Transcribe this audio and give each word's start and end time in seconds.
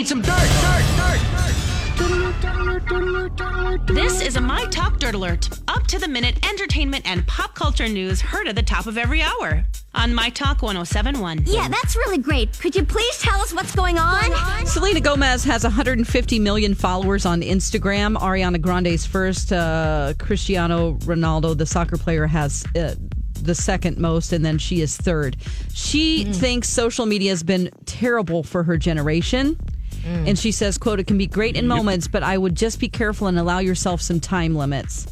I, 0.00 0.02
I 0.02 0.06
need 0.06 0.08
some 0.08 0.22
dirt, 0.22 0.40
dirt, 3.36 3.36
dirt, 3.36 3.86
This 3.86 4.22
is 4.22 4.36
a 4.36 4.40
My 4.40 4.64
Talk 4.70 4.98
Dirt 4.98 5.14
Alert. 5.14 5.50
Up 5.68 5.86
to 5.88 5.98
the 5.98 6.08
minute 6.08 6.38
entertainment 6.48 7.04
and 7.04 7.26
pop 7.26 7.54
culture 7.54 7.86
news 7.86 8.22
heard 8.22 8.48
at 8.48 8.56
the 8.56 8.62
top 8.62 8.86
of 8.86 8.96
every 8.96 9.20
hour 9.20 9.62
on 9.94 10.14
My 10.14 10.30
Talk 10.30 10.62
1071. 10.62 11.42
Yeah, 11.44 11.68
that's 11.68 11.96
really 11.96 12.16
great. 12.16 12.58
Could 12.58 12.74
you 12.74 12.82
please 12.86 13.18
tell 13.18 13.42
us 13.42 13.52
what's 13.52 13.74
going 13.74 13.98
on? 13.98 14.66
Selena 14.66 15.00
Gomez 15.00 15.44
has 15.44 15.64
150 15.64 16.38
million 16.38 16.74
followers 16.74 17.26
on 17.26 17.42
Instagram. 17.42 18.16
Ariana 18.16 18.58
Grande's 18.58 19.04
first. 19.04 19.52
Uh, 19.52 20.14
Cristiano 20.18 20.94
Ronaldo, 21.00 21.58
the 21.58 21.66
soccer 21.66 21.98
player, 21.98 22.26
has 22.26 22.64
uh, 22.74 22.94
the 23.34 23.54
second 23.54 23.98
most, 23.98 24.32
and 24.32 24.44
then 24.44 24.56
she 24.56 24.80
is 24.80 24.96
third. 24.96 25.36
She 25.74 26.24
thinks 26.24 26.68
social 26.70 27.04
media 27.04 27.30
has 27.30 27.42
been 27.42 27.70
terrible 27.84 28.42
for 28.42 28.62
her 28.62 28.76
generation. 28.78 29.58
And 30.06 30.38
she 30.38 30.52
says, 30.52 30.78
quote, 30.78 31.00
it 31.00 31.06
can 31.06 31.18
be 31.18 31.26
great 31.26 31.56
in 31.56 31.66
moments, 31.66 32.08
but 32.08 32.22
I 32.22 32.36
would 32.36 32.54
just 32.54 32.80
be 32.80 32.88
careful 32.88 33.26
and 33.26 33.38
allow 33.38 33.58
yourself 33.58 34.00
some 34.00 34.20
time 34.20 34.54
limits. 34.54 35.06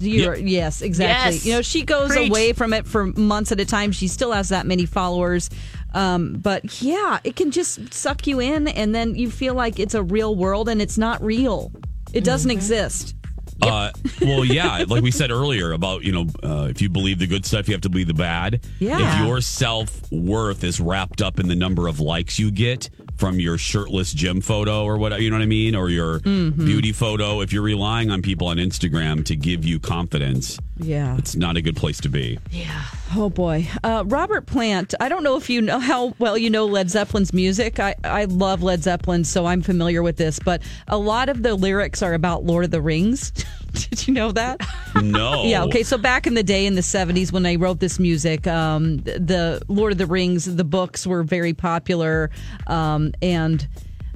You're, 0.00 0.36
Yes, 0.36 0.82
exactly. 0.82 1.34
Yes. 1.34 1.46
You 1.46 1.52
know, 1.54 1.62
she 1.62 1.82
goes 1.82 2.10
Preach. 2.10 2.28
away 2.28 2.52
from 2.52 2.72
it 2.72 2.86
for 2.86 3.06
months 3.06 3.52
at 3.52 3.60
a 3.60 3.64
time. 3.64 3.92
She 3.92 4.08
still 4.08 4.32
has 4.32 4.48
that 4.50 4.66
many 4.66 4.86
followers. 4.86 5.50
Um, 5.94 6.34
but 6.34 6.82
yeah, 6.82 7.20
it 7.24 7.36
can 7.36 7.50
just 7.52 7.94
suck 7.94 8.26
you 8.26 8.40
in, 8.40 8.66
and 8.68 8.94
then 8.94 9.14
you 9.14 9.30
feel 9.30 9.54
like 9.54 9.78
it's 9.78 9.94
a 9.94 10.02
real 10.02 10.34
world, 10.34 10.68
and 10.68 10.82
it's 10.82 10.98
not 10.98 11.22
real. 11.22 11.70
It 12.12 12.24
doesn't 12.24 12.50
exist. 12.50 13.14
Uh, 13.62 13.90
well, 14.20 14.44
yeah, 14.44 14.84
like 14.88 15.02
we 15.02 15.10
said 15.10 15.30
earlier 15.30 15.72
about 15.72 16.02
you 16.02 16.12
know, 16.12 16.26
uh, 16.42 16.66
if 16.70 16.82
you 16.82 16.88
believe 16.88 17.18
the 17.18 17.26
good 17.26 17.46
stuff, 17.46 17.68
you 17.68 17.74
have 17.74 17.80
to 17.82 17.88
believe 17.88 18.08
the 18.08 18.14
bad. 18.14 18.60
Yeah. 18.78 19.20
If 19.20 19.26
your 19.26 19.40
self 19.40 20.10
worth 20.12 20.64
is 20.64 20.80
wrapped 20.80 21.22
up 21.22 21.38
in 21.40 21.48
the 21.48 21.54
number 21.54 21.86
of 21.88 22.00
likes 22.00 22.38
you 22.38 22.50
get 22.50 22.90
from 23.16 23.38
your 23.38 23.56
shirtless 23.56 24.12
gym 24.12 24.40
photo 24.40 24.84
or 24.84 24.98
what, 24.98 25.20
you 25.22 25.30
know 25.30 25.36
what 25.36 25.42
I 25.42 25.46
mean, 25.46 25.74
or 25.76 25.88
your 25.88 26.20
Mm-hmm. 26.20 26.64
beauty 26.64 26.92
photo, 26.92 27.40
if 27.40 27.52
you're 27.52 27.62
relying 27.62 28.10
on 28.10 28.22
people 28.22 28.48
on 28.48 28.56
Instagram 28.56 29.24
to 29.26 29.36
give 29.36 29.64
you 29.64 29.78
confidence, 29.78 30.58
Yeah. 30.76 31.16
it's 31.18 31.36
not 31.36 31.56
a 31.56 31.62
good 31.62 31.76
place 31.76 32.00
to 32.00 32.08
be. 32.08 32.38
Yeah. 32.50 32.82
Oh 33.14 33.30
boy, 33.30 33.68
uh, 33.84 34.02
Robert 34.06 34.46
Plant. 34.46 34.92
I 34.98 35.08
don't 35.08 35.22
know 35.22 35.36
if 35.36 35.48
you 35.48 35.62
know 35.62 35.78
how 35.78 36.14
well 36.18 36.36
you 36.36 36.50
know 36.50 36.66
Led 36.66 36.90
Zeppelin's 36.90 37.32
music. 37.32 37.78
I 37.78 37.94
I 38.02 38.24
love 38.24 38.62
Led 38.62 38.82
Zeppelin, 38.82 39.24
so 39.24 39.46
I'm 39.46 39.62
familiar 39.62 40.02
with 40.02 40.16
this. 40.16 40.38
But 40.40 40.62
a 40.88 40.98
lot 40.98 41.28
of 41.28 41.42
the 41.44 41.54
lyrics 41.54 42.02
are 42.02 42.12
about 42.14 42.44
Lord 42.44 42.64
of 42.64 42.70
the 42.72 42.80
Rings. 42.80 43.30
Did 43.72 44.06
you 44.08 44.14
know 44.14 44.32
that? 44.32 44.60
No. 45.00 45.44
Yeah. 45.44 45.64
Okay. 45.64 45.82
So 45.84 45.96
back 45.98 46.26
in 46.26 46.34
the 46.34 46.42
day, 46.42 46.66
in 46.66 46.74
the 46.74 46.80
'70s, 46.80 47.30
when 47.32 47.46
I 47.46 47.54
wrote 47.56 47.78
this 47.80 47.98
music, 48.00 48.46
um, 48.46 48.98
the 48.98 49.62
Lord 49.68 49.92
of 49.92 49.98
the 49.98 50.06
Rings, 50.06 50.44
the 50.56 50.64
books 50.64 51.06
were 51.06 51.22
very 51.22 51.52
popular, 51.54 52.30
um, 52.66 53.12
and 53.22 53.66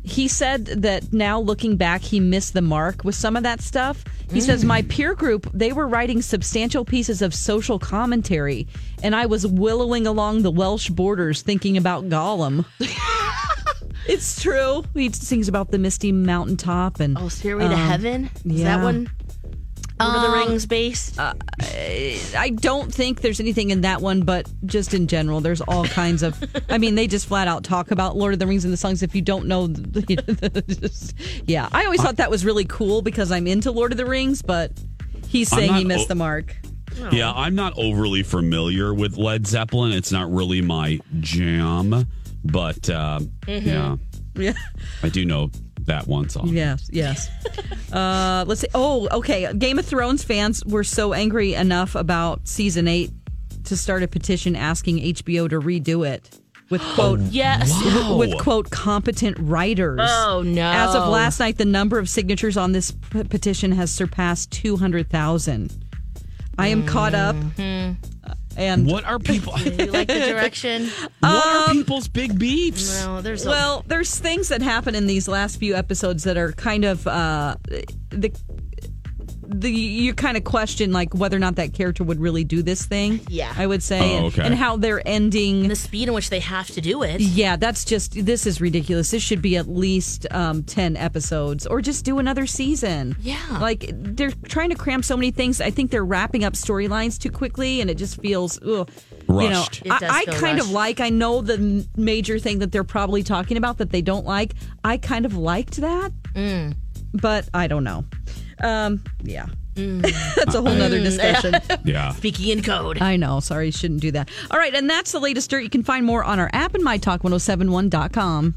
he 0.02 0.28
said 0.28 0.66
that 0.66 1.12
now 1.12 1.40
looking 1.40 1.76
back, 1.76 2.00
he 2.02 2.20
missed 2.20 2.54
the 2.54 2.62
mark 2.62 3.04
with 3.04 3.14
some 3.14 3.36
of 3.36 3.42
that 3.42 3.60
stuff. 3.60 4.04
He 4.32 4.40
says 4.40 4.64
my 4.64 4.82
peer 4.82 5.14
group 5.14 5.50
they 5.54 5.72
were 5.72 5.88
writing 5.88 6.20
substantial 6.20 6.84
pieces 6.84 7.22
of 7.22 7.34
social 7.34 7.78
commentary, 7.78 8.66
and 9.02 9.16
I 9.16 9.26
was 9.26 9.46
willowing 9.46 10.06
along 10.06 10.42
the 10.42 10.50
Welsh 10.50 10.90
borders 10.90 11.42
thinking 11.42 11.76
about 11.76 12.08
Gollum. 12.08 12.64
It's 14.08 14.40
true. 14.42 14.84
He 14.94 15.12
sings 15.12 15.48
about 15.48 15.70
the 15.70 15.76
misty 15.78 16.12
mountaintop 16.12 16.98
and 16.98 17.18
Oh, 17.18 17.28
Stairway 17.28 17.68
to 17.68 17.74
um, 17.74 17.78
Heaven? 17.78 18.30
Is 18.46 18.52
yeah. 18.52 18.76
that 18.78 18.82
one? 18.82 19.10
Lord 20.00 20.16
of 20.16 20.22
the 20.22 20.28
Um, 20.28 20.48
Rings 20.48 20.66
based? 20.66 21.18
I 21.18 22.50
don't 22.60 22.92
think 22.92 23.20
there's 23.20 23.40
anything 23.40 23.70
in 23.70 23.80
that 23.82 24.00
one, 24.00 24.20
but 24.22 24.48
just 24.66 24.94
in 24.94 25.06
general, 25.06 25.40
there's 25.40 25.60
all 25.62 25.84
kinds 25.86 26.22
of. 26.22 26.36
I 26.68 26.78
mean, 26.78 26.94
they 26.94 27.06
just 27.06 27.26
flat 27.26 27.48
out 27.48 27.64
talk 27.64 27.90
about 27.90 28.16
Lord 28.16 28.32
of 28.32 28.38
the 28.38 28.46
Rings 28.46 28.64
in 28.64 28.70
the 28.70 28.76
songs. 28.76 29.02
If 29.02 29.14
you 29.14 29.22
don't 29.22 29.46
know, 29.46 29.68
just- 30.68 31.14
yeah, 31.46 31.68
I 31.72 31.84
always 31.84 32.00
thought 32.02 32.16
that 32.16 32.30
was 32.30 32.44
really 32.44 32.64
cool 32.64 33.02
because 33.02 33.30
I'm 33.32 33.46
into 33.46 33.70
Lord 33.70 33.92
of 33.92 33.98
the 33.98 34.06
Rings, 34.06 34.42
but 34.42 34.72
he's 35.28 35.48
saying 35.48 35.74
he 35.74 35.84
missed 35.84 36.06
o- 36.06 36.08
the 36.08 36.14
mark. 36.14 36.56
Yeah, 37.12 37.32
I'm 37.32 37.54
not 37.54 37.74
overly 37.78 38.22
familiar 38.22 38.92
with 38.94 39.16
Led 39.16 39.46
Zeppelin. 39.46 39.92
It's 39.92 40.10
not 40.10 40.32
really 40.32 40.60
my 40.62 40.98
jam, 41.20 42.06
but 42.44 42.88
uh, 42.90 43.20
yeah, 43.46 43.96
Yeah. 44.34 44.52
I 45.02 45.08
do 45.08 45.24
know 45.24 45.50
that 45.88 46.06
one 46.06 46.28
song. 46.28 46.48
Yes, 46.48 46.88
yes. 46.92 47.28
uh, 47.92 48.44
let's 48.46 48.60
see. 48.62 48.68
Oh, 48.74 49.08
okay. 49.12 49.52
Game 49.52 49.78
of 49.78 49.84
Thrones 49.86 50.22
fans 50.24 50.64
were 50.64 50.84
so 50.84 51.12
angry 51.12 51.54
enough 51.54 51.94
about 51.94 52.46
season 52.48 52.88
eight 52.88 53.10
to 53.64 53.76
start 53.76 54.02
a 54.02 54.08
petition 54.08 54.56
asking 54.56 54.98
HBO 54.98 55.48
to 55.50 55.60
redo 55.60 56.06
it 56.08 56.30
with 56.70 56.80
quote 56.94 57.20
yes. 57.20 57.70
Wow. 57.84 58.16
with 58.16 58.38
quote 58.38 58.70
competent 58.70 59.36
writers. 59.40 60.00
Oh, 60.02 60.42
no. 60.46 60.62
As 60.70 60.94
of 60.94 61.08
last 61.08 61.40
night, 61.40 61.58
the 61.58 61.64
number 61.64 61.98
of 61.98 62.08
signatures 62.08 62.56
on 62.56 62.72
this 62.72 62.90
p- 62.92 63.24
petition 63.24 63.72
has 63.72 63.90
surpassed 63.90 64.50
two 64.52 64.76
hundred 64.76 65.10
thousand. 65.10 65.84
I 66.58 66.68
am 66.68 66.86
caught 66.86 67.14
up, 67.14 67.36
Mm-hmm. 67.36 68.32
And 68.58 68.86
What 68.86 69.04
are 69.04 69.18
people? 69.18 69.54
You 69.58 69.86
like 69.86 70.08
the 70.08 70.18
direction? 70.18 70.88
what 71.20 71.46
are 71.46 71.72
people's 71.72 72.08
big 72.08 72.38
beefs? 72.38 73.04
No, 73.04 73.20
there's 73.20 73.46
a, 73.46 73.50
Well, 73.50 73.84
there's 73.86 74.18
things 74.18 74.48
that 74.48 74.60
happen 74.60 74.94
in 74.94 75.06
these 75.06 75.28
last 75.28 75.58
few 75.58 75.74
episodes 75.74 76.24
that 76.24 76.36
are 76.36 76.52
kind 76.52 76.84
of 76.84 77.06
uh, 77.06 77.56
the 78.10 78.32
the 79.50 79.70
you 79.70 80.12
kind 80.14 80.36
of 80.36 80.44
question 80.44 80.92
like 80.92 81.14
whether 81.14 81.36
or 81.36 81.40
not 81.40 81.56
that 81.56 81.72
character 81.72 82.04
would 82.04 82.20
really 82.20 82.44
do 82.44 82.62
this 82.62 82.84
thing. 82.84 83.20
Yeah. 83.28 83.52
I 83.56 83.66
would 83.66 83.82
say, 83.82 83.98
Oh, 83.98 84.16
and- 84.16 84.26
okay. 84.26 84.42
and, 84.42 84.54
how 84.54 84.76
they're 84.76 85.00
ending. 85.08 85.68
the 85.68 85.74
speed 85.76 86.08
in 86.08 86.14
which 86.14 86.28
they 86.30 86.40
have 86.40 86.66
to 86.68 86.80
do 86.80 87.02
it. 87.02 87.20
yeah, 87.20 87.56
that's 87.56 87.84
just 87.84 88.24
this 88.26 88.46
is 88.46 88.60
ridiculous. 88.60 89.10
This 89.10 89.22
should 89.22 89.40
be 89.40 89.56
at 89.56 89.66
least 89.68 90.26
um, 90.30 90.62
ten 90.64 90.96
episodes, 90.96 91.66
or 91.66 91.80
just 91.80 92.04
do 92.04 92.18
another 92.18 92.46
season. 92.46 93.16
Yeah. 93.20 93.38
like 93.60 93.90
they're 93.94 94.32
trying 94.44 94.68
to 94.70 94.76
cram 94.76 95.02
so 95.02 95.16
many 95.16 95.30
things. 95.30 95.60
I 95.60 95.70
think 95.70 95.90
they're 95.90 96.04
wrapping 96.04 96.44
up 96.44 96.52
storylines 96.52 97.18
too 97.18 97.30
quickly, 97.30 97.80
and 97.80 97.88
it 97.88 97.94
just 97.96 98.20
feels 98.20 98.60
ugh. 98.62 98.90
You 99.28 99.34
know, 99.34 99.48
Rushed. 99.60 99.82
It 99.84 99.88
does 99.88 100.02
I, 100.02 100.20
I 100.20 100.24
feel 100.24 100.34
kind 100.34 100.58
of 100.60 100.70
like. 100.70 101.00
I 101.00 101.08
know 101.10 101.40
the 101.42 101.86
major 101.96 102.38
thing 102.38 102.58
that 102.60 102.72
they're 102.72 102.84
probably 102.84 103.22
talking 103.22 103.56
about 103.56 103.78
that 103.78 103.90
they 103.90 104.02
don't 104.02 104.24
like. 104.26 104.54
I 104.84 104.96
kind 104.98 105.24
of 105.26 105.36
liked 105.36 105.76
that, 105.76 106.12
Mm. 106.34 106.74
but 107.12 107.48
I 107.54 107.66
don't 107.66 107.84
know. 107.84 108.04
Um, 108.62 109.02
yeah, 109.22 109.46
that's 109.74 110.54
a 110.54 110.60
whole 110.62 110.74
nother 110.74 111.00
discussion. 111.00 111.54
Yeah. 111.84 112.12
Speaking 112.12 112.48
in 112.50 112.62
code. 112.62 113.00
I 113.00 113.16
know. 113.16 113.40
Sorry, 113.40 113.70
shouldn't 113.70 114.00
do 114.00 114.10
that. 114.12 114.28
All 114.50 114.58
right, 114.58 114.74
and 114.74 114.90
that's 114.90 115.12
the 115.12 115.20
latest 115.20 115.48
dirt. 115.50 115.62
You 115.62 115.70
can 115.70 115.82
find 115.82 116.04
more 116.04 116.22
on 116.24 116.38
our 116.38 116.50
app 116.52 116.74
and 116.74 116.84
mytalk1071.com. 116.84 118.54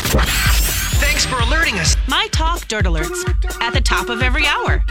Thanks 0.00 1.26
for 1.26 1.38
alerting 1.40 1.74
us. 1.78 1.96
My 2.06 2.28
Talk 2.30 2.66
Dirt 2.68 2.84
Alerts 2.84 3.60
at 3.60 3.72
the 3.72 3.80
top 3.80 4.08
of 4.08 4.22
every 4.22 4.46
hour 4.46 4.82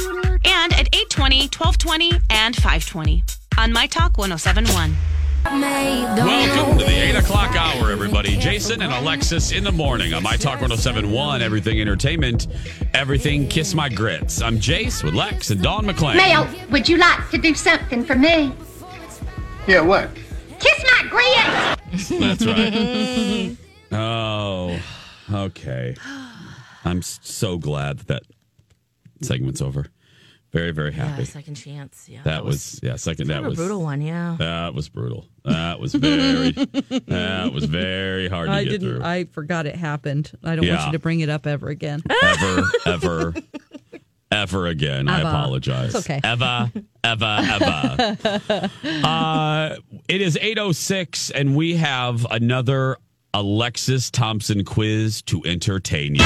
and 0.45 0.73
at 0.73 0.87
820, 0.93 1.41
1220, 1.47 2.11
and 2.29 2.55
520 2.55 3.23
on 3.57 3.71
My 3.71 3.87
Talk 3.87 4.17
1071. 4.17 4.95
Welcome 5.45 6.77
to 6.79 6.85
the 6.85 7.09
8 7.09 7.15
o'clock 7.15 7.55
hour, 7.55 7.91
everybody. 7.91 8.37
Jason 8.37 8.81
and 8.81 8.91
Alexis 8.91 9.51
in 9.51 9.63
the 9.63 9.71
morning 9.71 10.13
on 10.13 10.23
My 10.23 10.35
Talk 10.35 10.61
1071, 10.61 11.41
Everything 11.41 11.79
Entertainment, 11.79 12.47
Everything 12.93 13.47
Kiss 13.47 13.73
My 13.73 13.89
Grits. 13.89 14.41
I'm 14.41 14.57
Jace 14.57 15.03
with 15.03 15.13
Lex 15.13 15.49
and 15.51 15.61
Dawn 15.61 15.85
McClain. 15.85 16.15
Mel, 16.15 16.49
would 16.69 16.89
you 16.89 16.97
like 16.97 17.29
to 17.29 17.37
do 17.37 17.53
something 17.55 18.03
for 18.03 18.15
me? 18.15 18.51
Yeah, 19.67 19.81
what? 19.81 20.09
Kiss 20.59 20.83
my 20.91 21.07
grits! 21.09 22.09
That's 22.09 22.45
right. 22.45 23.57
oh. 23.91 24.79
Okay. 25.31 25.95
I'm 26.85 27.01
so 27.01 27.57
glad 27.57 27.99
that 27.99 28.07
that 28.07 28.23
segment's 29.25 29.61
over. 29.61 29.87
Very, 30.53 30.71
very 30.71 30.93
happy. 30.93 31.23
Yeah, 31.23 31.27
second 31.27 31.55
chance. 31.55 32.07
Yeah, 32.09 32.21
that 32.23 32.45
was, 32.45 32.79
yeah, 32.81 32.95
second. 32.95 33.27
That 33.27 33.39
of 33.39 33.45
a 33.45 33.49
was 33.49 33.57
brutal 33.57 33.81
one. 33.83 34.01
Yeah. 34.01 34.37
That 34.39 34.73
was 34.73 34.87
brutal. 34.87 35.27
That 35.43 35.79
was 35.79 35.93
very. 35.93 36.51
that 37.07 37.51
was 37.53 37.65
very 37.65 38.29
hard 38.29 38.47
to 38.47 38.53
I 38.53 38.63
get 38.63 38.69
didn't. 38.71 38.97
through. 38.97 39.03
I 39.03 39.25
forgot 39.25 39.65
it 39.65 39.75
happened. 39.75 40.31
I 40.43 40.55
don't 40.55 40.67
want 40.67 40.85
you 40.85 40.91
to 40.93 40.99
bring 40.99 41.19
it 41.19 41.29
up 41.29 41.45
ever 41.47 41.67
again. 41.67 42.01
ever, 42.23 42.63
ever, 42.85 43.33
ever 44.31 44.67
again. 44.67 45.09
I 45.09 45.19
apologize. 45.19 45.93
It's 45.93 46.05
okay. 46.05 46.21
Ever, 46.23 46.71
ever, 47.03 47.39
ever. 47.41 48.17
uh, 49.03 49.75
it 50.07 50.21
is 50.21 50.37
8.06, 50.37 51.31
and 51.35 51.55
we 51.57 51.75
have 51.75 52.25
another 52.31 52.97
Alexis 53.33 54.09
Thompson 54.09 54.63
quiz 54.63 55.21
to 55.23 55.43
entertain 55.45 56.15
you. 56.15 56.23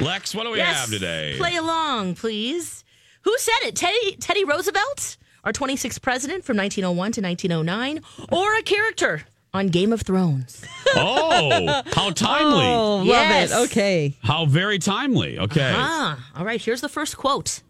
Lex, 0.00 0.34
what 0.34 0.44
do 0.44 0.50
we 0.50 0.58
Yes. 0.58 0.76
have 0.80 0.90
today? 0.90 1.34
Play 1.38 1.56
along, 1.56 2.14
please. 2.14 2.84
Who 3.22 3.34
said 3.38 3.66
it? 3.68 3.76
Teddy 3.76 4.16
Teddy 4.16 4.44
Roosevelt, 4.44 5.16
our 5.44 5.52
26th 5.52 6.00
president 6.00 6.44
from 6.44 6.56
1901 6.56 7.12
to 7.12 7.20
1909, 7.20 8.00
or 8.32 8.54
a 8.56 8.62
character 8.62 9.24
on 9.52 9.68
Game 9.68 9.92
of 9.92 10.02
Thrones? 10.02 10.64
Oh, 10.92 11.82
how 11.94 12.10
timely. 12.10 12.66
Oh, 12.66 12.96
love 12.96 13.06
Yes. 13.06 13.52
it. 13.52 13.56
Okay. 13.70 14.16
How 14.24 14.44
very 14.44 14.80
timely. 14.80 15.38
Okay. 15.38 15.72
Ah, 15.72 16.18
all 16.36 16.44
right, 16.44 16.60
here's 16.60 16.80
the 16.80 16.88
first 16.88 17.16
quote. 17.16 17.60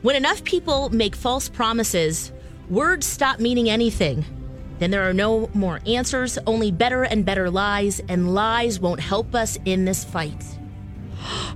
When 0.00 0.16
enough 0.16 0.42
people 0.44 0.88
make 0.88 1.14
false 1.14 1.50
promises, 1.50 2.32
words 2.70 3.04
stop 3.04 3.38
meaning 3.38 3.68
anything. 3.68 4.24
Then 4.78 4.90
there 4.92 5.06
are 5.06 5.12
no 5.12 5.50
more 5.52 5.80
answers, 5.86 6.38
only 6.46 6.70
better 6.70 7.02
and 7.02 7.22
better 7.24 7.50
lies, 7.50 8.00
and 8.08 8.32
lies 8.34 8.80
won't 8.80 9.00
help 9.00 9.34
us 9.34 9.58
in 9.66 9.84
this 9.84 10.04
fight. 10.04 10.42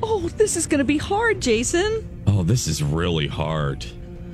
Oh, 0.00 0.28
this 0.28 0.56
is 0.56 0.68
going 0.68 0.78
to 0.78 0.84
be 0.84 0.96
hard, 0.96 1.40
Jason. 1.40 2.22
Oh, 2.28 2.44
this 2.44 2.68
is 2.68 2.84
really 2.84 3.26
hard. 3.26 3.84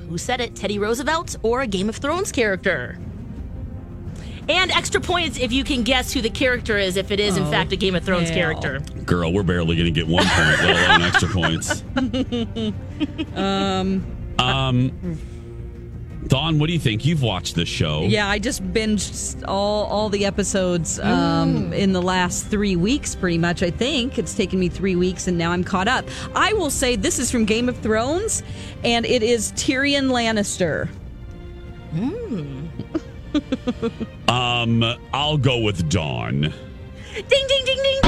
Who 0.07 0.17
said 0.19 0.39
it? 0.39 0.55
Teddy 0.55 0.77
Roosevelt 0.77 1.37
or 1.41 1.61
a 1.61 1.67
Game 1.67 1.89
of 1.89 1.95
Thrones 1.95 2.31
character? 2.31 2.99
And 4.47 4.69
extra 4.71 5.01
points 5.01 5.39
if 5.39 5.51
you 5.51 5.63
can 5.63 5.81
guess 5.81 6.13
who 6.13 6.21
the 6.21 6.29
character 6.29 6.77
is, 6.77 6.97
if 6.97 7.09
it 7.09 7.19
is, 7.19 7.35
in 7.35 7.43
Oh, 7.45 7.51
fact, 7.51 7.71
a 7.71 7.75
Game 7.75 7.95
of 7.95 8.03
Thrones 8.03 8.29
hell. 8.29 8.37
character. 8.37 8.79
Girl, 9.05 9.33
we're 9.33 9.41
barely 9.41 9.75
going 9.75 9.91
to 9.91 9.99
get 9.99 10.07
one 10.07 10.23
point, 10.27 10.59
let 10.59 10.87
alone 10.87 11.01
extra 11.01 11.29
points. 11.29 11.83
Um, 13.35 14.05
Um, 14.37 15.19
Dawn, 16.27 16.59
what 16.59 16.67
do 16.67 16.73
you 16.73 16.79
think? 16.79 17.05
You've 17.05 17.21
watched 17.21 17.55
this 17.55 17.69
show. 17.69 18.03
yeah, 18.03 18.27
I 18.27 18.39
just 18.39 18.63
binged 18.73 19.43
all 19.47 19.85
all 19.85 20.09
the 20.09 20.25
episodes 20.25 20.99
um, 20.99 21.71
in 21.73 21.93
the 21.93 22.01
last 22.01 22.47
three 22.47 22.75
weeks, 22.75 23.15
pretty 23.15 23.37
much. 23.37 23.61
I 23.61 23.69
think 23.71 24.17
it's 24.17 24.35
taken 24.35 24.59
me 24.59 24.69
three 24.69 24.95
weeks, 24.95 25.27
and 25.27 25.37
now 25.37 25.51
I'm 25.51 25.63
caught 25.63 25.87
up. 25.87 26.05
I 26.35 26.53
will 26.53 26.71
say 26.71 26.95
this 26.95 27.19
is 27.19 27.29
from 27.31 27.45
Game 27.45 27.69
of 27.69 27.77
Thrones, 27.77 28.43
and 28.83 29.05
it 29.05 29.21
is 29.23 29.51
Tyrion 29.53 30.09
Lannister. 30.09 30.89
Um, 34.29 34.83
I'll 35.13 35.37
go 35.37 35.59
with 35.59 35.89
Dawn. 35.89 36.41
Ding, 36.41 37.25
ding, 37.27 37.47
ding, 37.65 37.77
ding, 37.83 37.99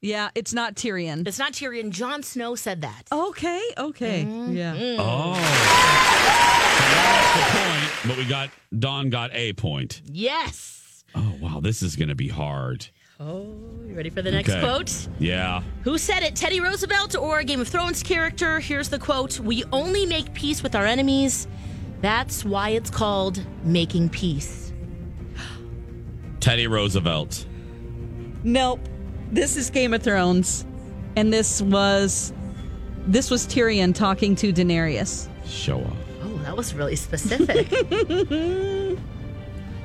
Yeah, 0.00 0.30
it's 0.34 0.54
not 0.54 0.76
Tyrion. 0.76 1.26
It's 1.26 1.38
not 1.38 1.52
Tyrion. 1.52 1.90
Jon 1.90 2.22
Snow 2.22 2.54
said 2.54 2.80
that. 2.82 3.02
Okay, 3.12 3.60
okay, 3.76 4.24
mm-hmm. 4.24 4.56
yeah. 4.56 4.74
Mm. 4.74 4.96
Oh. 4.98 5.34
That's 6.94 7.34
the 7.36 7.58
point, 7.58 8.08
but 8.08 8.16
we 8.16 8.24
got 8.28 8.50
Dawn 8.78 9.10
got 9.10 9.30
a 9.34 9.52
point. 9.52 10.00
Yes. 10.06 11.04
Oh 11.14 11.34
wow, 11.40 11.60
this 11.60 11.82
is 11.82 11.96
going 11.96 12.08
to 12.08 12.14
be 12.14 12.28
hard. 12.28 12.86
Oh, 13.18 13.54
you 13.86 13.94
ready 13.94 14.08
for 14.08 14.22
the 14.22 14.30
next 14.30 14.48
Okay. 14.48 14.60
quote? 14.60 15.08
Yeah. 15.18 15.62
Who 15.82 15.98
said 15.98 16.22
it? 16.22 16.34
Teddy 16.34 16.60
Roosevelt 16.60 17.14
or 17.16 17.40
a 17.40 17.44
Game 17.44 17.60
of 17.60 17.68
Thrones 17.68 18.02
character? 18.02 18.60
Here's 18.60 18.88
the 18.88 18.98
quote 18.98 19.38
We 19.40 19.62
only 19.72 20.06
make 20.06 20.32
peace 20.32 20.62
with 20.62 20.74
our 20.74 20.86
enemies. 20.86 21.46
That's 22.00 22.46
why 22.46 22.70
it's 22.70 22.88
called 22.88 23.44
making 23.62 24.08
peace. 24.08 24.72
Teddy 26.40 26.66
Roosevelt. 26.66 27.44
Nope. 28.42 28.80
This 29.32 29.56
is 29.56 29.70
Game 29.70 29.94
of 29.94 30.02
Thrones, 30.02 30.66
and 31.16 31.32
this 31.32 31.62
was 31.62 32.32
this 33.06 33.30
was 33.30 33.46
Tyrion 33.46 33.94
talking 33.94 34.34
to 34.36 34.52
Daenerys. 34.52 35.28
Show 35.46 35.78
off. 35.80 35.96
Oh, 36.22 36.36
that 36.38 36.56
was 36.56 36.74
really 36.74 36.96
specific. 36.96 37.68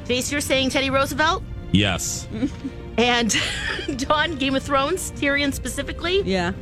Jace, 0.05 0.31
you're 0.31 0.41
saying 0.41 0.69
Teddy 0.71 0.89
Roosevelt? 0.89 1.43
Yes. 1.71 2.27
And 2.97 3.35
Dawn, 3.97 4.35
Game 4.35 4.55
of 4.55 4.63
Thrones, 4.63 5.11
Tyrion 5.11 5.53
specifically? 5.53 6.21
Yeah. 6.21 6.53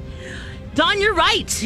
Dawn, 0.76 1.00
you're 1.00 1.14
right. 1.16 1.64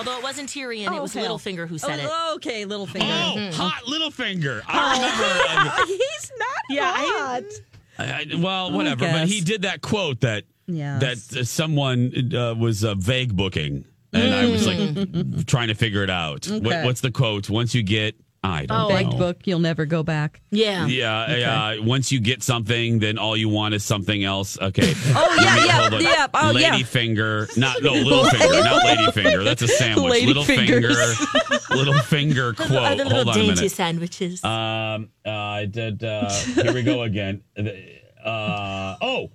Although 0.00 0.16
it 0.16 0.22
wasn't 0.22 0.48
Tyrion, 0.48 0.96
it 0.96 1.02
was 1.02 1.12
hell. 1.12 1.36
Littlefinger 1.38 1.68
who 1.68 1.76
said 1.76 1.98
it. 1.98 2.06
Oh, 2.08 2.32
okay, 2.36 2.64
Littlefinger. 2.64 3.52
Oh, 3.52 3.52
hot 3.54 3.86
little 3.86 4.10
finger. 4.10 4.62
I 4.66 4.94
remember. 4.96 5.86
He's 5.92 6.32
not 6.38 6.48
Yeah, 6.70 6.92
hot. 6.96 7.42
I, 7.98 8.04
I- 8.04 8.26
well, 8.38 8.72
whatever. 8.72 9.00
But 9.04 9.28
he 9.28 9.42
did 9.42 9.62
that 9.62 9.82
quote 9.82 10.20
that 10.20 10.44
Yes. 10.66 11.26
that 11.26 11.40
uh, 11.40 11.44
someone 11.44 12.32
uh, 12.34 12.54
was 12.54 12.82
uh, 12.82 12.94
vague 12.94 13.36
booking, 13.36 13.84
and 14.14 14.34
I 14.34 14.46
was 14.50 14.66
like 14.66 15.46
trying 15.46 15.68
to 15.68 15.74
figure 15.74 16.02
it 16.02 16.08
out. 16.10 16.46
What, 16.48 16.84
what's 16.86 17.02
the 17.02 17.10
quote? 17.10 17.50
Once 17.50 17.74
you 17.74 17.82
get, 17.82 18.14
I 18.42 18.64
don't 18.64 18.74
Oh, 18.78 18.88
know. 18.88 18.94
Begged 18.94 19.18
book, 19.18 19.46
you'll 19.46 19.58
never 19.58 19.84
go 19.84 20.02
back. 20.02 20.40
Yeah. 20.50 20.86
Yeah, 20.86 21.36
yeah. 21.36 21.78
Once 21.84 22.10
you 22.10 22.20
get 22.20 22.42
something, 22.42 22.98
then 22.98 23.18
all 23.18 23.36
you 23.36 23.50
want 23.50 23.74
is 23.74 23.84
something 23.84 24.24
else. 24.24 24.58
Okay. 24.58 24.94
Oh, 25.14 25.36
yeah, 25.42 25.54
me- 25.90 26.02
yeah, 26.04 26.10
yeah. 26.10 26.26
Oh, 26.32 26.52
lady 26.52 26.78
yeah. 26.78 26.84
finger, 26.84 27.48
not 27.58 27.82
no 27.82 27.92
little 27.92 28.24
finger, 28.24 28.62
not 28.64 28.82
lady 28.84 29.10
finger. 29.12 29.44
That's 29.44 29.60
a 29.60 29.68
sandwich. 29.68 30.10
Lady 30.10 30.26
little 30.26 30.44
fingers. 30.44 30.96
finger, 31.18 31.74
little 31.74 31.98
finger 32.00 32.52
quote. 32.54 32.70
Are 32.72 32.94
little 32.94 33.12
hold 33.12 33.28
on 33.28 33.34
a 33.34 33.38
dainty 33.38 33.54
minute. 33.56 33.72
sandwiches. 33.72 34.42
Um, 34.42 35.10
uh, 35.26 35.30
I 35.30 35.66
did. 35.66 36.02
Uh, 36.02 36.30
here 36.30 36.72
we 36.72 36.82
go 36.82 37.02
again. 37.02 37.42
Uh, 38.24 38.96
oh, 39.02 39.30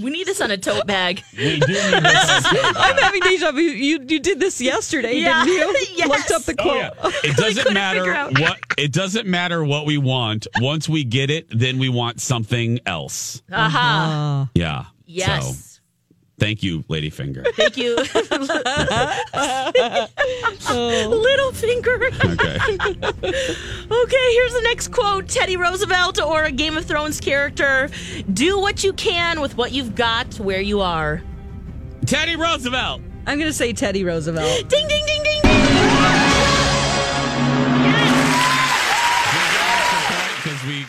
we 0.00 0.10
need 0.10 0.26
this 0.26 0.40
on 0.40 0.50
a 0.50 0.56
tote 0.58 0.86
bag. 0.86 1.22
we 1.36 1.58
do 1.60 1.66
need 1.66 1.66
this. 1.66 1.94
I'm 2.02 2.96
having 2.96 3.20
deja 3.22 3.52
vu. 3.52 3.60
You 3.60 3.98
you 4.08 4.20
did 4.20 4.40
this 4.40 4.60
yesterday, 4.60 5.14
Yeah. 5.16 5.44
didn't 5.44 5.74
you? 5.74 5.96
Yes. 5.96 6.08
Looked 6.28 6.30
up 6.32 6.42
the 6.42 6.54
Oh 6.58 6.62
quote. 6.62 6.76
yeah. 6.76 7.30
It 7.30 7.36
doesn't 7.36 7.72
matter 7.74 8.14
what 8.40 8.58
it 8.78 8.92
doesn't 8.92 9.26
matter 9.26 9.64
what 9.64 9.86
we 9.86 9.98
want. 9.98 10.46
Once 10.60 10.88
we 10.88 11.04
get 11.04 11.30
it, 11.30 11.46
then 11.50 11.78
we 11.78 11.88
want 11.88 12.20
something 12.20 12.80
else. 12.86 13.42
Aha. 13.52 14.50
Yeah. 14.54 14.86
Yes. 15.06 15.56
So, 15.71 15.71
thank 16.42 16.62
you, 16.62 16.84
Lady 16.88 17.08
Finger. 17.08 17.44
Thank 17.54 17.76
you. 17.76 17.96
Little 20.72 21.52
finger. 21.52 22.10
Okay. 22.24 22.58
Okay, 23.92 24.32
here's 24.32 24.52
the 24.52 24.62
next 24.64 24.88
quote 24.88 25.28
Teddy 25.28 25.56
Roosevelt 25.56 26.20
or 26.20 26.44
a 26.44 26.50
Game 26.50 26.76
of 26.76 26.84
Thrones 26.84 27.20
character. 27.20 27.88
Do 28.32 28.58
what 28.58 28.82
you 28.82 28.92
can 28.94 29.40
with 29.40 29.56
what 29.56 29.72
you've 29.72 29.94
got 29.94 30.34
where 30.40 30.60
you 30.60 30.80
are. 30.80 31.22
Teddy 32.06 32.36
Roosevelt. 32.36 33.02
I'm 33.26 33.38
going 33.38 33.50
to 33.50 33.56
say 33.56 33.72
Teddy 33.72 34.02
Roosevelt. 34.02 34.68
Ding, 34.68 34.88
ding, 34.88 35.04
ding, 35.06 35.22
ding, 35.22 35.40
ding. 35.42 36.41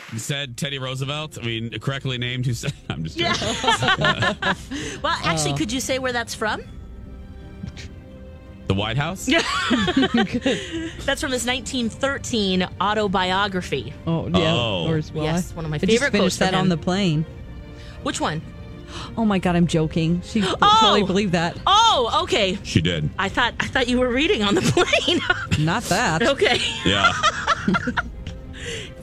Because 0.05 0.23
said 0.23 0.57
Teddy 0.57 0.79
Roosevelt. 0.79 1.37
I 1.41 1.45
mean, 1.45 1.69
correctly 1.79 2.17
named. 2.17 2.45
Who 2.45 2.53
said? 2.53 2.73
I'm 2.89 3.03
just. 3.03 3.17
Yeah. 3.17 3.33
Well, 5.01 5.17
actually, 5.23 5.53
oh. 5.53 5.57
could 5.57 5.71
you 5.71 5.79
say 5.81 5.99
where 5.99 6.13
that's 6.13 6.33
from? 6.33 6.61
The 8.67 8.73
White 8.73 8.95
House. 8.95 9.27
Yeah. 9.27 9.41
That's 11.05 11.19
from 11.19 11.31
his 11.33 11.45
1913 11.45 12.65
autobiography. 12.79 13.93
Oh, 14.07 14.27
yeah. 14.29 14.53
Oh. 14.53 14.83
Of 14.83 14.87
course. 14.87 15.13
Well, 15.13 15.25
Yes, 15.25 15.53
one 15.53 15.65
of 15.65 15.71
my 15.71 15.75
I 15.75 15.79
favorite 15.79 15.99
just 15.99 16.11
quotes 16.13 16.37
that 16.37 16.53
on 16.55 16.69
the 16.69 16.77
plane. 16.77 17.25
Which 18.03 18.21
one? 18.21 18.41
Oh 19.17 19.25
my 19.25 19.37
God, 19.39 19.57
I'm 19.57 19.67
joking. 19.67 20.21
She 20.21 20.41
Oh. 20.61 20.77
totally 20.79 21.03
believed 21.03 21.33
that. 21.33 21.57
Oh, 21.67 22.21
okay. 22.23 22.57
She 22.63 22.79
did. 22.81 23.09
I 23.19 23.27
thought 23.27 23.53
I 23.59 23.67
thought 23.67 23.87
you 23.89 23.99
were 23.99 24.09
reading 24.09 24.43
on 24.43 24.55
the 24.55 24.61
plane. 24.61 25.65
Not 25.65 25.83
that. 25.83 26.23
okay. 26.23 26.59
Yeah. 26.85 27.11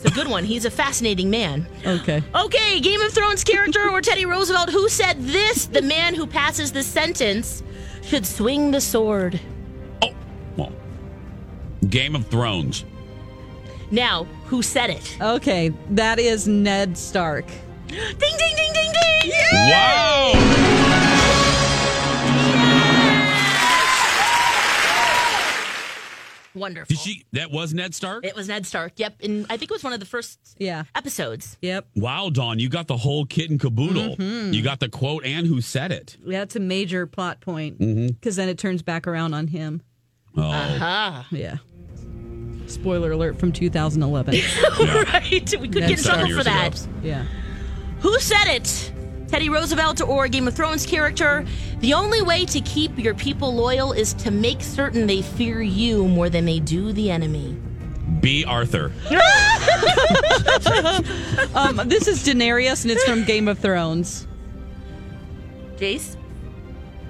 It's 0.02 0.10
a 0.10 0.14
good 0.14 0.28
one. 0.28 0.44
He's 0.44 0.64
a 0.64 0.70
fascinating 0.70 1.28
man. 1.28 1.66
Okay. 1.84 2.22
Okay, 2.34 2.80
Game 2.80 3.02
of 3.02 3.12
Thrones 3.12 3.44
character 3.44 3.88
or 3.90 4.00
Teddy 4.00 4.24
Roosevelt 4.24 4.70
who 4.70 4.88
said 4.88 5.20
this? 5.20 5.66
The 5.66 5.82
man 5.82 6.14
who 6.14 6.26
passes 6.26 6.72
the 6.72 6.82
sentence 6.82 7.62
should 8.02 8.24
swing 8.24 8.70
the 8.70 8.80
sword. 8.80 9.38
Oh. 10.00 10.14
Well. 10.56 10.72
Game 11.90 12.16
of 12.16 12.26
Thrones. 12.28 12.86
Now, 13.90 14.24
who 14.46 14.62
said 14.62 14.88
it? 14.88 15.18
Okay. 15.20 15.70
That 15.90 16.18
is 16.18 16.48
Ned 16.48 16.96
Stark. 16.96 17.46
Ding 17.88 18.06
ding 18.18 18.56
ding 18.56 18.72
ding 18.72 18.92
ding! 18.92 19.32
Wow. 19.52 20.79
Wonderful. 26.54 26.94
Did 26.94 26.98
she? 26.98 27.24
That 27.32 27.50
was 27.50 27.72
Ned 27.74 27.94
Stark. 27.94 28.24
It 28.24 28.34
was 28.34 28.48
Ned 28.48 28.66
Stark. 28.66 28.92
Yep, 28.96 29.16
and 29.22 29.46
I 29.50 29.56
think 29.56 29.70
it 29.70 29.74
was 29.74 29.84
one 29.84 29.92
of 29.92 30.00
the 30.00 30.06
first 30.06 30.38
Yeah. 30.58 30.84
episodes. 30.94 31.56
Yep. 31.62 31.86
Wow, 31.96 32.30
Dawn, 32.30 32.58
you 32.58 32.68
got 32.68 32.86
the 32.88 32.96
whole 32.96 33.24
kit 33.26 33.50
and 33.50 33.58
caboodle. 33.60 34.16
Mhm. 34.16 34.52
You 34.54 34.62
got 34.62 34.80
the 34.80 34.88
quote 34.88 35.24
and 35.24 35.46
who 35.46 35.60
said 35.60 35.92
it. 35.92 36.16
Yeah, 36.26 36.42
it's 36.42 36.56
a 36.56 36.60
major 36.60 37.06
plot 37.06 37.40
point 37.40 37.78
because 37.78 38.36
then 38.36 38.48
it 38.48 38.58
turns 38.58 38.82
back 38.82 39.06
around 39.06 39.34
on 39.34 39.46
him. 39.48 39.82
Oh, 40.36 40.42
Uh-huh. 40.42 41.22
Yeah. 41.30 41.56
Spoiler 42.66 43.10
alert 43.12 43.38
from 43.38 43.50
2011. 43.52 44.34
right. 44.80 45.30
We 45.60 45.68
could 45.68 45.72
get 45.72 45.82
in 45.82 45.88
That's 45.90 46.02
trouble 46.04 46.28
for 46.36 46.44
that. 46.44 46.80
ago. 46.82 46.92
yeah. 47.02 47.24
Who 48.00 48.18
said 48.20 48.46
it? 48.54 48.92
Teddy 49.30 49.48
Roosevelt 49.48 50.00
or 50.00 50.26
Game 50.26 50.48
of 50.48 50.54
Thrones 50.54 50.84
character? 50.84 51.46
The 51.78 51.94
only 51.94 52.20
way 52.20 52.44
to 52.46 52.60
keep 52.62 52.98
your 52.98 53.14
people 53.14 53.54
loyal 53.54 53.92
is 53.92 54.12
to 54.14 54.32
make 54.32 54.60
certain 54.60 55.06
they 55.06 55.22
fear 55.22 55.62
you 55.62 56.08
more 56.08 56.28
than 56.28 56.44
they 56.44 56.58
do 56.58 56.92
the 56.92 57.12
enemy. 57.12 57.56
Bea 58.20 58.44
Arthur. 58.44 58.92
Um, 61.54 61.80
this 61.88 62.06
is 62.06 62.24
Daenerys 62.24 62.82
and 62.82 62.90
it's 62.92 63.02
from 63.04 63.24
Game 63.24 63.48
of 63.48 63.58
Thrones. 63.58 64.26
Jace? 65.76 66.16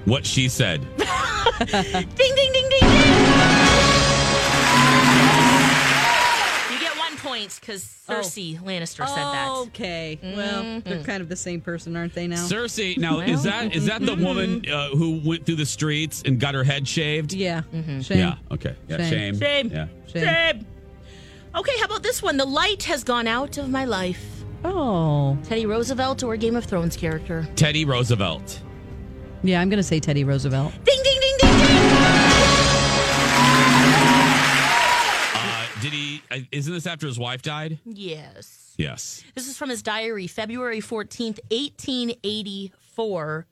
What 0.05 0.25
she 0.25 0.49
said. 0.49 0.81
Ding, 0.97 1.69
ding, 1.69 2.53
ding, 2.53 2.69
ding, 2.71 2.89
get 7.40 7.49
one 7.49 7.50
point 7.50 7.59
because 7.61 7.97
oh. 8.09 8.14
Cersei 8.14 8.59
Lannister 8.61 9.06
said 9.06 9.16
that. 9.16 9.49
Oh, 9.50 9.62
Okay. 9.70 10.18
Well, 10.23 10.62
they're 10.62 10.80
mm-hmm. 10.80 11.02
kind 11.04 11.23
of 11.23 11.28
the 11.28 11.37
same 11.37 11.61
person, 11.61 11.97
aren't 11.97 12.14
they 12.14 12.26
now? 12.26 12.37
Cersei. 12.37 12.97
Now, 12.99 13.20
is 13.20 13.42
that 13.44 13.75
is 13.75 13.87
that 13.87 14.00
the 14.00 14.12
mm-hmm. 14.12 14.25
woman 14.25 14.64
uh, 14.70 14.88
who 14.90 15.20
went 15.25 15.47
through 15.47 15.56
the 15.56 15.66
streets 15.66 16.23
and 16.25 16.40
got 16.40 16.54
her 16.54 16.64
head 16.64 16.87
shaved? 16.87 17.32
Yeah. 17.32 17.62
Mm-hmm. 17.73 18.00
Shame. 18.00 18.18
Yeah. 18.18 18.37
Okay. 18.50 18.76
Yeah. 18.88 18.97
Shame. 18.97 19.11
Shame. 19.11 19.38
Shame. 19.38 19.70
Yeah. 19.70 19.87
Shame. 20.06 20.23
Shame. 20.25 20.66
Okay, 21.54 21.78
how 21.78 21.87
about 21.87 22.02
this 22.02 22.23
one? 22.23 22.37
The 22.37 22.44
light 22.44 22.85
has 22.85 23.02
gone 23.02 23.26
out 23.26 23.59
of 23.59 23.68
my 23.68 23.85
life. 23.85 24.44
Oh. 24.64 25.37
Teddy 25.42 25.66
Roosevelt 25.66 26.23
or 26.23 26.37
Game 26.37 26.54
of 26.54 26.64
Thrones 26.64 26.97
character? 26.97 27.49
Teddy 27.56 27.85
Roosevelt. 27.85 28.62
Yeah, 29.42 29.61
I'm 29.61 29.68
going 29.68 29.78
to 29.78 29.82
say 29.82 29.99
Teddy 29.99 30.23
Roosevelt. 30.23 30.73
Ding, 30.85 31.02
ding. 31.02 31.20
He? 36.33 36.49
Isn't 36.53 36.73
this 36.73 36.87
after 36.87 37.07
his 37.07 37.19
wife 37.19 37.43
died? 37.43 37.79
Yes. 37.85 38.75
Yes. 38.77 39.23
This 39.35 39.47
is 39.49 39.57
from 39.57 39.69
his 39.69 39.83
diary, 39.83 40.27
February 40.27 40.81
14th, 40.81 41.39
1884. 41.50 43.47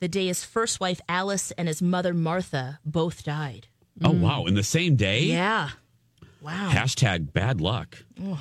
The 0.00 0.08
day 0.08 0.26
his 0.28 0.44
first 0.44 0.78
wife, 0.80 1.00
Alice, 1.08 1.50
and 1.52 1.66
his 1.66 1.82
mother, 1.82 2.14
Martha, 2.14 2.78
both 2.84 3.24
died. 3.24 3.66
Oh 4.04 4.12
wow! 4.12 4.44
In 4.44 4.54
the 4.54 4.62
same 4.62 4.94
day. 4.94 5.22
Yeah. 5.22 5.70
Wow. 6.40 6.70
Hashtag 6.72 7.32
bad 7.32 7.60
luck. 7.60 7.98
Oh, 8.22 8.40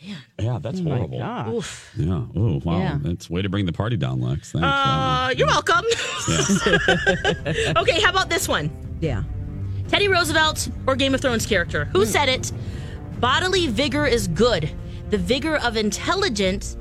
Yeah, 0.00 0.58
that's 0.60 0.80
horrible. 0.80 1.22
Oof. 1.54 1.92
Yeah. 1.96 2.24
Oh 2.34 2.60
wow. 2.64 2.78
Yeah. 2.78 2.98
That's 3.00 3.30
way 3.30 3.40
to 3.42 3.48
bring 3.48 3.66
the 3.66 3.72
party 3.72 3.96
down, 3.96 4.20
Lex. 4.20 4.50
Thanks. 4.50 4.66
Uh, 4.66 5.32
you're 5.36 5.46
welcome. 5.46 5.84
okay, 7.76 8.00
how 8.00 8.10
about 8.10 8.28
this 8.28 8.48
one? 8.48 8.68
Yeah. 9.00 9.22
Teddy 9.88 10.08
Roosevelt 10.08 10.68
or 10.88 10.96
Game 10.96 11.14
of 11.14 11.20
Thrones 11.20 11.46
character? 11.46 11.84
Who 11.86 12.04
said 12.04 12.28
it? 12.28 12.50
Bodily 13.20 13.66
vigor 13.68 14.06
is 14.06 14.28
good. 14.28 14.70
The 15.10 15.18
vigor 15.18 15.56
of 15.56 15.76
intelligence 15.76 16.76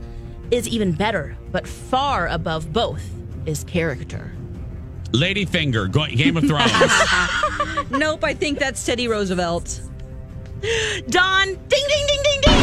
is 0.51 0.67
even 0.67 0.91
better, 0.91 1.37
but 1.51 1.67
far 1.67 2.27
above 2.27 2.71
both 2.73 3.03
is 3.45 3.63
character. 3.63 4.31
Ladyfinger, 5.11 5.89
Go- 5.91 6.07
Game 6.07 6.35
of 6.37 6.43
Thrones. 6.45 6.71
nope, 7.91 8.23
I 8.23 8.33
think 8.33 8.59
that's 8.59 8.85
Teddy 8.85 9.07
Roosevelt. 9.07 9.81
Dawn, 11.09 11.45
ding, 11.47 11.57
ding, 11.69 12.07
ding, 12.07 12.21
ding, 12.23 12.41
ding. 12.41 12.55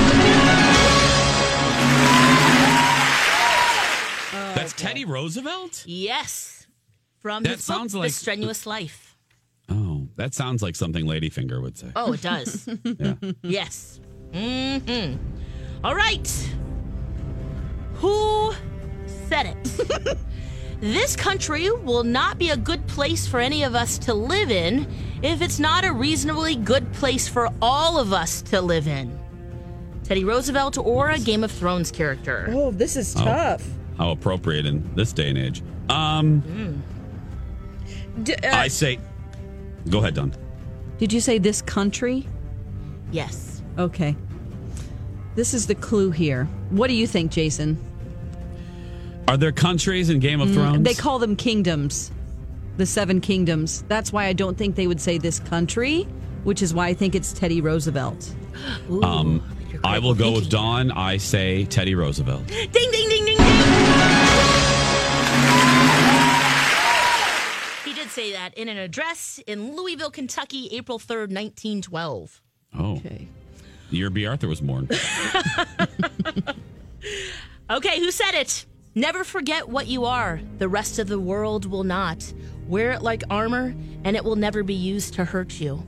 That's 4.54 4.72
Teddy 4.74 5.04
Roosevelt. 5.04 5.84
Yes, 5.86 6.66
from 7.20 7.42
That 7.44 7.50
his 7.56 7.66
book, 7.66 7.76
sounds 7.76 7.92
The 7.92 8.08
Strenuous 8.10 8.66
Life. 8.66 9.11
That 10.16 10.34
sounds 10.34 10.62
like 10.62 10.76
something 10.76 11.04
Ladyfinger 11.06 11.60
would 11.62 11.76
say. 11.78 11.88
Oh, 11.96 12.12
it 12.12 12.22
does. 12.22 12.68
Yeah. 12.84 13.14
yes. 13.42 14.00
hmm 14.34 15.14
All 15.84 15.94
right. 15.94 16.28
Who 17.94 18.52
said 19.28 19.46
it? 19.46 20.18
this 20.80 21.16
country 21.16 21.70
will 21.70 22.04
not 22.04 22.38
be 22.38 22.50
a 22.50 22.56
good 22.56 22.86
place 22.86 23.26
for 23.26 23.40
any 23.40 23.62
of 23.62 23.74
us 23.74 23.98
to 23.98 24.14
live 24.14 24.50
in 24.50 24.86
if 25.22 25.40
it's 25.40 25.58
not 25.58 25.84
a 25.84 25.92
reasonably 25.92 26.56
good 26.56 26.92
place 26.92 27.28
for 27.28 27.48
all 27.62 27.98
of 27.98 28.12
us 28.12 28.42
to 28.42 28.60
live 28.60 28.88
in. 28.88 29.18
Teddy 30.04 30.24
Roosevelt 30.24 30.78
or 30.78 31.10
a 31.10 31.18
Game 31.18 31.44
of 31.44 31.50
Thrones 31.52 31.90
character? 31.92 32.48
Oh, 32.50 32.70
this 32.72 32.96
is 32.96 33.14
Oh. 33.16 33.24
tough. 33.24 33.64
How 33.98 34.10
appropriate 34.10 34.66
in 34.66 34.94
this 34.96 35.12
day 35.12 35.28
and 35.28 35.38
age. 35.38 35.62
Um, 35.88 36.82
D- 38.24 38.34
uh, 38.34 38.56
I 38.56 38.68
say, 38.68 38.98
go 39.90 39.98
ahead, 39.98 40.14
Dawn. 40.14 40.32
did 40.98 41.12
you 41.12 41.20
say 41.20 41.38
this 41.38 41.62
country? 41.62 42.26
Yes. 43.10 43.62
Okay. 43.78 44.16
This 45.34 45.54
is 45.54 45.66
the 45.66 45.74
clue 45.74 46.10
here. 46.10 46.44
What 46.70 46.88
do 46.88 46.94
you 46.94 47.06
think, 47.06 47.32
Jason? 47.32 47.78
Are 49.28 49.36
there 49.36 49.52
countries 49.52 50.10
in 50.10 50.18
Game 50.18 50.40
of 50.40 50.52
Thrones? 50.52 50.78
Mm, 50.78 50.84
They 50.84 50.94
call 50.94 51.18
them 51.18 51.36
kingdoms. 51.36 52.10
The 52.76 52.86
seven 52.86 53.20
kingdoms. 53.20 53.82
That's 53.88 54.12
why 54.12 54.26
I 54.26 54.32
don't 54.32 54.56
think 54.58 54.76
they 54.76 54.86
would 54.86 55.00
say 55.00 55.18
this 55.18 55.38
country, 55.40 56.02
which 56.44 56.60
is 56.62 56.74
why 56.74 56.88
I 56.88 56.94
think 56.94 57.14
it's 57.14 57.32
Teddy 57.32 57.60
Roosevelt. 57.60 58.34
Um, 59.02 59.42
I 59.84 59.98
will 59.98 60.14
go 60.14 60.32
with 60.32 60.48
Dawn. 60.50 60.90
I 60.92 61.16
say 61.16 61.64
Teddy 61.64 61.94
Roosevelt. 61.94 62.46
Ding, 62.48 62.70
ding, 62.70 62.90
ding, 62.92 63.08
ding, 63.08 63.24
ding. 63.24 63.36
Say 68.12 68.32
that 68.32 68.52
in 68.58 68.68
an 68.68 68.76
address 68.76 69.40
in 69.46 69.74
Louisville, 69.74 70.10
Kentucky, 70.10 70.68
April 70.72 70.98
3rd, 70.98 71.32
1912. 71.32 72.42
Oh, 72.78 72.96
Okay. 72.96 73.28
the 73.90 73.96
year 73.96 74.10
Bea 74.10 74.26
Arthur 74.26 74.48
was 74.48 74.60
born. 74.60 74.88
Okay, 77.70 78.00
who 78.00 78.10
said 78.10 78.34
it? 78.34 78.66
Never 78.94 79.24
forget 79.24 79.66
what 79.66 79.86
you 79.86 80.04
are. 80.04 80.42
The 80.58 80.68
rest 80.68 80.98
of 80.98 81.08
the 81.08 81.18
world 81.18 81.64
will 81.64 81.84
not. 81.84 82.30
Wear 82.68 82.90
it 82.90 83.00
like 83.00 83.22
armor, 83.30 83.74
and 84.04 84.14
it 84.14 84.22
will 84.22 84.36
never 84.36 84.62
be 84.62 84.74
used 84.74 85.14
to 85.14 85.24
hurt 85.24 85.58
you. 85.58 85.82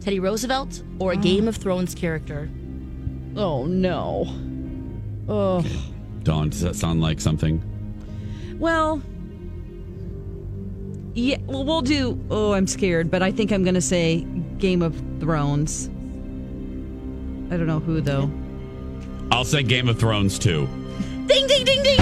Teddy 0.00 0.20
Roosevelt 0.20 0.84
or 1.00 1.12
a 1.12 1.16
oh. 1.16 1.20
Game 1.20 1.48
of 1.48 1.56
Thrones 1.56 1.96
character? 1.96 2.48
Oh 3.34 3.66
no. 3.66 4.26
Oh. 5.28 5.64
dawn. 6.22 6.50
does 6.50 6.60
that 6.60 6.76
sound 6.76 7.00
like 7.00 7.20
something? 7.20 7.60
Well. 8.60 9.02
Yeah, 11.14 11.38
well, 11.46 11.64
we'll 11.64 11.82
do. 11.82 12.18
Oh, 12.30 12.52
I'm 12.52 12.66
scared, 12.66 13.10
but 13.10 13.22
I 13.22 13.32
think 13.32 13.50
I'm 13.52 13.64
going 13.64 13.74
to 13.74 13.80
say 13.80 14.20
Game 14.58 14.82
of 14.82 14.94
Thrones. 15.20 15.88
I 17.50 17.56
don't 17.56 17.66
know 17.66 17.80
who, 17.80 18.00
though. 18.00 18.30
I'll 19.30 19.44
say 19.44 19.62
Game 19.62 19.88
of 19.88 19.98
Thrones 19.98 20.38
too. 20.38 20.66
Ding, 21.26 21.46
ding, 21.46 21.64
ding, 21.64 21.82
ding, 21.82 21.96
ding. 21.96 21.98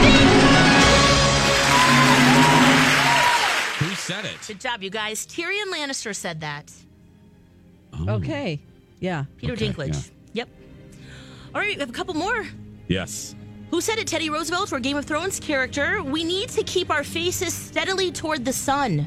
Who 3.78 3.94
said 3.94 4.24
it? 4.24 4.36
Good 4.46 4.60
job, 4.60 4.82
you 4.82 4.90
guys. 4.90 5.26
Tyrion 5.26 5.72
Lannister 5.72 6.14
said 6.14 6.40
that. 6.40 6.72
Oh. 7.92 8.16
Okay. 8.16 8.60
Yeah. 9.00 9.24
Peter 9.38 9.54
Okay, 9.54 9.68
Dinklage. 9.68 10.10
Yep. 10.32 10.48
All 11.54 11.60
right, 11.60 11.74
we 11.74 11.80
have 11.80 11.90
a 11.90 11.92
couple 11.92 12.14
more. 12.14 12.46
Yes. 12.88 13.34
Who 13.76 13.82
said 13.82 13.98
it, 13.98 14.06
Teddy 14.06 14.30
Roosevelt 14.30 14.72
or 14.72 14.80
Game 14.80 14.96
of 14.96 15.04
Thrones 15.04 15.38
character? 15.38 16.02
We 16.02 16.24
need 16.24 16.48
to 16.48 16.62
keep 16.62 16.90
our 16.90 17.04
faces 17.04 17.52
steadily 17.52 18.10
toward 18.10 18.42
the 18.42 18.52
sun. 18.54 19.06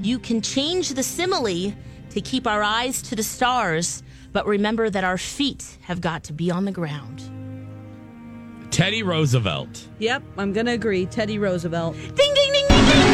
You 0.00 0.20
can 0.20 0.40
change 0.40 0.90
the 0.90 1.02
simile 1.02 1.72
to 2.10 2.20
keep 2.20 2.46
our 2.46 2.62
eyes 2.62 3.02
to 3.02 3.16
the 3.16 3.24
stars, 3.24 4.04
but 4.32 4.46
remember 4.46 4.90
that 4.90 5.02
our 5.02 5.18
feet 5.18 5.76
have 5.80 6.00
got 6.00 6.22
to 6.22 6.32
be 6.32 6.52
on 6.52 6.64
the 6.64 6.70
ground. 6.70 7.20
Teddy 8.70 9.02
Roosevelt. 9.02 9.88
Yep, 9.98 10.22
I'm 10.38 10.52
going 10.52 10.66
to 10.66 10.72
agree. 10.74 11.06
Teddy 11.06 11.40
Roosevelt. 11.40 11.96
Ding, 11.96 12.14
ding, 12.14 12.52
ding, 12.52 12.68
ding, 12.68 12.84
ding. 12.86 13.06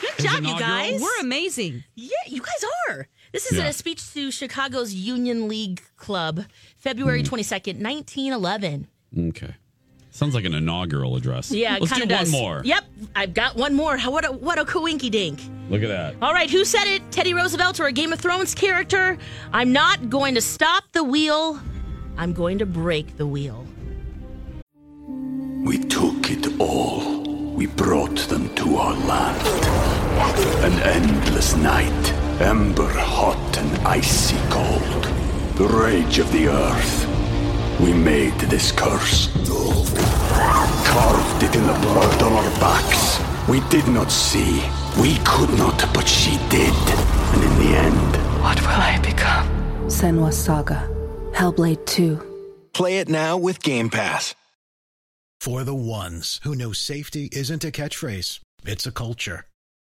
Good 0.00 0.24
job, 0.24 0.44
you 0.44 0.60
guys. 0.60 1.00
We're 1.00 1.20
amazing. 1.22 1.82
Yeah, 1.96 2.10
you 2.28 2.40
guys 2.40 2.64
are. 2.88 3.08
This 3.34 3.50
is 3.50 3.58
Yeah. 3.58 3.66
a 3.66 3.72
speech 3.72 4.12
to 4.14 4.30
Chicago's 4.30 4.94
Union 4.94 5.48
League 5.48 5.82
Club, 5.96 6.44
February 6.78 7.20
Hmm. 7.22 7.26
22nd, 7.26 7.80
1911. 7.80 8.86
Okay. 9.30 9.54
Sounds 10.12 10.36
like 10.36 10.44
an 10.44 10.54
inaugural 10.54 11.16
address. 11.16 11.50
Yeah, 11.50 11.78
Let's 11.80 11.92
do 11.92 11.98
kind 12.06 12.12
of 12.12 12.18
one 12.20 12.30
more. 12.30 12.62
Yep, 12.64 12.84
I've 13.16 13.34
got 13.34 13.56
one 13.56 13.74
more. 13.74 13.96
How- 13.96 14.12
What 14.12 14.24
a 14.24 14.30
what 14.30 14.60
a 14.60 14.64
coinky 14.64 15.10
dink. 15.10 15.40
Look 15.68 15.82
at 15.82 15.88
that. 15.88 16.14
All 16.22 16.32
right, 16.32 16.48
who 16.48 16.64
said 16.64 16.86
it? 16.86 17.02
Teddy 17.10 17.34
Roosevelt 17.34 17.80
or 17.80 17.86
a 17.86 17.92
Game 17.92 18.12
of 18.12 18.20
Thrones 18.20 18.54
character? 18.54 19.18
I'm 19.52 19.72
not 19.72 20.08
going 20.08 20.36
to 20.36 20.40
stop 20.40 20.84
the 20.92 21.02
wheel. 21.02 21.60
I'm 22.16 22.32
going 22.32 22.58
to 22.58 22.66
break 22.66 23.16
the 23.16 23.26
wheel. 23.26 23.66
We 25.64 25.78
took 25.78 26.30
it 26.30 26.60
all. 26.60 27.22
we 27.56 27.66
brought 27.66 28.16
them 28.28 28.52
to 28.56 28.76
our 28.76 28.94
land. 29.06 29.46
An 30.64 30.72
endless 30.82 31.54
night, 31.56 32.12
ember 32.40 32.88
hot 32.92 33.58
and 33.58 33.86
icy 33.86 34.36
cold. 34.50 35.04
The 35.56 35.66
rage 35.68 36.18
of 36.18 36.30
the 36.32 36.48
earth. 36.48 37.06
We 37.80 37.92
made 37.92 38.34
this 38.40 38.72
curse. 38.72 39.28
Carved 40.86 41.42
it 41.42 41.54
in 41.56 41.66
the 41.66 41.78
blood 41.80 42.22
on 42.22 42.32
our 42.32 42.50
backs. 42.60 43.20
We 43.48 43.60
did 43.68 43.86
not 43.88 44.10
see. 44.10 44.62
We 45.00 45.18
could 45.24 45.50
not, 45.58 45.78
but 45.92 46.08
she 46.08 46.38
did. 46.48 46.74
And 47.34 47.42
in 47.42 47.58
the 47.58 47.76
end, 47.76 48.42
What 48.42 48.60
will 48.60 48.68
I 48.68 48.98
become? 49.02 49.48
Senua's 49.86 50.36
Saga. 50.36 50.88
Hellblade 51.32 51.84
2. 51.86 52.68
Play 52.72 52.98
it 52.98 53.08
now 53.08 53.36
with 53.36 53.62
Game 53.62 53.90
Pass. 53.90 54.34
For 55.40 55.62
the 55.64 55.74
ones 55.74 56.40
who 56.42 56.54
know 56.54 56.72
safety 56.72 57.28
isn't 57.32 57.64
a 57.64 57.70
catchphrase, 57.70 58.40
it's 58.64 58.86
a 58.86 58.92
culture. 58.92 59.46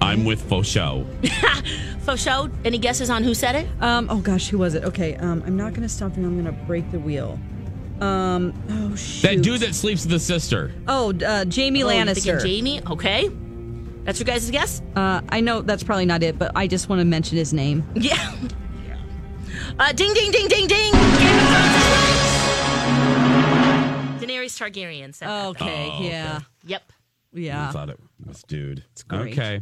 I'm 0.00 0.24
with 0.24 0.40
Faux 0.48 0.66
Show. 0.68 1.06
Any 2.64 2.78
guesses 2.78 3.10
on 3.10 3.22
who 3.24 3.34
said 3.34 3.54
it? 3.56 3.68
Um, 3.82 4.06
oh 4.10 4.18
gosh, 4.20 4.48
who 4.48 4.58
was 4.58 4.74
it? 4.74 4.84
Okay, 4.84 5.16
um, 5.16 5.42
I'm 5.46 5.56
not 5.56 5.70
going 5.74 5.82
to 5.82 5.88
stop 5.88 6.16
and 6.16 6.24
I'm 6.24 6.40
going 6.40 6.46
to 6.46 6.64
break 6.66 6.90
the 6.90 6.98
wheel. 7.00 7.38
Um, 8.00 8.54
oh 8.70 8.94
shoot. 8.96 9.22
That 9.22 9.42
dude 9.42 9.60
that 9.60 9.74
sleeps 9.74 10.04
with 10.04 10.12
the 10.12 10.20
sister. 10.20 10.72
Oh, 10.86 11.12
uh, 11.12 11.44
Jaime 11.52 11.82
Oh, 11.82 11.88
Lannister. 11.88 12.40
Jaime. 12.40 12.80
Okay. 12.88 13.28
That's 14.04 14.18
your 14.20 14.24
guys' 14.24 14.50
guess. 14.50 14.80
Uh, 14.96 15.20
I 15.28 15.40
know 15.40 15.60
that's 15.60 15.82
probably 15.82 16.06
not 16.06 16.22
it, 16.22 16.38
but 16.38 16.52
I 16.54 16.66
just 16.66 16.88
want 16.88 17.00
to 17.00 17.04
mention 17.04 17.36
his 17.36 17.52
name. 17.52 17.84
Yeah. 17.96 18.34
Uh, 19.78 19.92
ding, 19.92 20.12
ding, 20.14 20.30
ding, 20.32 20.48
ding, 20.48 20.66
ding. 20.66 20.92
Game 20.92 21.02
of 21.02 21.18
Thrones 21.18 21.74
is 21.76 22.38
right. 23.38 24.18
Daenerys 24.20 24.56
Targaryen 24.58 25.14
said 25.14 25.28
that. 25.28 25.46
Okay, 25.48 25.88
Oh, 25.92 26.02
yeah, 26.02 26.40
Yep. 26.64 26.82
I 26.88 27.38
yeah. 27.38 27.70
thought 27.70 27.90
it 27.90 28.00
was 28.26 28.42
dude. 28.44 28.82
great. 29.06 29.32
Okay. 29.32 29.60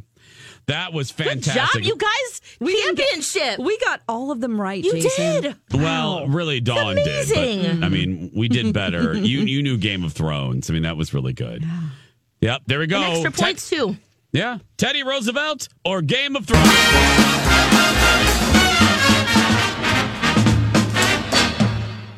That 0.68 0.92
was 0.92 1.12
Good 1.12 1.26
fantastic. 1.44 1.82
job, 1.84 1.88
you 1.88 1.96
guys. 1.96 2.40
We 2.60 2.72
didn't 2.72 2.96
get- 2.96 3.06
Championship. 3.10 3.58
We 3.60 3.78
got 3.78 4.00
all 4.08 4.32
of 4.32 4.40
them 4.40 4.60
right. 4.60 4.82
you 4.82 4.92
Jason. 5.00 5.42
did. 5.42 5.56
Well, 5.72 6.26
really, 6.26 6.60
Dawn 6.60 6.96
did. 6.96 7.06
amazing. 7.06 7.80
But, 7.80 7.86
I 7.86 7.88
mean, 7.88 8.32
we 8.34 8.48
did 8.48 8.72
better. 8.74 9.14
you 9.16 9.40
you 9.40 9.62
knew 9.62 9.78
Game 9.78 10.02
of 10.02 10.12
Thrones. 10.12 10.68
I 10.68 10.72
mean, 10.72 10.82
that 10.82 10.96
was 10.96 11.14
really 11.14 11.32
good. 11.32 11.64
Yep, 12.40 12.62
there 12.66 12.80
we 12.80 12.86
go. 12.88 13.00
And 13.00 13.12
extra 13.12 13.30
Te- 13.32 13.42
points 13.44 13.70
too. 13.70 13.96
yeah, 14.32 14.58
Teddy 14.76 15.02
Roosevelt 15.04 15.68
or 15.84 16.02
Game 16.02 16.34
of 16.36 16.46
Thrones. 16.46 16.66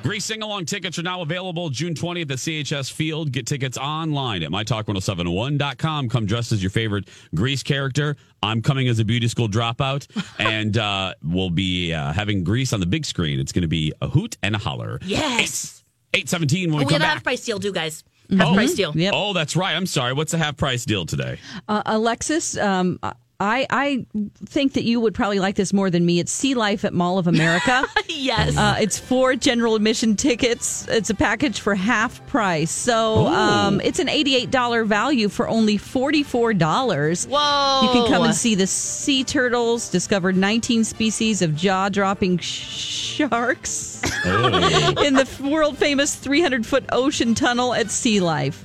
Grease 0.08 0.24
sing 0.24 0.40
along 0.42 0.64
tickets 0.64 0.98
are 0.98 1.02
now 1.02 1.20
available 1.20 1.68
June 1.68 1.92
20th 1.92 2.30
at 2.30 2.38
CHS 2.38 2.90
Field. 2.90 3.30
Get 3.30 3.46
tickets 3.46 3.76
online 3.76 4.42
at 4.42 4.48
mytalk1071.com. 4.50 6.08
Come 6.08 6.24
dressed 6.24 6.50
as 6.50 6.62
your 6.62 6.70
favorite 6.70 7.10
Grease 7.34 7.62
character. 7.62 8.16
I'm 8.42 8.62
coming 8.62 8.88
as 8.88 8.98
a 9.00 9.04
beauty 9.04 9.28
school 9.28 9.50
dropout, 9.50 10.06
and 10.38 10.78
uh, 10.78 11.12
we'll 11.22 11.50
be 11.50 11.92
uh, 11.92 12.14
having 12.14 12.42
Grease 12.42 12.72
on 12.72 12.80
the 12.80 12.86
big 12.86 13.04
screen. 13.04 13.38
It's 13.38 13.52
going 13.52 13.60
to 13.60 13.68
be 13.68 13.92
a 14.00 14.08
hoot 14.08 14.38
and 14.42 14.54
a 14.54 14.58
holler. 14.58 14.98
Yes. 15.02 15.84
817 16.14 16.70
when 16.70 16.78
we 16.78 16.82
And 16.84 16.86
we 16.88 16.92
come 16.94 17.02
have 17.02 17.02
a 17.02 17.02
back. 17.02 17.14
half 17.16 17.24
price 17.24 17.44
deal, 17.44 17.60
too, 17.60 17.72
guys. 17.74 18.02
Half 18.34 18.54
price 18.54 18.72
deal. 18.72 18.96
Yep. 18.96 19.12
Oh, 19.14 19.34
that's 19.34 19.56
right. 19.56 19.74
I'm 19.76 19.84
sorry. 19.84 20.14
What's 20.14 20.32
the 20.32 20.38
half 20.38 20.56
price 20.56 20.86
deal 20.86 21.04
today? 21.04 21.38
Uh, 21.68 21.82
Alexis, 21.84 22.56
um, 22.56 22.98
I 23.40 23.66
I 23.70 24.06
think 24.46 24.72
that 24.72 24.82
you 24.82 24.98
would 24.98 25.14
probably 25.14 25.38
like 25.38 25.54
this 25.54 25.72
more 25.72 25.90
than 25.90 26.04
me. 26.04 26.18
It's 26.18 26.32
Sea 26.32 26.54
Life 26.54 26.84
at 26.84 26.92
Mall 26.92 27.18
of 27.18 27.26
America. 27.26 27.84
Yes. 28.20 28.56
Uh, 28.56 28.76
it's 28.80 28.98
four 28.98 29.36
general 29.36 29.76
admission 29.76 30.16
tickets. 30.16 30.88
It's 30.88 31.08
a 31.08 31.14
package 31.14 31.60
for 31.60 31.76
half 31.76 32.26
price. 32.26 32.70
So 32.70 33.26
um, 33.28 33.80
it's 33.80 34.00
an 34.00 34.08
$88 34.08 34.86
value 34.86 35.28
for 35.28 35.48
only 35.48 35.78
$44. 35.78 37.28
Whoa. 37.28 37.80
You 37.86 37.92
can 37.92 38.12
come 38.12 38.24
and 38.24 38.34
see 38.34 38.56
the 38.56 38.66
sea 38.66 39.22
turtles, 39.22 39.88
discover 39.88 40.32
19 40.32 40.82
species 40.82 41.42
of 41.42 41.54
jaw 41.54 41.88
dropping 41.90 42.38
sharks 42.38 44.02
in 44.24 45.14
the 45.14 45.28
world 45.48 45.78
famous 45.78 46.16
300 46.16 46.66
foot 46.66 46.84
ocean 46.90 47.36
tunnel 47.36 47.72
at 47.72 47.88
Sea 47.88 48.18
Life. 48.20 48.64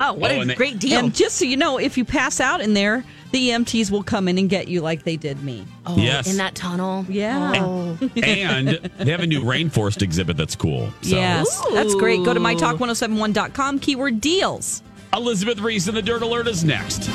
Oh, 0.00 0.14
what 0.14 0.30
Oh, 0.30 0.36
a 0.36 0.40
and 0.40 0.50
they- 0.50 0.54
great 0.54 0.78
deal. 0.78 0.98
And 0.98 1.14
just 1.14 1.36
so 1.36 1.44
you 1.44 1.58
know, 1.58 1.78
if 1.78 1.98
you 1.98 2.06
pass 2.06 2.40
out 2.40 2.62
in 2.62 2.72
there, 2.72 3.04
the 3.32 3.50
EMTs 3.50 3.90
will 3.90 4.02
come 4.02 4.28
in 4.28 4.38
and 4.38 4.48
get 4.50 4.68
you 4.68 4.80
like 4.80 5.04
they 5.04 5.16
did 5.16 5.42
me. 5.42 5.64
oh, 5.86 5.96
Yes. 5.96 6.28
In 6.30 6.36
that 6.38 6.54
tunnel. 6.54 7.06
Yeah. 7.08 7.52
Oh. 7.56 7.98
and 8.22 8.68
they 8.98 9.10
have 9.10 9.20
a 9.20 9.26
new 9.26 9.42
rainforest 9.42 10.02
exhibit 10.02 10.36
that's 10.36 10.56
cool. 10.56 10.90
So. 11.02 11.16
Yes, 11.16 11.62
that's 11.72 11.94
great. 11.94 12.24
Go 12.24 12.34
to 12.34 12.40
mytalk1071.com, 12.40 13.78
keyword 13.80 14.20
deals. 14.20 14.82
Elizabeth 15.12 15.58
Ries 15.60 15.88
and 15.88 15.96
the 15.96 16.02
Dirt 16.02 16.22
Alert 16.22 16.46
is 16.48 16.64
next. 16.64 17.08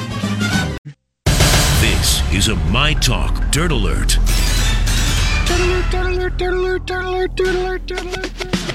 This 1.82 2.22
is 2.34 2.48
a 2.50 2.56
My 2.72 2.94
Talk 2.94 3.52
Dirt 3.52 3.72
Alert. 3.72 4.18
Dirt 5.46 5.60
Alert, 5.60 5.92
Dirt 5.92 6.06
Alert, 6.08 6.38
Dirt 6.38 6.54
Alert, 6.54 6.86
Dirt 6.86 7.04
Alert, 7.06 7.36
Dirt 7.36 7.56
Alert, 7.56 7.86
Dirt 7.86 8.02
Alert. 8.02 8.75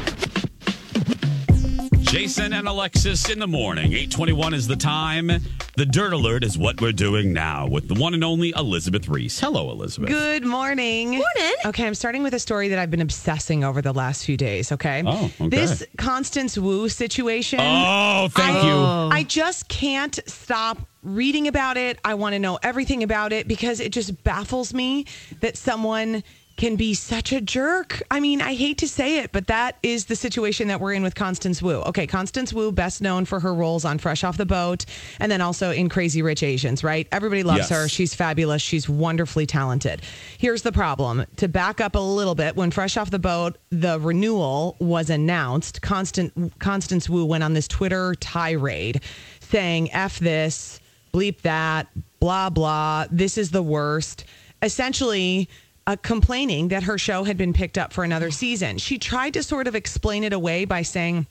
Jason 2.11 2.53
and 2.55 2.67
Alexis 2.67 3.31
in 3.31 3.39
the 3.39 3.47
morning. 3.47 3.93
821 3.93 4.53
is 4.53 4.67
the 4.67 4.75
time. 4.75 5.31
The 5.77 5.87
Dirt 5.87 6.13
Alert 6.13 6.43
is 6.43 6.59
what 6.59 6.81
we're 6.81 6.91
doing 6.91 7.33
now 7.33 7.69
with 7.69 7.87
the 7.87 7.95
one 7.95 8.15
and 8.15 8.25
only 8.25 8.53
Elizabeth 8.57 9.09
Ries. 9.09 9.39
Hello, 9.39 9.71
Elizabeth. 9.71 10.09
Good 10.09 10.45
morning. 10.45 11.11
Morning. 11.11 11.55
Okay, 11.67 11.87
I'm 11.87 11.95
starting 11.95 12.25
with 12.25 12.35
a 12.35 12.41
story 12.41 12.67
that 12.67 12.81
I've 12.81 12.91
been 12.91 13.01
obsessing 13.01 13.63
over 13.63 13.81
the 13.81 13.93
last 13.93 14.25
few 14.25 14.37
days. 14.37 14.73
Okay. 14.73 15.05
Oh, 15.07 15.31
okay. 15.41 15.49
This 15.51 15.85
Constance 15.99 16.59
Wu 16.59 16.89
situation. 16.89 17.61
Oh, 17.63 18.27
thank 18.33 18.65
you. 18.65 18.73
I 18.73 19.25
just 19.29 19.69
can't 19.69 20.19
stop 20.27 20.79
reading 21.05 21.47
about 21.47 21.77
it. 21.77 22.01
I 22.05 22.15
want 22.15 22.33
to 22.33 22.41
know 22.41 22.59
everything 22.61 23.05
about 23.05 23.33
it 23.33 23.47
because 23.47 23.79
it 23.79 23.93
just 23.93 24.25
baffles 24.25 24.75
me 24.75 25.07
that 25.43 25.57
someone 25.57 26.25
can 26.61 26.77
be 26.77 26.93
such 26.93 27.33
a 27.33 27.41
jerk. 27.41 28.03
I 28.11 28.21
mean, 28.21 28.43
I 28.43 28.55
hate 28.55 28.77
to 28.79 28.87
say 28.87 29.21
it, 29.21 29.33
but 29.33 29.47
that 29.47 29.79
is 29.83 30.05
the 30.05 30.15
situation 30.15 30.69
that 30.69 30.79
we're 30.79 30.93
in 30.93 31.03
with 31.03 31.15
Constance 31.15 31.63
Wu. 31.63 31.77
Okay, 31.77 32.07
Constance 32.07 32.53
Wu, 32.53 32.71
best 32.71 33.01
known 33.01 33.25
for 33.25 33.41
her 33.41 33.55
roles 33.55 33.87
on 33.87 33.97
Fresh 33.97 34.25
Off 34.25 34.37
the 34.37 34.45
Boat 34.45 34.85
and 35.21 35.33
then 35.33 35.41
also 35.41 35.71
in 35.71 35.89
Crazy 35.89 36.21
Rich 36.21 36.43
Asians, 36.43 36.85
right? 36.85 37.09
Everybody 37.13 37.43
loves 37.45 37.61
Yes. 37.61 37.71
her. 37.71 37.89
She's 37.89 38.15
fabulous. 38.15 38.61
She's 38.61 38.91
wonderfully 38.91 39.47
talented. 39.47 40.03
Here's 40.37 40.61
the 40.61 40.71
problem. 40.71 41.25
To 41.37 41.49
back 41.49 41.81
up 41.81 41.95
a 41.95 41.99
little 41.99 42.35
bit, 42.35 42.57
when 42.57 42.71
Fresh 42.71 42.99
Off 42.99 43.11
the 43.11 43.19
Boat, 43.19 43.57
the 43.71 43.99
renewal 43.99 44.77
was 44.81 45.09
announced, 45.09 45.81
Constant 45.81 46.59
Constance 46.59 47.09
Wu 47.09 47.25
went 47.25 47.43
on 47.43 47.55
this 47.55 47.69
Twitter 47.69 48.15
tirade 48.21 49.01
saying, 49.41 49.91
F 49.93 50.19
this, 50.19 50.79
bleep 51.15 51.41
that, 51.41 51.87
blah, 52.21 52.51
blah. 52.51 53.07
This 53.11 53.39
is 53.39 53.51
the 53.51 53.63
worst. 53.63 54.25
Essentially, 54.63 55.49
uh, 55.91 55.97
complaining 56.03 56.69
that 56.69 56.85
her 56.85 56.97
show 56.97 57.25
had 57.25 57.37
been 57.37 57.53
picked 57.53 57.77
up 57.77 57.93
for 57.93 58.05
another 58.05 58.31
season. 58.31 58.79
She 58.79 58.97
tried 58.97 59.35
to 59.35 59.43
sort 59.43 59.67
of 59.67 59.75
explain 59.75 60.23
it 60.23 60.33
away 60.33 60.65
by 60.65 60.83
saying, 60.83 61.27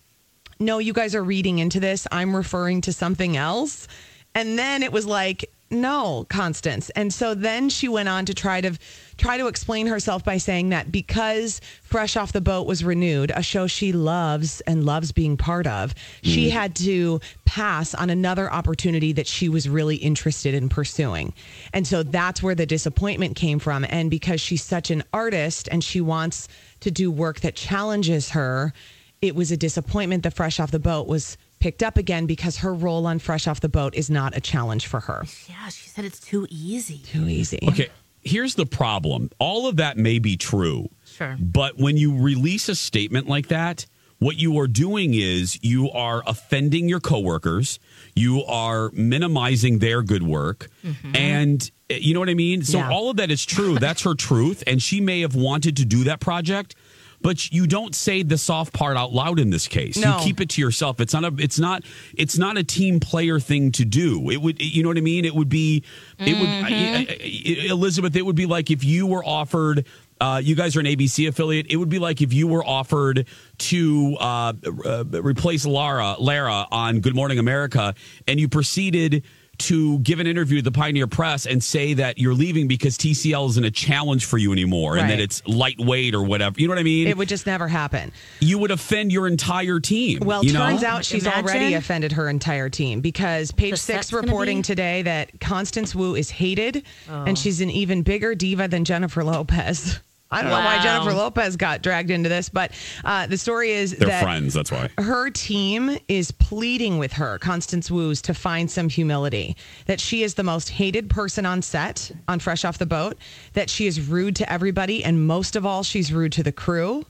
no, 0.60 0.80
you 0.80 0.91
guys 0.91 1.15
are 1.15 1.24
reading 1.24 1.60
into 1.60 1.80
this. 1.80 2.06
I'm 2.12 2.36
referring 2.36 2.82
to 2.82 2.91
something 2.91 3.38
else. 3.38 3.88
And 4.36 4.60
then 4.60 4.84
it 4.84 4.91
was 4.91 5.06
like, 5.06 5.50
no, 5.71 6.25
Constance. 6.29 6.89
And 6.91 7.13
so 7.13 7.36
then 7.36 7.69
she 7.69 7.88
went 7.88 8.10
on 8.10 8.25
to 8.25 8.34
try 8.34 8.62
to 8.62 8.77
try 9.17 9.38
to 9.38 9.47
explain 9.47 9.86
herself 9.86 10.23
by 10.23 10.38
saying 10.38 10.69
that 10.69 10.91
because 10.91 11.60
Fresh 11.84 12.15
Off 12.15 12.32
the 12.32 12.41
Boat 12.41 12.65
was 12.65 12.84
renewed, 12.84 13.32
a 13.36 13.43
show 13.43 13.67
she 13.67 13.91
loves 13.91 14.62
and 14.62 14.86
loves 14.86 15.12
being 15.12 15.38
part 15.38 15.67
of, 15.67 15.93
she 16.23 16.47
mm. 16.47 16.51
had 16.51 16.75
to 16.77 17.19
pass 17.45 17.93
on 17.93 18.10
another 18.10 18.51
opportunity 18.51 19.12
that 19.13 19.27
she 19.27 19.49
was 19.49 19.67
really 19.67 19.97
interested 19.97 20.53
in 20.53 20.69
pursuing. 20.69 21.34
And 21.73 21.86
so 21.86 22.01
that's 22.01 22.41
where 22.41 22.55
the 22.55 22.65
disappointment 22.65 23.36
came 23.36 23.60
from. 23.60 23.86
And 23.89 24.10
because 24.10 24.41
she's 24.41 24.63
such 24.63 24.89
an 24.89 25.03
artist 25.13 25.67
and 25.71 25.84
she 25.84 26.01
wants 26.01 26.47
to 26.79 26.89
do 26.89 27.12
work 27.12 27.41
that 27.41 27.55
challenges 27.55 28.29
her, 28.29 28.73
it 29.21 29.36
was 29.36 29.51
a 29.51 29.58
disappointment 29.58 30.23
that 30.23 30.34
Fresh 30.34 30.60
Off 30.60 30.71
the 30.71 30.79
Boat 30.79 31.08
was 31.08 31.38
picked 31.60 31.84
up 31.84 31.98
again 31.98 32.26
because 32.26 32.58
her 32.58 32.74
role 32.74 33.06
on 33.08 33.19
Fresh 33.19 33.48
Off 33.48 33.60
the 33.60 33.69
Boat 33.69 33.95
is 33.95 34.10
not 34.10 34.36
a 34.36 34.41
challenge 34.41 34.88
for 34.88 35.00
her. 35.02 35.24
Yeah, 35.48 35.69
she 35.69 35.89
said 35.89 36.06
it's 36.06 36.19
too 36.19 36.48
easy. 36.50 37.00
Too 37.00 37.28
easy. 37.28 37.60
Okay, 37.67 37.89
here's 38.22 38.56
the 38.56 38.65
problem. 38.65 39.30
All 39.39 39.67
of 39.67 39.78
that 39.78 39.98
may 39.98 40.19
be 40.19 40.38
true. 40.38 40.89
Sure. 41.06 41.38
But 41.39 41.78
when 41.78 41.98
you 41.98 42.22
release 42.22 42.69
a 42.69 42.76
statement 42.76 43.28
like 43.28 43.48
that, 43.48 43.86
what 44.19 44.36
you 44.36 44.60
are 44.60 44.67
doing 44.67 45.13
is 45.13 45.58
you 45.63 45.89
are 45.91 46.22
offending 46.28 46.89
your 46.89 47.00
coworkers. 47.00 47.80
You 48.15 48.43
are 48.45 48.89
minimizing 48.93 49.80
their 49.80 50.02
good 50.04 50.24
work. 50.24 50.69
And 51.13 51.72
uh, 51.89 51.93
you 51.95 52.13
know 52.13 52.19
what 52.19 52.28
I 52.30 52.34
mean? 52.34 52.63
So 52.63 52.80
Yeah. 52.80 52.89
all 52.91 53.10
of 53.10 53.15
that 53.17 53.32
is 53.32 53.45
true. 53.45 53.80
That's 53.80 54.04
her 54.04 54.15
truth. 54.15 54.62
And 54.67 54.82
she 54.84 55.00
may 55.00 55.22
have 55.22 55.36
wanted 55.36 55.78
to 55.78 55.86
do 55.86 56.04
that 56.04 56.19
project. 56.19 56.76
But 57.21 57.51
you 57.51 57.67
don't 57.67 57.93
say 57.93 58.23
the 58.23 58.38
soft 58.38 58.73
part 58.73 58.95
out 58.95 59.12
loud 59.12 59.39
in 59.39 59.49
this 59.49 59.67
case. 59.67 59.97
No. 59.97 60.17
You 60.17 60.23
keep 60.23 60.39
it 60.41 60.49
to 60.51 60.62
yourself. 60.62 60.99
It's 61.01 61.13
not 61.13 61.25
a. 61.25 61.34
It's 61.38 61.60
not. 61.60 61.84
It's 62.15 62.38
not 62.38 62.58
a 62.58 62.63
team 62.63 62.99
player 62.99 63.39
thing 63.39 63.71
to 63.73 63.84
do. 63.86 64.29
It 64.29 64.38
would. 64.41 64.62
You 64.62 64.84
know 64.84 64.89
what 64.89 64.97
I 64.97 65.01
mean? 65.01 65.25
It 65.25 65.36
would 65.36 65.49
be. 65.49 65.84
It 66.17 66.38
would. 66.39 66.47
I- 66.49 66.67
I- 66.69 67.17
I- 67.19 67.71
Elizabeth. 67.71 68.15
It 68.15 68.25
would 68.25 68.36
be 68.38 68.45
like 68.45 68.71
if 68.71 68.84
you 68.84 69.05
were 69.05 69.23
offered. 69.25 69.86
Uh, 70.21 70.41
you 70.43 70.53
guys 70.53 70.75
are 70.75 70.82
an 70.82 70.86
ABC 70.86 71.29
affiliate. 71.29 71.67
It 71.69 71.77
would 71.77 71.88
be 71.88 71.97
like 71.99 72.21
if 72.21 72.34
you 72.34 72.45
were 72.47 72.65
offered 72.65 73.25
to 73.58 74.17
uh, 74.19 74.53
uh, 74.86 75.03
replace 75.21 75.65
Lara, 75.65 76.15
Lara 76.19 76.67
on 76.71 76.99
Good 76.99 77.15
Morning 77.15 77.39
America, 77.39 77.95
and 78.27 78.38
you 78.38 78.49
proceeded 78.49 79.23
to 79.60 80.00
give 80.00 80.19
an 80.19 80.28
interview 80.28 80.58
to 80.58 80.63
the 80.63 80.72
Pioneer 80.72 81.08
Press 81.08 81.45
and 81.45 81.63
say 81.63 81.93
that 81.95 82.17
you're 82.17 82.34
leaving 82.34 82.67
because 82.67 82.98
TCL 82.98 83.50
isn't 83.50 83.63
a 83.63 83.72
challenge 83.72 84.26
for 84.26 84.38
you 84.38 84.52
anymore, 84.52 84.98
and 84.98 85.10
that 85.10 85.19
it's 85.19 85.45
lightweight 85.48 86.15
or 86.15 86.24
whatever. 86.24 86.60
You 86.60 86.67
know 86.67 86.72
what 86.72 86.80
I 86.80 86.84
mean? 86.84 87.08
It 87.08 87.17
would 87.17 87.30
just 87.30 87.45
never 87.45 87.67
happen. 87.67 88.12
you 88.39 88.58
would 88.58 88.72
offend 88.72 89.12
your 89.12 89.28
entire 89.28 89.80
team. 89.80 90.19
Well, 90.22 90.43
you 90.43 90.54
know? 90.54 90.60
turns 90.60 90.84
out 90.84 91.06
she's 91.06 91.26
Imagine. 91.26 91.45
already 91.45 91.74
offended 91.76 92.12
her 92.13 92.30
entire 92.30 92.69
team 92.69 93.02
because 93.02 93.52
Page 93.52 93.72
The 93.72 93.78
Six 93.78 94.13
reporting 94.13 94.60
be- 94.60 94.63
today 94.63 95.02
that 95.04 95.39
Constance 95.39 95.93
Wu 95.93 96.15
is 96.15 96.30
hated 96.30 96.84
and 97.08 97.30
oh. 97.30 97.36
she's 97.36 97.62
an 97.62 97.69
even 97.69 98.04
bigger 98.04 98.36
diva 98.36 98.67
than 98.67 98.86
Jennifer 98.86 99.24
Lopez. 99.24 100.00
I 100.32 100.42
don't 100.44 100.52
know 100.52 100.60
why 100.60 100.80
Jennifer 100.84 101.13
Lopez 101.13 101.56
got 101.56 101.82
dragged 101.82 102.12
into 102.12 102.30
this, 102.30 102.50
but 102.50 102.72
uh, 103.04 103.26
the 103.26 103.38
story 103.38 103.72
is 103.72 103.96
they're 103.96 104.10
that 104.10 104.22
friends. 104.24 104.54
That's 104.54 104.72
why. 104.72 104.89
her 105.00 105.32
team 105.32 105.98
is 106.08 106.32
pleading 106.32 107.00
with 107.00 107.13
her, 107.13 107.39
Constance 107.39 107.89
Wu's, 107.89 108.22
to 108.24 108.36
find 108.36 108.70
some 108.70 108.89
humility. 108.89 109.58
That 109.88 110.00
she 110.00 110.22
is 110.22 110.36
the 110.36 110.44
most 110.44 110.70
hated 110.70 111.10
person 111.10 111.48
on 111.48 111.63
set 111.63 112.12
on 112.28 112.39
Fresh 112.39 112.63
Off 112.63 112.78
the 112.78 112.86
Boat. 112.86 113.18
That 113.54 113.72
she 113.72 113.88
is 113.88 114.08
rude 114.08 114.36
to 114.36 114.52
everybody, 114.52 115.04
and 115.04 115.26
most 115.26 115.56
of 115.56 115.65
all, 115.65 115.82
she's 115.82 116.13
rude 116.13 116.32
to 116.34 116.44
the 116.44 116.52
crew. 116.52 117.06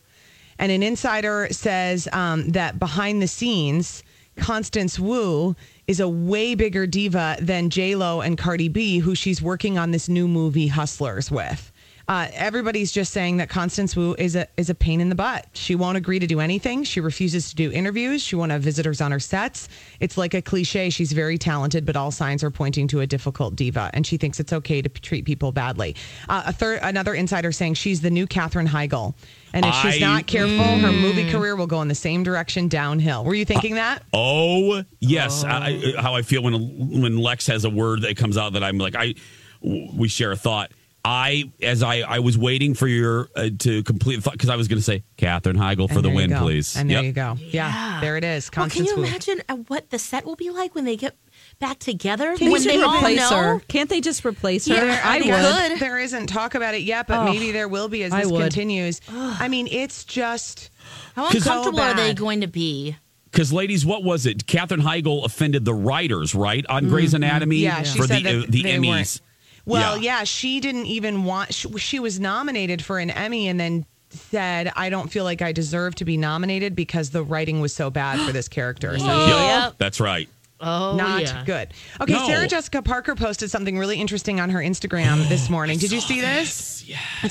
And 0.57 0.71
an 0.71 0.81
insider 0.81 1.47
says 1.51 2.07
um, 2.13 2.49
that 2.51 2.79
behind 2.79 3.21
the 3.21 3.27
scenes, 3.27 4.03
Constance 4.37 4.97
Wu 4.97 5.55
is 5.87 5.99
a 5.99 6.07
way 6.07 6.55
bigger 6.55 6.87
diva 6.87 7.37
than 7.41 7.69
J 7.69 7.95
Lo 7.95 8.21
and 8.21 8.37
Cardi 8.37 8.69
B, 8.69 8.99
who 8.99 9.13
she's 9.13 9.41
working 9.41 9.77
on 9.77 9.91
this 9.91 10.07
new 10.07 10.27
movie 10.27 10.67
Hustlers 10.67 11.29
with. 11.29 11.71
Uh, 12.09 12.27
everybody's 12.33 12.91
just 12.91 13.13
saying 13.13 13.37
that 13.37 13.49
Constance 13.49 13.95
Wu 13.95 14.15
is 14.17 14.35
a 14.35 14.47
is 14.57 14.71
a 14.71 14.73
pain 14.73 14.99
in 14.99 15.09
the 15.09 15.15
butt. 15.15 15.45
She 15.53 15.75
won't 15.75 15.95
agree 15.95 16.17
to 16.17 16.25
do 16.25 16.39
anything. 16.39 16.83
She 16.83 16.99
refuses 17.01 17.51
to 17.51 17.55
do 17.55 17.71
interviews. 17.71 18.23
She 18.23 18.35
won't 18.35 18.51
have 18.51 18.63
visitors 18.63 18.99
on 18.99 19.11
her 19.11 19.19
sets. 19.19 19.69
It's 19.99 20.17
like 20.17 20.33
a 20.33 20.41
cliche. 20.41 20.89
She's 20.89 21.11
very 21.11 21.37
talented, 21.37 21.85
but 21.85 21.95
all 21.95 22.09
signs 22.09 22.43
are 22.43 22.49
pointing 22.49 22.87
to 22.87 23.01
a 23.01 23.05
difficult 23.05 23.55
diva, 23.55 23.91
and 23.93 24.07
she 24.07 24.17
thinks 24.17 24.39
it's 24.39 24.51
okay 24.51 24.81
to 24.81 24.89
p- 24.89 24.99
treat 25.01 25.23
people 25.23 25.51
badly. 25.51 25.95
Uh, 26.27 26.41
a 26.47 26.51
third, 26.51 26.79
another 26.81 27.13
insider 27.13 27.51
saying 27.51 27.75
she's 27.75 28.01
the 28.01 28.09
new 28.09 28.25
Katherine 28.25 28.67
Heigl, 28.67 29.13
and 29.53 29.63
if 29.63 29.75
she's 29.75 29.97
I- 29.97 29.99
not 29.99 30.25
careful, 30.25 30.63
her 30.79 30.91
movie 30.91 31.29
career 31.29 31.55
will 31.55 31.67
go 31.67 31.79
in 31.83 31.89
the 31.89 31.93
same 31.95 32.23
direction 32.23 32.69
downhill. 32.69 33.23
Were 33.23 33.35
you 33.35 33.45
thinking 33.45 33.75
that? 33.75 34.01
Oh 34.13 34.83
yes, 34.99 35.43
I, 35.43 35.93
I- 35.95 36.01
how 36.01 36.15
I 36.15 36.23
feel 36.23 36.41
when 36.41 36.55
when 37.01 37.17
Lex 37.19 37.45
has 37.45 37.65
a 37.65 37.69
word 37.69 38.01
that 38.01 38.17
comes 38.17 38.35
out 38.35 38.53
that 38.53 38.63
I'm 38.63 38.79
like 38.79 38.95
I 38.95 39.13
we 39.61 40.07
share 40.07 40.31
a 40.31 40.35
thought. 40.35 40.71
I 41.05 41.51
as 41.61 41.81
I 41.81 41.99
I 42.01 42.19
was 42.19 42.37
waiting 42.37 42.73
for 42.73 42.87
your 42.87 43.29
uh, 43.35 43.49
to 43.59 43.83
complete 43.83 44.21
because 44.23 44.49
I 44.49 44.55
was 44.57 44.67
going 44.67 44.79
to 44.79 44.83
say 44.83 45.03
Katherine 45.17 45.55
Heigl 45.55 45.87
for 45.87 45.95
And 45.95 46.03
the 46.05 46.09
win, 46.09 46.29
go. 46.31 46.39
please. 46.39 46.75
And 46.75 46.89
there 46.89 46.97
Yep. 46.97 47.05
you 47.05 47.11
go. 47.13 47.37
Yeah, 47.39 47.99
there 48.01 48.17
it 48.17 48.23
is. 48.25 48.49
Well, 48.55 48.69
can 48.69 48.83
you 48.85 48.95
Wu. 48.97 49.03
imagine 49.05 49.41
uh, 49.47 49.55
what 49.67 49.89
the 49.91 49.97
set 49.99 50.25
will 50.25 50.35
be 50.35 50.49
like 50.49 50.75
when 50.75 50.83
they 50.85 50.97
get 50.97 51.15
back 51.59 51.79
together? 51.79 52.35
Can 52.35 52.51
when 52.51 52.61
they 52.63 52.67
they 52.69 52.75
just 52.77 52.87
all 52.87 52.97
replace 52.97 53.17
know? 53.31 53.37
her? 53.37 53.59
Can't 53.69 53.89
they 53.89 54.01
just 54.01 54.25
replace 54.25 54.67
her? 54.67 54.75
Yeah, 54.75 55.01
I 55.03 55.19
they 55.19 55.31
would. 55.31 55.71
could. 55.71 55.79
There 55.79 55.99
isn't 55.99 56.27
talk 56.27 56.53
about 56.55 56.73
it 56.75 56.81
yet, 56.81 57.07
but 57.07 57.19
Oh, 57.19 57.25
maybe 57.31 57.51
there 57.53 57.69
will 57.69 57.87
be 57.87 58.03
as 58.03 58.11
this 58.11 58.27
would. 58.27 58.41
continues. 58.41 58.99
I 59.09 59.47
mean, 59.47 59.67
it's 59.67 60.03
just 60.03 60.69
How 61.15 61.29
So 61.29 61.37
uncomfortable 61.37 61.79
are 61.79 61.93
they 61.93 62.13
going 62.13 62.41
to 62.41 62.47
be? 62.47 62.97
Because, 63.31 63.53
ladies, 63.53 63.85
what 63.85 64.03
was 64.03 64.25
it? 64.25 64.47
Katherine 64.47 64.81
Heigl 64.81 65.23
offended 65.23 65.63
the 65.63 65.73
writers, 65.73 66.33
right, 66.35 66.65
on 66.67 66.89
Grey's 66.89 67.13
Anatomy 67.13 67.57
Mm-hmm. 67.61 67.63
Yeah, 67.63 67.83
she 67.83 67.99
for 67.99 68.07
said 68.07 68.23
the 68.23 68.23
that 68.23 68.35
uh, 68.35 68.45
the 68.49 68.63
they 68.63 68.73
Emmys. 68.77 68.87
weren't- 68.89 69.21
Well, 69.69 69.97
Yeah. 69.97 70.19
yeah. 70.19 70.23
she 70.25 70.59
didn't 70.59 70.87
even 70.87 71.23
want. 71.23 71.53
She, 71.53 71.69
she 71.77 71.99
was 71.99 72.19
nominated 72.19 72.83
for 72.83 72.99
an 72.99 73.09
Emmy, 73.09 73.47
and 73.47 73.59
then 73.59 73.85
said, 74.09 74.71
"I 74.75 74.89
don't 74.89 75.09
feel 75.11 75.23
like 75.23 75.41
I 75.41 75.51
deserve 75.51 75.95
to 75.95 76.05
be 76.05 76.17
nominated 76.17 76.75
because 76.75 77.11
the 77.11 77.23
writing 77.23 77.61
was 77.61 77.73
so 77.73 77.89
bad 77.89 78.19
for 78.25 78.31
this 78.31 78.47
character." 78.47 78.97
So 78.97 79.05
Yep, 79.05 79.27
Yep. 79.27 79.73
that's 79.77 79.99
right. 79.99 80.27
Oh, 80.61 80.95
not 80.97 81.21
yeah. 81.21 81.43
good. 81.45 81.73
Okay, 82.01 82.13
No. 82.13 82.27
Sarah 82.27 82.47
Jessica 82.47 82.81
Parker 82.81 83.15
posted 83.15 83.49
something 83.49 83.77
really 83.77 83.97
interesting 83.99 84.39
on 84.39 84.49
her 84.49 84.59
Instagram 84.59 85.27
this 85.29 85.49
morning. 85.49 85.77
Did 85.79 85.91
you 85.91 86.01
see 86.01 86.19
this? 86.21 86.75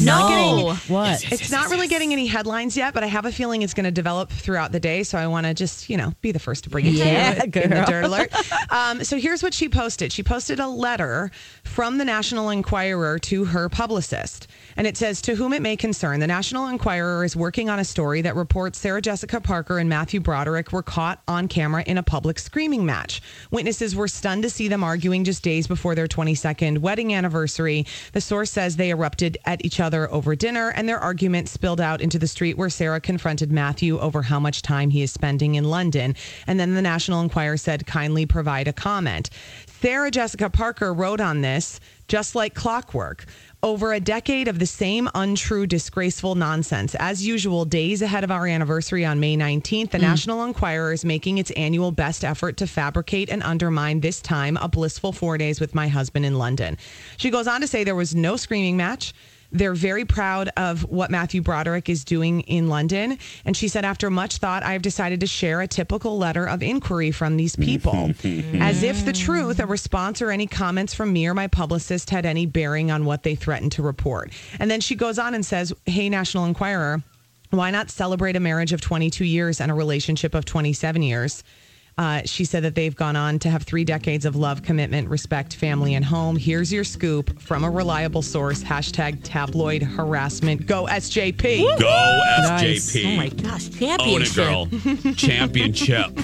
No. 0.00 0.06
not 0.18 0.28
getting- 0.30 0.94
What? 0.94 1.32
it's 1.32 1.50
not 1.50 1.68
really 1.70 1.88
getting 1.88 2.12
any 2.12 2.26
headlines 2.26 2.76
yet, 2.76 2.94
but 2.94 3.02
I 3.02 3.06
have 3.08 3.24
a 3.26 3.32
feeling 3.32 3.62
it's 3.62 3.74
going 3.74 3.84
to 3.84 3.90
develop 3.90 4.30
throughout 4.30 4.70
the 4.72 4.80
day. 4.80 5.02
So 5.02 5.18
I 5.18 5.26
want 5.26 5.46
to 5.46 5.52
just, 5.54 5.90
you 5.90 5.96
know, 5.96 6.14
be 6.20 6.30
the 6.32 6.38
first 6.38 6.64
to 6.64 6.70
bring 6.70 6.86
it 6.86 6.92
Yeah, 6.92 7.34
to 7.34 7.46
you 7.58 7.62
in 7.64 7.70
the 7.70 7.84
dirt 7.86 8.04
alert. 8.04 8.32
Um, 8.72 9.02
so 9.04 9.18
here's 9.18 9.42
what 9.42 9.52
she 9.52 9.68
posted. 9.68 10.12
She 10.12 10.22
posted 10.22 10.60
a 10.60 10.66
letter 10.68 11.30
from 11.64 11.98
the 11.98 12.04
National 12.04 12.50
Enquirer 12.50 13.18
to 13.20 13.44
her 13.46 13.68
publicist. 13.68 14.46
And 14.76 14.86
it 14.86 14.96
says, 14.96 15.20
To 15.22 15.34
whom 15.34 15.52
it 15.52 15.60
may 15.60 15.76
concern, 15.76 16.20
the 16.20 16.26
National 16.26 16.68
Enquirer 16.68 17.24
is 17.24 17.34
working 17.34 17.68
on 17.68 17.78
a 17.80 17.84
story 17.84 18.22
that 18.22 18.36
reports 18.36 18.78
Sarah 18.78 19.02
Jessica 19.02 19.40
Parker 19.40 19.78
and 19.78 19.88
Matthew 19.88 20.20
Broderick 20.20 20.72
were 20.72 20.82
caught 20.84 21.20
on 21.26 21.48
camera 21.48 21.82
in 21.86 21.98
a 21.98 22.02
public 22.02 22.38
screaming 22.38 22.86
match. 22.86 23.17
Witnesses 23.50 23.94
were 23.94 24.08
stunned 24.08 24.42
to 24.42 24.50
see 24.50 24.68
them 24.68 24.84
arguing 24.84 25.24
just 25.24 25.42
days 25.42 25.66
before 25.66 25.94
their 25.94 26.06
22nd 26.06 26.78
wedding 26.78 27.14
anniversary. 27.14 27.86
The 28.12 28.20
source 28.20 28.50
says 28.50 28.76
they 28.76 28.90
erupted 28.90 29.38
at 29.44 29.64
each 29.64 29.80
other 29.80 30.10
over 30.12 30.34
dinner, 30.34 30.70
and 30.70 30.88
their 30.88 30.98
argument 30.98 31.48
spilled 31.48 31.80
out 31.80 32.00
into 32.00 32.18
the 32.18 32.26
street 32.26 32.58
where 32.58 32.70
Sarah 32.70 33.00
confronted 33.00 33.52
Matthew 33.52 33.98
over 33.98 34.22
how 34.22 34.40
much 34.40 34.62
time 34.62 34.90
he 34.90 35.02
is 35.02 35.12
spending 35.12 35.54
in 35.54 35.64
London. 35.64 36.14
And 36.46 36.58
then 36.58 36.74
the 36.74 36.82
National 36.82 37.20
Enquirer 37.20 37.56
said, 37.56 37.86
kindly 37.86 38.26
provide 38.26 38.68
a 38.68 38.72
comment. 38.72 39.30
Sarah 39.66 40.10
Jessica 40.10 40.50
Parker 40.50 40.92
wrote 40.92 41.20
on 41.20 41.40
this 41.40 41.80
just 42.08 42.34
like 42.34 42.54
clockwork. 42.54 43.26
Over 43.60 43.92
a 43.92 43.98
decade 43.98 44.46
of 44.46 44.60
the 44.60 44.66
same 44.66 45.08
untrue, 45.16 45.66
disgraceful 45.66 46.36
nonsense. 46.36 46.94
As 46.94 47.26
usual, 47.26 47.64
days 47.64 48.02
ahead 48.02 48.22
of 48.22 48.30
our 48.30 48.46
anniversary 48.46 49.04
on 49.04 49.18
May 49.18 49.36
19th, 49.36 49.90
the 49.90 49.98
mm. 49.98 50.02
National 50.02 50.44
Enquirer 50.44 50.92
is 50.92 51.04
making 51.04 51.38
its 51.38 51.50
annual 51.52 51.90
best 51.90 52.24
effort 52.24 52.56
to 52.58 52.68
fabricate 52.68 53.28
and 53.28 53.42
undermine 53.42 53.98
this 53.98 54.20
time 54.20 54.56
a 54.58 54.68
blissful 54.68 55.10
four 55.10 55.38
days 55.38 55.58
with 55.58 55.74
my 55.74 55.88
husband 55.88 56.24
in 56.24 56.38
London. 56.38 56.78
She 57.16 57.30
goes 57.30 57.48
on 57.48 57.60
to 57.60 57.66
say 57.66 57.82
there 57.82 57.96
was 57.96 58.14
no 58.14 58.36
screaming 58.36 58.76
match. 58.76 59.12
They're 59.50 59.74
very 59.74 60.04
proud 60.04 60.50
of 60.56 60.84
what 60.84 61.10
Matthew 61.10 61.40
Broderick 61.40 61.88
is 61.88 62.04
doing 62.04 62.40
in 62.42 62.68
London. 62.68 63.18
And 63.44 63.56
she 63.56 63.68
said, 63.68 63.84
after 63.84 64.10
much 64.10 64.36
thought, 64.36 64.62
I've 64.62 64.82
decided 64.82 65.20
to 65.20 65.26
share 65.26 65.60
a 65.60 65.66
typical 65.66 66.18
letter 66.18 66.46
of 66.46 66.62
inquiry 66.62 67.10
from 67.10 67.36
these 67.36 67.56
people. 67.56 68.10
Mm-hmm. 68.28 68.60
As 68.60 68.82
if 68.82 69.04
the 69.04 69.12
truth, 69.12 69.58
a 69.60 69.66
response, 69.66 70.20
or 70.20 70.30
any 70.30 70.46
comments 70.46 70.92
from 70.92 71.12
me 71.12 71.26
or 71.26 71.34
my 71.34 71.46
publicist 71.46 72.10
had 72.10 72.26
any 72.26 72.46
bearing 72.46 72.90
on 72.90 73.04
what 73.04 73.22
they 73.22 73.34
threatened 73.34 73.72
to 73.72 73.82
report. 73.82 74.32
And 74.58 74.70
then 74.70 74.80
she 74.80 74.96
goes 74.96 75.18
on 75.18 75.34
and 75.34 75.44
says, 75.44 75.72
Hey, 75.86 76.08
National 76.08 76.44
Enquirer, 76.44 77.02
why 77.50 77.70
not 77.70 77.90
celebrate 77.90 78.36
a 78.36 78.40
marriage 78.40 78.72
of 78.72 78.80
22 78.80 79.24
years 79.24 79.60
and 79.60 79.70
a 79.70 79.74
relationship 79.74 80.34
of 80.34 80.44
27 80.44 81.02
years? 81.02 81.44
Uh, 81.98 82.22
she 82.24 82.44
said 82.44 82.62
that 82.62 82.76
they've 82.76 82.94
gone 82.94 83.16
on 83.16 83.40
to 83.40 83.50
have 83.50 83.64
three 83.64 83.84
decades 83.84 84.24
of 84.24 84.36
love, 84.36 84.62
commitment, 84.62 85.08
respect, 85.08 85.56
family, 85.56 85.94
and 85.94 86.04
home. 86.04 86.36
Here's 86.36 86.72
your 86.72 86.84
scoop 86.84 87.40
from 87.40 87.64
a 87.64 87.70
reliable 87.70 88.22
source. 88.22 88.62
Hashtag 88.62 89.18
tabloid 89.24 89.82
harassment. 89.82 90.66
Go 90.66 90.86
SJP. 90.86 91.80
Go 91.80 92.20
Nice. 92.38 92.94
SJP. 92.94 93.04
Oh 93.04 93.16
my 93.16 93.28
gosh, 93.28 93.66
Own 94.00 94.22
it, 94.22 94.34
girl. 94.34 95.12
Championship. 95.14 96.16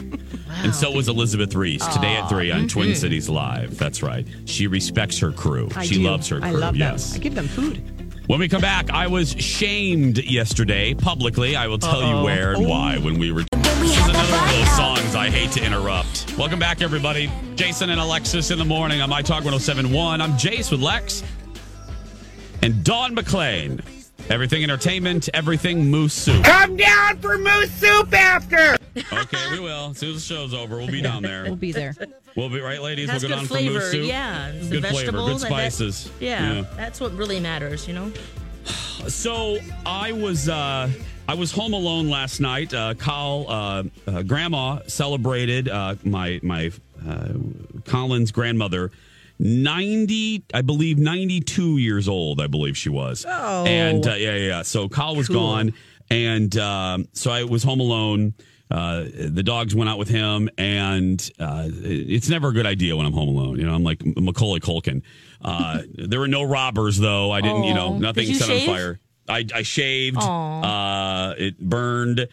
And 0.59 0.73
so 0.73 0.93
was 0.93 1.09
Elizabeth 1.09 1.55
Ries 1.57 1.85
today 1.89 2.15
at 2.17 2.29
3 2.29 2.53
on 2.53 2.69
Twin 2.69 2.95
Cities 2.95 3.29
Live. 3.29 3.77
That's 3.77 4.01
right. 4.01 4.27
She 4.45 4.69
respects 4.69 5.19
her 5.19 5.33
crew. 5.33 5.69
I 5.75 5.85
she 5.85 5.97
do. 5.97 6.03
loves 6.03 6.29
her 6.29 6.39
crew. 6.39 6.49
I 6.49 6.53
love 6.53 6.77
yes. 6.77 7.11
them. 7.11 7.21
I 7.21 7.23
give 7.23 7.35
them 7.35 7.49
food. 7.49 7.83
When 8.29 8.39
we 8.39 8.49
come 8.49 8.61
back, 8.61 8.91
I 8.91 9.09
was 9.09 9.33
shamed 9.33 10.19
yesterday 10.19 10.95
publicly. 10.95 11.57
I 11.57 11.67
will 11.67 11.79
tell 11.79 12.03
you 12.03 12.25
where 12.25 12.53
and 12.53 12.67
why 12.67 12.99
when 12.99 13.19
we 13.19 13.33
were. 13.33 13.45
This 14.25 14.33
is 14.33 14.39
another 14.39 14.55
one 14.55 14.63
of 14.63 14.67
those 14.67 14.77
songs 14.77 15.15
I 15.15 15.29
hate 15.29 15.51
to 15.53 15.63
interrupt. 15.63 16.39
Welcome 16.39 16.59
back, 16.59 16.81
everybody. 16.81 17.31
Jason 17.57 17.91
and 17.91 18.01
Alexis 18.01 18.51
in 18.51 18.59
the 18.59 18.65
morning 18.65 19.03
on 19.03 19.11
My 19.11 19.21
Talk 19.21 19.45
1071. 19.45 20.23
I'm 20.23 20.33
Jace 20.33 20.71
with 20.71 20.81
Lex 20.81 21.23
and 22.63 22.83
Dawn 22.83 23.15
McClain. 23.15 23.85
Everything 24.31 24.63
entertainment, 24.63 25.29
everything 25.35 25.91
moose 25.91 26.15
soup. 26.15 26.43
Come 26.43 26.75
down 26.79 27.19
for 27.19 27.37
moose 27.37 27.71
soup 27.73 28.15
after. 28.15 28.77
Okay, 29.13 29.51
we 29.53 29.61
will. 29.61 29.91
As 29.91 29.99
soon 29.99 30.15
as 30.15 30.27
the 30.27 30.35
show's 30.35 30.55
over, 30.55 30.79
we'll 30.79 30.87
be 30.87 31.03
down 31.03 31.23
there. 31.23 31.43
We'll 31.45 31.57
be 31.57 31.73
there. 31.73 31.95
We'll 32.35 32.49
be 32.49 32.61
right, 32.61 32.81
ladies. 32.81 33.11
Has 33.11 33.23
we'll 33.23 33.29
go 33.29 33.35
good 33.35 33.41
down 33.41 33.47
flavor, 33.49 33.73
for 33.81 33.85
moose 33.85 33.91
soup. 33.93 34.07
yeah. 34.07 34.53
Some 34.53 34.71
good 34.71 34.81
flavor, 34.81 34.81
vegetables 34.81 35.27
good 35.27 35.33
and 35.33 35.41
that- 35.43 35.73
spices. 35.73 36.11
yeah, 36.19 36.65
that's 36.77 36.99
what 36.99 37.13
really 37.13 37.41
matters, 37.41 37.87
you 37.87 37.93
know. 37.93 38.11
So 39.07 39.59
I 39.85 40.13
was 40.13 40.49
uh 40.49 40.89
I 41.27 41.35
was 41.35 41.51
home 41.53 41.73
alone 41.73 42.11
last 42.11 42.41
night. 42.41 42.73
Uh, 42.75 42.95
Kyle, 42.95 43.47
uh, 43.49 43.85
uh, 44.07 44.23
grandma 44.23 44.81
celebrated 44.87 45.69
uh, 45.69 45.97
my 46.05 46.39
my 46.43 46.71
uh, 47.07 47.29
Colin's 47.87 48.31
grandmother. 48.33 48.91
90 49.41 50.45
i 50.55 50.63
believe 50.63 50.97
92 50.97 51.79
years 51.79 52.07
old 52.07 52.41
i 52.41 52.47
believe 52.47 52.77
she 52.77 52.89
was 52.89 53.27
Oh. 53.29 53.65
and 53.67 54.07
uh, 54.07 54.13
yeah 54.15 54.37
yeah 54.37 54.47
yeah 54.47 54.63
so 54.63 54.89
Kyle 54.89 55.17
was 55.17 55.27
Cool. 55.27 55.37
gone 55.41 55.75
and 56.09 56.57
um, 56.57 57.09
so 57.15 57.33
i 57.33 57.43
was 57.43 57.65
home 57.65 57.81
alone 57.81 58.35
uh, 58.71 59.03
the 59.13 59.43
dogs 59.43 59.75
went 59.75 59.91
out 59.91 59.99
with 59.99 60.09
him 60.09 60.49
and 60.57 61.29
uh, 61.41 61.69
it's 61.69 62.29
never 62.29 62.49
a 62.49 62.53
good 62.53 62.65
idea 62.65 62.97
when 62.97 63.07
i'm 63.07 63.13
home 63.13 63.29
alone 63.29 63.59
you 63.59 63.67
know 63.67 63.75
i'm 63.75 63.83
like 63.83 64.07
macaulay 64.07 64.61
culkin 64.61 65.03
uh, 65.43 65.83
there 65.99 66.21
were 66.21 66.29
no 66.29 66.45
robbers 66.45 66.97
though 66.99 67.33
i 67.33 67.41
didn't 67.41 67.65
you 67.65 67.75
know 67.75 67.99
nothing 67.99 68.29
you 68.29 68.37
set 68.37 68.47
shave? 68.47 68.69
on 68.69 68.75
fire 68.77 69.01
i, 69.29 69.45
I 69.55 69.63
shaved 69.63 70.19
uh, 70.19 71.35
it 71.39 71.59
burned 71.59 72.29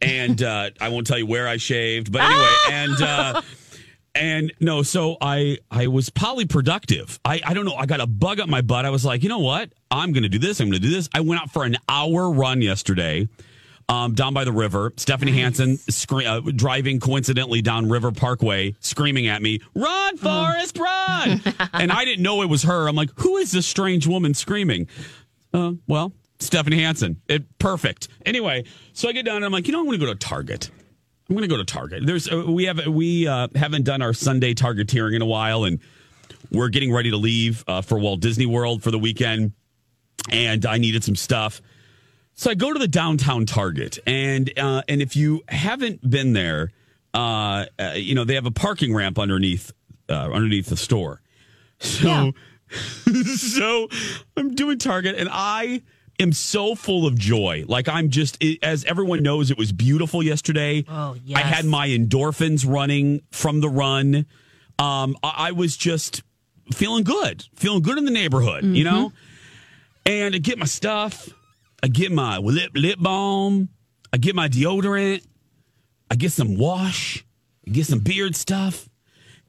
and 0.00 0.42
uh, 0.42 0.70
i 0.80 0.88
won't 0.88 1.06
tell 1.06 1.18
you 1.18 1.26
where 1.26 1.48
i 1.48 1.56
shaved 1.56 2.12
but 2.12 2.22
anyway 2.22 2.54
and 2.70 3.02
uh, 3.02 3.42
and 4.14 4.52
no, 4.60 4.82
so 4.82 5.16
I 5.20 5.58
I 5.70 5.88
was 5.88 6.08
polyproductive. 6.10 7.18
I 7.24 7.40
I 7.44 7.52
don't 7.54 7.64
know. 7.64 7.74
I 7.74 7.86
got 7.86 8.00
a 8.00 8.06
bug 8.06 8.38
up 8.38 8.48
my 8.48 8.60
butt. 8.60 8.84
I 8.84 8.90
was 8.90 9.04
like, 9.04 9.22
you 9.22 9.28
know 9.28 9.40
what? 9.40 9.72
I'm 9.90 10.12
going 10.12 10.22
to 10.22 10.28
do 10.28 10.38
this. 10.38 10.60
I'm 10.60 10.68
going 10.68 10.80
to 10.80 10.88
do 10.88 10.94
this. 10.94 11.08
I 11.12 11.20
went 11.20 11.40
out 11.42 11.50
for 11.50 11.64
an 11.64 11.76
hour 11.88 12.30
run 12.30 12.62
yesterday. 12.62 13.28
Um, 13.86 14.14
down 14.14 14.32
by 14.32 14.44
the 14.44 14.52
river, 14.52 14.94
Stephanie 14.96 15.32
Hansen 15.32 15.76
scre- 15.76 16.22
uh, 16.22 16.40
driving 16.40 17.00
coincidentally 17.00 17.60
down 17.60 17.86
River 17.86 18.12
Parkway, 18.12 18.74
screaming 18.80 19.26
at 19.26 19.42
me, 19.42 19.60
"Run, 19.74 20.16
Forrest, 20.16 20.78
run!" 20.78 21.42
and 21.74 21.92
I 21.92 22.06
didn't 22.06 22.22
know 22.22 22.40
it 22.40 22.48
was 22.48 22.62
her. 22.62 22.88
I'm 22.88 22.96
like, 22.96 23.10
"Who 23.16 23.36
is 23.36 23.52
this 23.52 23.66
strange 23.66 24.06
woman 24.06 24.32
screaming?" 24.32 24.88
Uh, 25.52 25.72
well, 25.86 26.14
Stephanie 26.40 26.80
Hansen. 26.80 27.20
It 27.28 27.58
perfect. 27.58 28.08
Anyway, 28.26 28.64
so 28.92 29.08
I 29.08 29.12
get 29.12 29.24
down 29.24 29.36
and 29.36 29.44
I'm 29.44 29.52
like, 29.52 29.66
you 29.66 29.72
know, 29.72 29.80
I'm 29.80 29.86
going 29.86 29.98
to 29.98 30.06
go 30.06 30.12
to 30.12 30.18
Target. 30.18 30.70
I'm 31.28 31.36
going 31.36 31.48
to 31.48 31.54
go 31.54 31.56
to 31.56 31.64
Target. 31.64 32.04
There's 32.04 32.30
uh, 32.30 32.44
we 32.46 32.64
have 32.64 32.86
we 32.86 33.26
uh, 33.26 33.48
haven't 33.54 33.84
done 33.84 34.02
our 34.02 34.12
Sunday 34.12 34.52
Targeteering 34.52 35.14
in 35.14 35.22
a 35.22 35.26
while, 35.26 35.64
and 35.64 35.80
we're 36.50 36.68
getting 36.68 36.92
ready 36.92 37.10
to 37.10 37.16
leave 37.16 37.64
uh, 37.66 37.80
for 37.80 37.98
Walt 37.98 38.20
Disney 38.20 38.46
World 38.46 38.82
for 38.82 38.90
the 38.90 38.98
weekend, 38.98 39.52
and 40.30 40.66
I 40.66 40.76
needed 40.76 41.02
some 41.02 41.16
stuff. 41.16 41.62
So 42.34 42.50
I 42.50 42.54
go 42.54 42.72
to 42.72 42.78
the 42.78 42.88
downtown 42.88 43.46
Target, 43.46 43.98
and 44.06 44.52
uh, 44.58 44.82
and 44.86 45.00
if 45.00 45.16
you 45.16 45.42
haven't 45.48 46.08
been 46.08 46.34
there, 46.34 46.72
uh, 47.14 47.66
uh, 47.78 47.92
you 47.94 48.14
know 48.14 48.24
they 48.24 48.34
have 48.34 48.46
a 48.46 48.50
parking 48.50 48.94
ramp 48.94 49.18
underneath 49.18 49.72
uh, 50.10 50.30
underneath 50.30 50.66
the 50.66 50.76
store. 50.76 51.22
So 51.78 52.32
so 53.36 53.88
I'm 54.36 54.54
doing 54.54 54.78
Target, 54.78 55.16
and 55.16 55.28
I 55.32 55.82
am 56.20 56.32
so 56.32 56.74
full 56.74 57.06
of 57.06 57.18
joy. 57.18 57.64
Like 57.66 57.88
I'm 57.88 58.10
just, 58.10 58.42
as 58.62 58.84
everyone 58.84 59.22
knows, 59.22 59.50
it 59.50 59.58
was 59.58 59.72
beautiful 59.72 60.22
yesterday. 60.22 60.84
Oh, 60.88 61.16
I 61.34 61.40
had 61.40 61.64
my 61.64 61.88
endorphins 61.88 62.64
running 62.68 63.22
from 63.30 63.60
the 63.60 63.68
run. 63.68 64.26
Um, 64.78 65.16
I, 65.22 65.48
I 65.48 65.52
was 65.52 65.76
just 65.76 66.22
feeling 66.72 67.04
good, 67.04 67.44
feeling 67.56 67.82
good 67.82 67.98
in 67.98 68.04
the 68.04 68.10
neighborhood, 68.10 68.64
you 68.64 68.84
know. 68.84 69.12
And 70.06 70.34
I 70.34 70.38
get 70.38 70.58
my 70.58 70.66
stuff. 70.66 71.28
I 71.82 71.88
get 71.88 72.12
my 72.12 72.38
lip 72.38 72.70
lip 72.74 72.98
balm. 72.98 73.68
I 74.12 74.16
get 74.16 74.34
my 74.34 74.48
deodorant. 74.48 75.24
I 76.10 76.14
get 76.16 76.32
some 76.32 76.56
wash. 76.56 77.24
I 77.66 77.70
get 77.70 77.86
some 77.86 78.00
beard 78.00 78.36
stuff. 78.36 78.88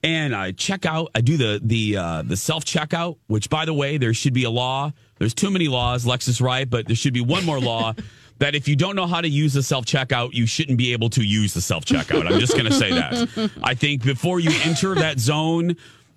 And 0.05 0.35
I 0.35 0.51
check 0.51 0.85
out. 0.85 1.09
I 1.15 1.21
do 1.21 1.35
the 1.35 1.59
the 1.63 1.97
uh, 1.97 2.21
the 2.21 2.37
self 2.37 2.63
checkout. 2.63 3.17
Which, 3.25 3.49
by 3.49 3.65
the 3.65 3.73
way, 3.73 3.97
there 3.97 4.13
should 4.13 4.33
be 4.33 4.43
a 4.43 4.51
law. 4.51 4.91
There's 5.17 5.33
too 5.33 5.49
many 5.49 5.67
laws. 5.67 6.05
Lex 6.05 6.27
is 6.27 6.39
right, 6.39 6.69
but 6.69 6.85
there 6.85 6.95
should 6.95 7.13
be 7.13 7.21
one 7.21 7.43
more 7.43 7.59
law 7.59 7.95
that 8.37 8.53
if 8.53 8.67
you 8.67 8.75
don't 8.75 8.95
know 8.95 9.07
how 9.07 9.19
to 9.19 9.27
use 9.27 9.53
the 9.53 9.63
self 9.63 9.85
checkout, 9.85 10.33
you 10.33 10.45
shouldn't 10.45 10.77
be 10.77 10.93
able 10.93 11.09
to 11.09 11.23
use 11.23 11.55
the 11.55 11.61
self 11.61 11.85
checkout. 11.85 12.31
I'm 12.31 12.39
just 12.39 12.53
going 12.53 12.65
to 12.65 12.71
say 12.71 12.91
that. 12.91 13.51
I 13.63 13.73
think 13.73 14.03
before 14.03 14.39
you 14.39 14.51
enter 14.63 14.93
that 14.93 15.19
zone, 15.19 15.75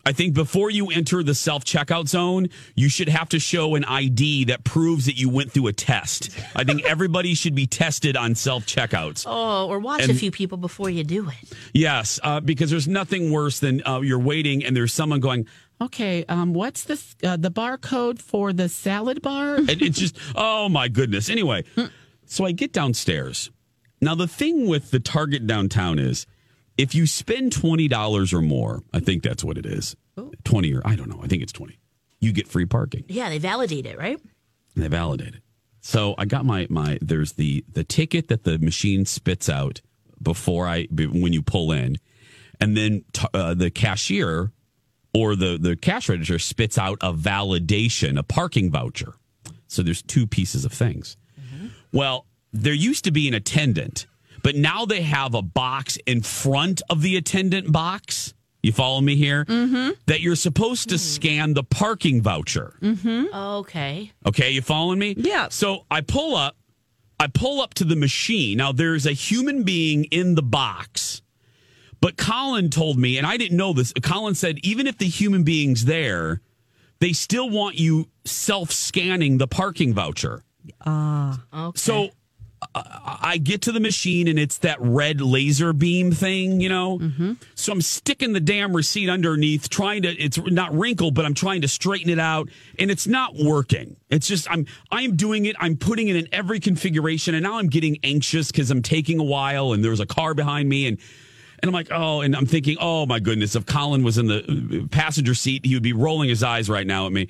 I 0.08 0.12
think 0.12 0.32
before 0.32 0.70
you 0.70 0.88
enter 0.88 1.22
the 1.22 1.34
self 1.34 1.66
checkout 1.66 2.08
zone, 2.08 2.48
you 2.74 2.88
should 2.88 3.10
have 3.10 3.28
to 3.28 3.38
show 3.38 3.74
an 3.74 3.84
ID 3.84 4.46
that 4.46 4.64
proves 4.64 5.04
that 5.04 5.18
you 5.18 5.28
went 5.28 5.52
through 5.52 5.66
a 5.66 5.74
test. 5.74 6.30
I 6.56 6.64
think 6.64 6.82
everybody 6.86 7.34
should 7.34 7.54
be 7.54 7.66
tested 7.66 8.16
on 8.16 8.34
self 8.34 8.64
checkouts. 8.64 9.26
Oh, 9.28 9.68
or 9.68 9.78
watch 9.78 10.08
a 10.08 10.14
few 10.14 10.30
people 10.30 10.56
before 10.56 10.88
you 10.88 11.04
do 11.04 11.28
it. 11.28 11.52
Yes, 11.74 12.18
uh, 12.22 12.40
because 12.40 12.70
there's 12.70 12.88
nothing 12.88 13.30
worse 13.30 13.60
than 13.60 13.86
uh, 13.86 14.00
you're 14.00 14.18
waiting 14.18 14.64
and 14.64 14.74
there's 14.74 14.94
someone 14.94 15.20
going, 15.20 15.46
okay, 15.78 16.24
um, 16.30 16.54
what's 16.54 16.84
the 16.84 17.28
uh, 17.28 17.36
the 17.36 17.50
barcode 17.50 18.18
for 18.18 18.54
the 18.54 18.70
salad 18.70 19.20
bar? 19.20 19.56
And 19.58 19.82
it's 19.82 19.98
just, 19.98 20.16
oh 20.34 20.70
my 20.70 20.88
goodness. 20.88 21.28
Anyway, 21.28 21.64
so 22.24 22.46
I 22.46 22.52
get 22.52 22.72
downstairs. 22.72 23.50
Now 24.00 24.14
the 24.14 24.26
thing 24.26 24.68
with 24.68 24.90
the 24.90 25.00
Target 25.00 25.46
downtown 25.46 25.98
is, 25.98 26.26
if 26.78 26.94
you 26.94 27.06
spend 27.06 27.52
twenty 27.52 27.88
dollars 27.88 28.32
or 28.32 28.40
more, 28.40 28.82
I 28.94 29.00
think 29.00 29.22
that's 29.22 29.44
what 29.44 29.58
it 29.58 29.66
is, 29.66 29.94
twenty 30.44 30.72
or 30.72 30.80
I 30.84 30.96
don't 30.96 31.10
know, 31.10 31.20
I 31.22 31.26
think 31.26 31.42
it's 31.42 31.52
twenty. 31.52 31.78
You 32.20 32.32
get 32.32 32.48
free 32.48 32.64
parking. 32.66 33.04
Yeah, 33.08 33.28
they 33.28 33.38
validate 33.38 33.84
it, 33.84 33.98
right? 33.98 34.18
And 34.74 34.84
they 34.84 34.88
validate 34.88 35.34
it. 35.34 35.42
So 35.80 36.14
I 36.16 36.24
got 36.24 36.44
my 36.44 36.66
my 36.70 36.98
there's 37.02 37.32
the 37.34 37.64
the 37.70 37.84
ticket 37.84 38.28
that 38.28 38.44
the 38.44 38.58
machine 38.58 39.04
spits 39.04 39.48
out 39.48 39.80
before 40.22 40.66
I 40.66 40.86
when 40.90 41.32
you 41.32 41.42
pull 41.42 41.72
in, 41.72 41.96
and 42.60 42.76
then 42.76 43.04
t- 43.12 43.26
uh, 43.34 43.54
the 43.54 43.70
cashier 43.70 44.52
or 45.14 45.36
the 45.36 45.58
the 45.60 45.76
cash 45.76 46.08
register 46.08 46.38
spits 46.38 46.78
out 46.78 46.98
a 47.00 47.12
validation, 47.12 48.18
a 48.18 48.22
parking 48.22 48.70
voucher. 48.70 49.14
So 49.66 49.82
there's 49.82 50.02
two 50.02 50.26
pieces 50.26 50.64
of 50.64 50.72
things. 50.72 51.16
Well, 51.92 52.26
there 52.52 52.74
used 52.74 53.04
to 53.04 53.10
be 53.10 53.28
an 53.28 53.34
attendant, 53.34 54.06
but 54.48 54.56
now 54.56 54.86
they 54.86 55.02
have 55.02 55.34
a 55.34 55.42
box 55.42 55.98
in 56.06 56.22
front 56.22 56.80
of 56.88 57.02
the 57.02 57.16
attendant 57.16 57.70
box. 57.70 58.32
You 58.62 58.72
follow 58.72 58.98
me 59.02 59.14
here? 59.14 59.44
Mm-hmm. 59.44 59.90
That 60.06 60.22
you're 60.22 60.36
supposed 60.36 60.88
to 60.88 60.96
scan 60.96 61.52
the 61.52 61.62
parking 61.62 62.22
voucher. 62.22 62.78
Mm-hmm. 62.80 63.34
Okay. 63.34 64.10
Okay, 64.24 64.50
you 64.52 64.62
following 64.62 64.98
me? 64.98 65.12
Yeah. 65.18 65.48
So 65.50 65.84
I 65.90 66.00
pull 66.00 66.34
up, 66.34 66.56
I 67.20 67.26
pull 67.26 67.60
up 67.60 67.74
to 67.74 67.84
the 67.84 67.94
machine. 67.94 68.56
Now 68.56 68.72
there's 68.72 69.04
a 69.04 69.12
human 69.12 69.64
being 69.64 70.04
in 70.04 70.34
the 70.34 70.42
box. 70.42 71.20
But 72.00 72.16
Colin 72.16 72.70
told 72.70 72.96
me, 72.98 73.18
and 73.18 73.26
I 73.26 73.36
didn't 73.36 73.58
know 73.58 73.74
this. 73.74 73.92
Colin 74.02 74.34
said 74.34 74.60
even 74.62 74.86
if 74.86 74.96
the 74.96 75.08
human 75.08 75.42
being's 75.42 75.84
there, 75.84 76.40
they 77.00 77.12
still 77.12 77.50
want 77.50 77.78
you 77.78 78.08
self-scanning 78.24 79.36
the 79.36 79.46
parking 79.46 79.92
voucher. 79.92 80.42
Ah. 80.86 81.44
Okay. 81.52 81.78
So 81.78 82.04
uh, 82.04 82.08
I 82.74 83.38
get 83.38 83.62
to 83.62 83.72
the 83.72 83.80
machine 83.80 84.28
and 84.28 84.38
it's 84.38 84.58
that 84.58 84.78
red 84.80 85.20
laser 85.20 85.72
beam 85.72 86.12
thing, 86.12 86.60
you 86.60 86.68
know? 86.68 86.98
Mm-hmm. 86.98 87.32
So 87.54 87.72
I'm 87.72 87.80
sticking 87.80 88.32
the 88.32 88.40
damn 88.40 88.76
receipt 88.76 89.08
underneath, 89.08 89.68
trying 89.68 90.02
to, 90.02 90.08
it's 90.10 90.38
not 90.38 90.72
wrinkled, 90.74 91.14
but 91.14 91.24
I'm 91.24 91.34
trying 91.34 91.62
to 91.62 91.68
straighten 91.68 92.10
it 92.10 92.18
out 92.18 92.48
and 92.78 92.90
it's 92.90 93.06
not 93.06 93.34
working. 93.34 93.96
It's 94.10 94.28
just, 94.28 94.50
I'm, 94.50 94.66
I'm 94.90 95.16
doing 95.16 95.46
it. 95.46 95.56
I'm 95.58 95.76
putting 95.76 96.08
it 96.08 96.16
in 96.16 96.28
every 96.30 96.60
configuration 96.60 97.34
and 97.34 97.42
now 97.42 97.58
I'm 97.58 97.68
getting 97.68 97.98
anxious 98.02 98.52
because 98.52 98.70
I'm 98.70 98.82
taking 98.82 99.18
a 99.18 99.24
while 99.24 99.72
and 99.72 99.82
there's 99.82 100.00
a 100.00 100.06
car 100.06 100.34
behind 100.34 100.68
me 100.68 100.86
and, 100.86 100.98
and 101.60 101.68
I'm 101.68 101.74
like, 101.74 101.88
oh, 101.90 102.20
and 102.20 102.36
I'm 102.36 102.46
thinking, 102.46 102.76
oh 102.80 103.06
my 103.06 103.18
goodness, 103.18 103.56
if 103.56 103.66
Colin 103.66 104.04
was 104.04 104.18
in 104.18 104.26
the 104.26 104.82
uh, 104.84 104.86
passenger 104.88 105.34
seat, 105.34 105.66
he 105.66 105.74
would 105.74 105.82
be 105.82 105.92
rolling 105.92 106.28
his 106.28 106.42
eyes 106.42 106.70
right 106.70 106.86
now 106.86 107.06
at 107.06 107.12
me. 107.12 107.28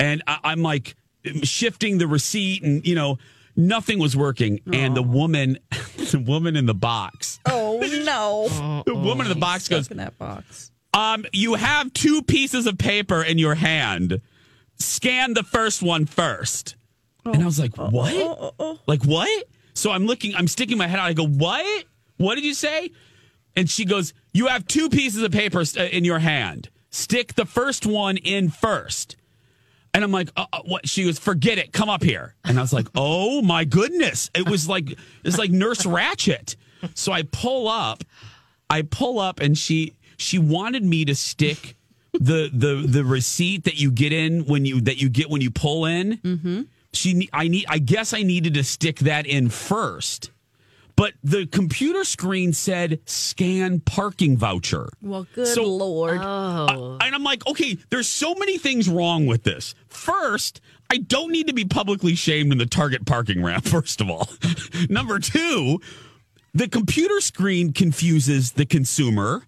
And 0.00 0.22
I, 0.26 0.38
I'm 0.44 0.62
like 0.62 0.96
shifting 1.42 1.98
the 1.98 2.06
receipt 2.06 2.62
and, 2.62 2.84
you 2.86 2.94
know, 2.94 3.18
nothing 3.58 3.98
was 3.98 4.16
working. 4.16 4.60
And 4.72 4.96
the 4.96 5.02
woman, 5.02 5.58
the 5.96 6.22
woman 6.24 6.56
in 6.56 6.64
the 6.64 6.74
box, 6.74 7.40
Oh 7.44 7.78
no! 7.80 8.82
the 8.86 8.94
woman 8.94 9.26
in 9.26 9.32
the 9.32 9.38
box 9.38 9.68
goes, 9.68 9.90
in 9.90 9.98
that 9.98 10.16
box. 10.16 10.70
um, 10.94 11.26
you 11.32 11.54
have 11.54 11.92
two 11.92 12.22
pieces 12.22 12.66
of 12.66 12.78
paper 12.78 13.22
in 13.22 13.36
your 13.36 13.56
hand. 13.56 14.22
Scan 14.76 15.34
the 15.34 15.42
first 15.42 15.82
one 15.82 16.06
first. 16.06 16.76
And 17.24 17.42
I 17.42 17.44
was 17.46 17.58
like, 17.58 17.76
what? 17.76 18.54
Like, 18.86 19.04
what? 19.04 19.44
So 19.74 19.90
I'm 19.90 20.06
looking, 20.06 20.34
I'm 20.34 20.48
sticking 20.48 20.78
my 20.78 20.86
head 20.86 20.98
out. 20.98 21.06
I 21.06 21.12
go, 21.12 21.26
what? 21.26 21.84
What 22.16 22.36
did 22.36 22.44
you 22.44 22.54
say? 22.54 22.90
And 23.54 23.68
she 23.68 23.84
goes, 23.84 24.14
you 24.32 24.46
have 24.46 24.66
two 24.66 24.88
pieces 24.88 25.22
of 25.22 25.30
paper 25.32 25.60
uh, 25.60 25.82
in 25.82 26.04
your 26.04 26.20
hand. 26.20 26.70
Stick 26.90 27.34
the 27.34 27.44
first 27.44 27.84
one 27.84 28.16
in 28.16 28.48
first. 28.48 29.16
And 29.98 30.04
I'm 30.04 30.12
like, 30.12 30.28
uh, 30.36 30.46
uh, 30.52 30.60
what? 30.64 30.88
She 30.88 31.04
was, 31.06 31.18
forget 31.18 31.58
it. 31.58 31.72
Come 31.72 31.88
up 31.88 32.04
here. 32.04 32.36
And 32.44 32.56
I 32.56 32.62
was 32.62 32.72
like, 32.72 32.86
oh 32.94 33.42
my 33.42 33.64
goodness. 33.64 34.30
It 34.32 34.48
was 34.48 34.68
like, 34.68 34.96
it's 35.24 35.38
like 35.38 35.50
Nurse 35.50 35.82
Ratched. 35.82 36.54
So 36.94 37.10
I 37.10 37.24
pull 37.24 37.66
up, 37.66 38.04
I 38.70 38.82
pull 38.82 39.18
up 39.18 39.40
and 39.40 39.58
she, 39.58 39.96
she 40.16 40.38
wanted 40.38 40.84
me 40.84 41.04
to 41.06 41.16
stick 41.16 41.74
the, 42.12 42.48
the, 42.52 42.86
the 42.86 43.04
receipt 43.04 43.64
that 43.64 43.80
you 43.80 43.90
get 43.90 44.12
in 44.12 44.44
when 44.44 44.64
you, 44.64 44.80
that 44.82 44.98
you 44.98 45.08
get 45.08 45.30
when 45.30 45.40
you 45.40 45.50
pull 45.50 45.84
in. 45.86 46.18
Mm-hmm. 46.18 46.62
She, 46.92 47.28
I 47.32 47.48
need, 47.48 47.66
I 47.68 47.80
guess 47.80 48.14
I 48.14 48.22
needed 48.22 48.54
to 48.54 48.62
stick 48.62 49.00
that 49.00 49.26
in 49.26 49.48
first. 49.48 50.30
But 50.98 51.14
the 51.22 51.46
computer 51.46 52.02
screen 52.02 52.52
said 52.52 52.98
scan 53.04 53.78
parking 53.78 54.36
voucher. 54.36 54.88
Well, 55.00 55.28
good 55.32 55.46
So- 55.46 55.62
lord. 55.62 56.18
Oh. 56.20 56.98
And 57.00 57.14
I'm 57.14 57.22
like, 57.22 57.46
okay, 57.46 57.78
there's 57.90 58.08
so 58.08 58.34
many 58.34 58.58
things 58.58 58.88
wrong 58.88 59.24
with 59.26 59.44
this. 59.44 59.76
First, 59.86 60.60
I 60.90 60.96
don't 60.96 61.30
need 61.30 61.46
to 61.46 61.52
be 61.52 61.64
publicly 61.64 62.16
shamed 62.16 62.50
in 62.50 62.58
the 62.58 62.66
Target 62.66 63.06
parking 63.06 63.44
ramp, 63.44 63.64
first 63.68 64.00
of 64.00 64.10
all. 64.10 64.28
Number 64.90 65.20
two, 65.20 65.80
the 66.52 66.66
computer 66.68 67.20
screen 67.20 67.72
confuses 67.72 68.52
the 68.52 68.66
consumer. 68.66 69.44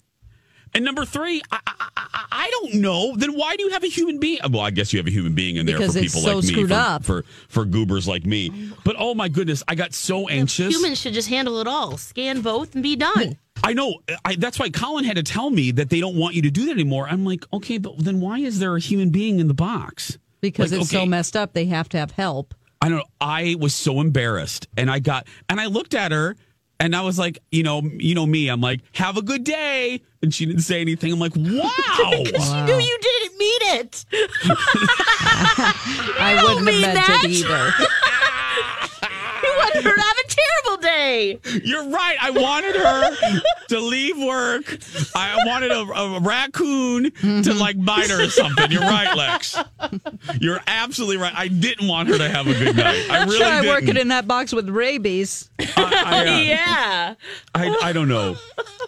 And 0.74 0.84
number 0.84 1.04
three, 1.04 1.42
I, 1.50 1.58
I, 1.66 1.88
I, 1.96 2.24
I 2.32 2.50
don't 2.50 2.74
know. 2.74 3.16
Then 3.16 3.34
why 3.36 3.56
do 3.56 3.64
you 3.64 3.70
have 3.70 3.82
a 3.82 3.88
human 3.88 4.18
being? 4.18 4.38
Well, 4.50 4.62
I 4.62 4.70
guess 4.70 4.92
you 4.92 4.98
have 4.98 5.06
a 5.06 5.10
human 5.10 5.34
being 5.34 5.56
in 5.56 5.66
there 5.66 5.78
Because 5.78 5.94
for 5.94 6.00
people 6.00 6.20
so 6.20 6.34
like 6.36 6.44
me, 6.44 6.50
screwed 6.52 6.68
for, 6.68 6.74
up. 6.74 7.04
for 7.04 7.24
for 7.48 7.64
goobers 7.64 8.06
like 8.06 8.24
me. 8.24 8.70
But 8.84 8.96
oh 8.98 9.14
my 9.14 9.28
goodness, 9.28 9.62
I 9.66 9.74
got 9.74 9.92
so 9.94 10.28
anxious. 10.28 10.74
Humans 10.74 11.00
should 11.00 11.12
just 11.12 11.28
handle 11.28 11.60
it 11.60 11.66
all. 11.66 11.96
Scan 11.96 12.40
both 12.40 12.74
and 12.74 12.82
be 12.82 12.96
done. 12.96 13.36
I 13.62 13.72
know. 13.74 14.00
I, 14.24 14.36
that's 14.36 14.58
why 14.58 14.70
Colin 14.70 15.04
had 15.04 15.16
to 15.16 15.22
tell 15.22 15.50
me 15.50 15.70
that 15.72 15.90
they 15.90 16.00
don't 16.00 16.16
want 16.16 16.34
you 16.34 16.42
to 16.42 16.50
do 16.50 16.66
that 16.66 16.72
anymore. 16.72 17.06
I'm 17.08 17.24
like, 17.26 17.44
okay, 17.52 17.78
but 17.78 17.98
then 17.98 18.20
why 18.20 18.38
is 18.38 18.58
there 18.58 18.74
a 18.76 18.80
human 18.80 19.10
being 19.10 19.38
in 19.40 19.48
the 19.48 19.54
box? 19.54 20.18
Because 20.40 20.72
Like, 20.72 20.80
it's 20.80 20.90
okay, 20.94 21.02
so 21.02 21.06
messed 21.06 21.36
up, 21.36 21.52
they 21.52 21.66
have 21.66 21.88
to 21.90 21.98
have 21.98 22.12
help. 22.12 22.54
I 22.80 22.88
don't 22.88 22.98
know. 22.98 23.04
I 23.20 23.56
was 23.58 23.74
so 23.74 24.00
embarrassed, 24.00 24.66
and 24.78 24.90
I 24.90 25.00
got 25.00 25.26
and 25.50 25.60
I 25.60 25.66
looked 25.66 25.92
at 25.92 26.12
her, 26.12 26.36
and 26.80 26.96
I 26.96 27.02
was 27.02 27.18
like, 27.18 27.38
you 27.52 27.62
know, 27.62 27.82
you 27.82 28.14
know 28.14 28.24
me. 28.26 28.48
I'm 28.48 28.60
like, 28.62 28.80
have 28.94 29.16
a 29.18 29.22
good 29.22 29.44
day, 29.44 30.00
and 30.22 30.32
she 30.34 30.46
didn't 30.46 30.62
say 30.62 30.80
anything. 30.80 31.12
I'm 31.12 31.20
like, 31.20 31.32
wow. 31.36 31.70
Because 32.24 32.44
she 32.48 32.62
knew 32.62 32.78
you 32.78 32.98
didn't 33.00 33.38
mean 33.38 33.60
it. 33.78 34.04
I 36.18 36.32
don't 36.40 36.64
wouldn't 36.64 36.66
have 36.66 36.74
mean 36.74 36.80
meant 36.82 36.94
that. 36.94 37.22
it 37.24 37.30
either. 37.30 37.72
You 39.42 39.52
wanted 39.58 39.84
her 39.84 39.94
to 39.94 40.00
have 40.00 40.16
a 40.60 40.76
terrible 40.76 40.82
day. 40.82 41.38
You're 41.64 41.88
right. 41.88 42.16
I 42.20 42.30
wanted 42.30 42.76
her 42.76 43.36
to 43.68 43.80
leave 43.80 44.16
work. 44.18 44.78
I 45.14 45.42
wanted 45.46 45.70
a, 45.72 45.80
a 45.80 46.20
raccoon 46.20 47.10
to 47.42 47.54
like 47.54 47.82
bite 47.84 48.10
her 48.10 48.24
or 48.24 48.30
something. 48.30 48.70
You're 48.70 48.82
right, 48.82 49.16
Lex. 49.16 49.56
You're 50.40 50.60
absolutely 50.66 51.16
right. 51.18 51.34
I 51.34 51.48
didn't 51.48 51.88
want 51.88 52.08
her 52.08 52.18
to 52.18 52.28
have 52.28 52.46
a 52.46 52.54
good 52.54 52.76
night. 52.76 53.06
I 53.10 53.24
really 53.24 53.38
Try 53.38 53.60
didn't. 53.62 53.74
working 53.74 53.96
in 53.96 54.08
that 54.08 54.26
box 54.26 54.52
with 54.52 54.68
rabies. 54.68 55.50
I, 55.58 55.66
I, 55.76 56.18
uh, 56.20 56.38
yeah. 56.40 57.14
I, 57.54 57.76
I 57.82 57.92
don't 57.92 58.08
know. 58.08 58.36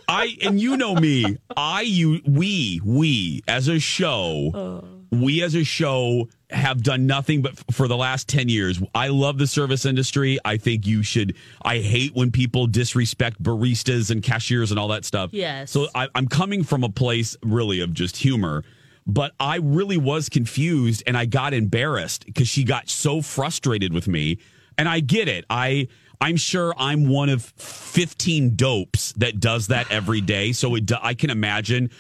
I 0.09 0.37
and 0.43 0.61
you 0.61 0.77
know 0.77 0.95
me. 0.95 1.39
I 1.57 1.83
you 1.83 2.21
we 2.27 2.81
we 2.85 3.43
as 3.49 3.69
a 3.69 3.79
show, 3.79 4.85
we 5.11 5.43
as 5.43 5.55
a 5.55 5.65
show 5.65 6.29
have 6.53 6.83
done 6.83 7.07
nothing 7.07 7.43
but 7.43 7.53
f- 7.53 7.65
for 7.73 7.89
the 7.89 7.97
last 7.97 8.29
10 8.29 8.49
years. 8.49 8.81
I 8.95 9.09
love 9.09 9.39
the 9.39 9.47
service 9.47 9.85
industry. 9.85 10.39
I 10.45 10.57
think 10.57 10.87
you 10.87 11.03
should 11.03 11.37
I 11.63 11.79
hate 11.79 12.15
when 12.15 12.31
people 12.31 12.67
disrespect 12.67 13.43
baristas 13.43 14.11
and 14.11 14.23
cashiers 14.23 14.71
and 14.71 14.79
all 14.79 14.89
that 14.89 15.05
stuff. 15.05 15.31
Yes. 15.33 15.71
So 15.71 15.89
I, 15.95 16.09
I'm 16.15 16.29
coming 16.29 16.65
from 16.65 16.85
a 16.85 16.89
place 16.89 17.37
really 17.43 17.81
of 17.81 17.93
just 17.93 18.17
humor. 18.17 18.65
But 19.05 19.33
I 19.41 19.57
really 19.57 19.97
was 19.97 20.29
confused 20.29 21.03
and 21.07 21.17
I 21.17 21.25
got 21.27 21.55
embarrassed 21.55 22.25
because 22.25 22.47
she 22.47 22.63
got 22.63 22.89
so 22.89 23.21
frustrated 23.21 23.93
with 23.93 24.07
me. 24.07 24.39
And 24.79 24.89
I 24.89 25.01
get 25.01 25.29
it. 25.29 25.45
I 25.51 25.89
I'm 26.21 26.37
sure 26.37 26.73
I'm 26.79 27.09
one 27.09 27.29
of 27.29 27.43
15 27.43 28.55
dopes 28.55 29.13
that 29.15 29.41
does 29.41 29.67
that 29.67 29.91
every 29.91 30.21
day. 30.21 30.53
So 30.53 30.77
it, 30.77 30.91
I 31.03 31.15
can 31.15 31.31
imagine 31.31 31.91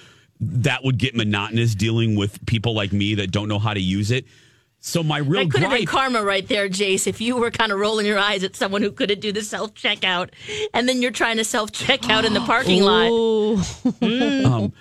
that 0.40 0.84
would 0.84 0.96
get 0.96 1.16
monotonous 1.16 1.74
dealing 1.74 2.14
with 2.14 2.44
people 2.46 2.72
like 2.72 2.92
me 2.92 3.16
that 3.16 3.32
don't 3.32 3.48
know 3.48 3.58
how 3.58 3.74
to 3.74 3.80
use 3.80 4.12
it. 4.12 4.26
So 4.84 5.04
my 5.04 5.18
real 5.18 5.44
That 5.44 5.52
could 5.52 5.62
have 5.62 5.70
been 5.70 5.86
karma 5.86 6.24
right 6.24 6.44
there, 6.48 6.68
Jace, 6.68 7.06
if 7.06 7.20
you 7.20 7.36
were 7.36 7.52
kind 7.52 7.70
of 7.70 7.78
rolling 7.78 8.04
your 8.04 8.18
eyes 8.18 8.42
at 8.42 8.56
someone 8.56 8.82
who 8.82 8.90
couldn't 8.90 9.20
do 9.20 9.30
the 9.30 9.40
self 9.42 9.74
checkout 9.74 10.30
and 10.74 10.88
then 10.88 11.00
you're 11.00 11.12
trying 11.12 11.36
to 11.36 11.44
self 11.44 11.70
checkout 11.70 12.24
in 12.24 12.34
the 12.34 12.40
parking 12.40 12.82
lot. 12.88 13.06
um, 14.44 14.72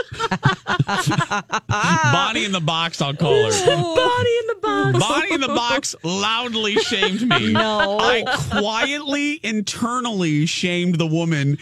Bonnie 2.12 2.46
in 2.46 2.52
the 2.52 2.62
box, 2.62 3.02
I'll 3.02 3.16
call 3.16 3.34
her. 3.34 3.50
Body 3.50 4.38
in 4.42 4.48
the 4.48 4.58
box. 4.62 5.00
Bonnie 5.00 5.34
in 5.34 5.42
the 5.42 5.48
box 5.48 5.96
loudly 6.04 6.76
shamed 6.76 7.28
me. 7.28 7.54
No. 7.54 7.98
I 8.00 8.24
quietly, 8.50 9.40
internally 9.44 10.46
shamed 10.46 10.96
the 10.96 11.08
woman 11.08 11.58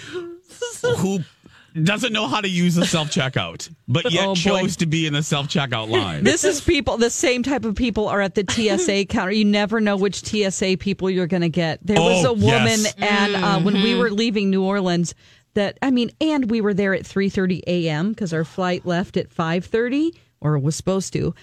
who 0.97 1.19
doesn't 1.83 2.13
know 2.13 2.27
how 2.27 2.41
to 2.41 2.47
use 2.49 2.75
the 2.75 2.85
self 2.85 3.09
checkout, 3.09 3.69
but 3.87 4.11
yet 4.11 4.27
Oh, 4.27 4.35
chose 4.35 4.75
to 4.77 4.85
be 4.85 5.05
in 5.07 5.13
the 5.13 5.23
self 5.23 5.47
checkout 5.47 5.89
line. 5.89 6.23
This 6.23 6.43
is 6.43 6.61
people, 6.61 6.97
the 6.97 7.09
same 7.09 7.43
type 7.43 7.65
of 7.65 7.75
people 7.75 8.07
are 8.07 8.21
at 8.21 8.35
the 8.35 8.45
TSA 8.49 9.05
counter. 9.09 9.31
You 9.31 9.45
never 9.45 9.79
know 9.81 9.97
which 9.97 10.25
TSA 10.25 10.77
people 10.79 11.09
you're 11.09 11.27
going 11.27 11.41
to 11.41 11.49
get. 11.49 11.79
There 11.85 11.99
was 11.99 12.25
Oh, 12.25 12.29
a 12.31 12.33
woman, 12.33 12.79
yes. 12.81 12.93
and 12.97 13.35
uh, 13.35 13.59
when 13.61 13.75
we 13.75 13.91
Mm-hmm. 13.91 13.99
were 13.99 14.11
leaving 14.11 14.49
New 14.49 14.63
Orleans, 14.63 15.15
that 15.55 15.77
I 15.81 15.89
mean, 15.91 16.11
and 16.21 16.49
we 16.49 16.61
were 16.61 16.73
there 16.73 16.93
at 16.93 17.03
3:30 17.03 17.61
a.m. 17.67 18.09
because 18.11 18.33
our 18.33 18.43
flight 18.45 18.85
left 18.85 19.17
at 19.17 19.29
5:30 19.29 20.11
or 20.41 20.57
was 20.59 20.75
supposed 20.75 21.11
to. 21.13 21.33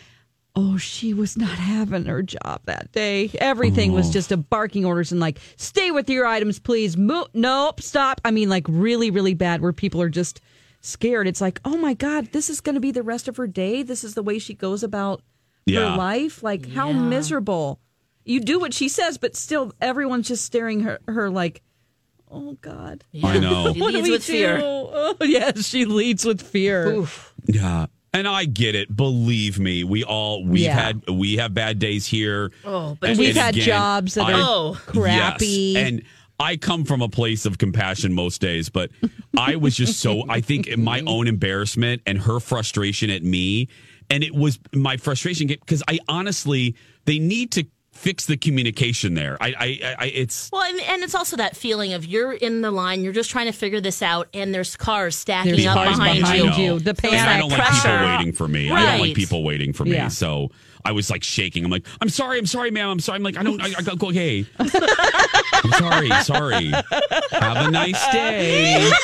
Oh, 0.59 0.79
she 0.79 1.13
was 1.13 1.37
not 1.37 1.59
having 1.59 2.07
her 2.07 2.23
job 2.23 2.63
that 2.65 2.91
day. 2.93 3.31
Everything 3.39 3.93
Oh. 3.93 3.97
was 3.97 4.09
just 4.11 4.33
a 4.33 4.39
barking 4.39 4.87
orders 4.87 5.13
and 5.13 5.21
like, 5.21 5.39
stay 5.57 5.91
with 5.91 6.09
your 6.09 6.25
items, 6.27 6.59
please. 6.59 6.97
Mo- 6.97 7.27
nope, 7.35 7.83
stop. 7.83 8.21
I 8.25 8.31
mean, 8.31 8.49
like 8.49 8.65
really, 8.69 9.11
really 9.11 9.35
bad 9.35 9.61
where 9.61 9.75
people 9.75 10.01
are 10.01 10.09
just 10.09 10.41
scared. 10.81 11.29
It's 11.29 11.43
like, 11.43 11.61
oh 11.67 11.77
my 11.77 11.93
God, 11.93 12.33
this 12.33 12.49
is 12.49 12.63
going 12.63 12.75
to 12.75 12.81
be 12.81 12.91
the 12.91 13.03
rest 13.03 13.29
of 13.29 13.37
her 13.37 13.47
day. 13.47 13.83
This 13.83 14.03
is 14.03 14.15
the 14.15 14.23
way 14.23 14.39
she 14.39 14.55
goes 14.55 14.83
about 14.83 15.21
Yeah. 15.67 15.91
her 15.91 15.97
life. 15.99 16.43
Like, 16.43 16.71
how 16.71 16.91
miserable. 16.91 17.79
You 18.25 18.41
do 18.41 18.59
what 18.59 18.73
she 18.73 18.89
says, 18.89 19.19
but 19.19 19.37
still, 19.37 19.73
everyone's 19.81 20.27
just 20.29 20.45
staring 20.45 20.81
her, 20.81 20.99
her 21.07 21.29
like, 21.29 21.61
oh 22.31 22.57
God. 22.63 23.05
I 23.23 23.39
know. 23.39 23.75
She 23.75 23.81
What 23.83 23.91
do 23.91 23.97
leads 23.99 24.09
we 24.09 24.13
with 24.13 24.25
fear. 24.25 24.59
Oh, 24.63 25.17
yes, 25.21 25.67
she 25.67 25.85
leads 25.85 26.25
with 26.25 26.41
fear. 26.41 27.05
Yeah. 27.45 27.87
And 28.17 28.27
I 28.27 28.45
get 28.47 28.75
it. 28.75 28.95
Believe 28.97 29.59
me, 29.59 29.85
we 29.85 30.03
all 30.05 30.45
we've 30.45 30.63
Yeah. 30.63 30.75
had 30.81 31.03
we 31.09 31.37
have 31.37 31.53
bad 31.55 31.79
days 31.79 32.07
here. 32.07 32.51
Oh, 32.65 32.97
but 33.01 33.11
And- 33.11 33.19
We've 33.19 33.29
and 33.31 33.39
had 33.39 33.55
again, 33.55 33.67
jobs 33.67 34.15
that 34.15 34.25
I- 34.27 34.33
are 34.33 34.41
Oh. 34.43 34.79
crappy. 34.87 35.47
Yes. 35.75 35.89
And 35.89 36.03
I 36.39 36.57
come 36.57 36.85
from 36.85 37.01
a 37.03 37.09
place 37.09 37.47
of 37.47 37.59
compassion 37.59 38.13
most 38.13 38.41
days, 38.41 38.69
but 38.69 38.91
I 39.37 39.57
was 39.57 39.77
just 39.77 40.01
so 40.01 40.25
I 40.29 40.41
think 40.41 40.67
in 40.67 40.83
my 40.83 41.01
own 41.07 41.27
embarrassment 41.29 42.03
and 42.07 42.19
her 42.19 42.41
frustration 42.41 43.11
at 43.11 43.23
me, 43.23 43.69
and 44.11 44.23
it 44.25 44.35
was 44.35 44.59
my 44.75 44.97
frustration 44.97 45.47
because 45.49 45.83
I 45.89 45.99
honestly 46.09 46.75
they 47.07 47.19
need 47.19 47.51
to 47.53 47.65
fix 47.97 48.27
the 48.27 48.37
communication 48.37 49.15
there. 49.15 49.37
I, 49.41 49.49
I, 49.59 49.95
I 49.99 50.07
it's 50.07 50.51
Well, 50.53 50.63
and, 50.63 50.81
and 50.81 51.03
it's 51.03 51.15
also 51.15 51.37
that 51.37 51.57
feeling 51.57 51.93
of 51.93 52.05
you're 52.05 52.33
in 52.33 52.61
the 52.61 52.71
line, 52.71 53.03
you're 53.03 53.13
just 53.13 53.31
trying 53.31 53.47
to 53.47 53.53
figure 53.53 53.81
this 53.81 54.03
out, 54.03 54.29
and 54.35 54.55
there's 54.55 54.77
cars 54.77 55.17
stacking 55.17 55.53
There's 55.53 55.67
up 55.67 55.75
cars 55.75 55.97
behind, 55.97 56.21
behind 56.21 56.57
you. 56.57 56.75
You. 56.75 56.79
The 56.79 56.95
So 56.95 57.13
it's 57.13 57.23
and 57.23 57.31
I 57.31 57.39
don't 57.39 57.51
that 57.51 57.59
like 57.59 57.73
people 57.73 58.17
waiting 58.17 58.33
for 58.33 58.49
me. 58.49 58.71
I 58.71 58.93
don't 58.93 59.01
like 59.01 59.17
people 59.17 59.43
waiting 59.45 59.73
for 59.73 59.85
me. 59.85 59.93
Yeah. 59.93 60.09
So 60.09 60.51
I 60.85 60.93
was 60.93 61.11
like 61.11 61.23
shaking. 61.23 61.65
I'm 61.65 61.71
like, 61.71 61.87
I'm 62.01 62.09
sorry, 62.09 62.39
I'm 62.39 62.47
sorry, 62.47 62.71
ma'am. 62.71 62.91
I'm 62.91 63.01
sorry. 63.01 63.17
I'm 63.17 63.23
like, 63.23 63.37
I 63.37 63.43
don't. 63.43 63.61
I, 63.61 63.73
I 63.79 63.83
go, 63.83 64.11
hey. 64.11 64.47
I'm 64.59 65.73
sorry, 65.73 66.11
sorry. 66.23 66.71
Have 67.33 67.67
a 67.67 67.71
nice 67.71 68.13
day. 68.13 68.91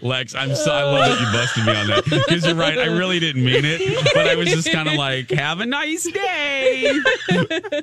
Lex, 0.00 0.34
I'm 0.34 0.54
so 0.54 0.72
I 0.72 0.82
love 0.82 1.08
that 1.08 1.20
you 1.20 1.26
busted 1.32 1.66
me 1.66 1.74
on 1.74 1.86
that 1.88 2.04
because 2.04 2.46
you're 2.46 2.54
right. 2.54 2.78
I 2.78 2.86
really 2.86 3.20
didn't 3.20 3.44
mean 3.44 3.64
it, 3.64 3.80
but 4.14 4.26
I 4.26 4.34
was 4.34 4.48
just 4.48 4.70
kind 4.70 4.88
of 4.88 4.94
like, 4.94 5.30
"Have 5.30 5.60
a 5.60 5.66
nice 5.66 6.04
day." 6.04 6.92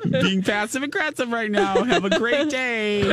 Being 0.09 0.41
passive 0.43 0.83
aggressive 0.83 1.31
right 1.31 1.51
now. 1.51 1.83
Have 1.83 2.05
a 2.05 2.17
great 2.17 2.49
day. 2.49 3.03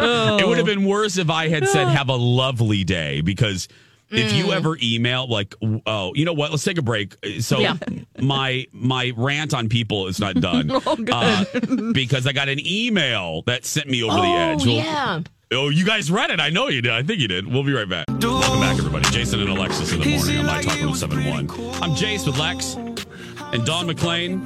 Oh. 0.00 0.38
It 0.38 0.46
would 0.46 0.58
have 0.58 0.66
been 0.66 0.84
worse 0.84 1.18
if 1.18 1.30
I 1.30 1.48
had 1.48 1.66
said, 1.68 1.88
"Have 1.88 2.08
a 2.08 2.16
lovely 2.16 2.84
day," 2.84 3.20
because 3.20 3.68
if 4.10 4.32
you 4.32 4.52
ever 4.52 4.76
email 4.82 5.26
like, 5.28 5.54
"Oh, 5.86 6.12
you 6.14 6.24
know 6.24 6.32
what? 6.32 6.50
Let's 6.50 6.64
take 6.64 6.78
a 6.78 6.82
break." 6.82 7.14
So 7.40 7.60
Yeah. 7.60 7.76
my 8.20 8.66
my 8.72 9.12
rant 9.16 9.54
on 9.54 9.68
people 9.68 10.06
is 10.06 10.18
not 10.18 10.36
done 10.40 10.70
uh, 11.12 11.44
because 11.92 12.26
I 12.26 12.32
got 12.32 12.48
an 12.48 12.58
email 12.66 13.42
that 13.46 13.64
sent 13.64 13.88
me 13.88 14.02
over 14.02 14.14
the 14.16 14.20
Oh, 14.22 14.36
edge. 14.52 14.66
Well, 14.66 14.74
yeah. 14.76 15.20
Oh, 15.50 15.70
you 15.70 15.84
guys 15.86 16.10
read 16.10 16.30
it. 16.30 16.40
I 16.40 16.50
know 16.50 16.68
you 16.68 16.82
did. 16.82 16.92
I 16.92 17.02
think 17.02 17.20
you 17.20 17.28
did. 17.28 17.46
We'll 17.50 17.62
be 17.64 17.72
right 17.72 17.88
back. 17.88 18.06
Welcome 18.08 18.60
back, 18.60 18.78
everybody. 18.78 19.08
Jason 19.10 19.40
and 19.40 19.48
Alexis 19.48 19.92
in 19.92 20.00
the 20.00 20.06
morning 20.16 20.38
on 20.40 20.44
My 20.46 20.60
Talk 20.62 20.78
1071. 20.78 21.50
I'm 21.82 21.92
Jace 21.96 22.26
with 22.26 22.36
Lex 22.38 22.74
and 22.74 23.64
Don 23.64 23.86
McClain. 23.88 24.44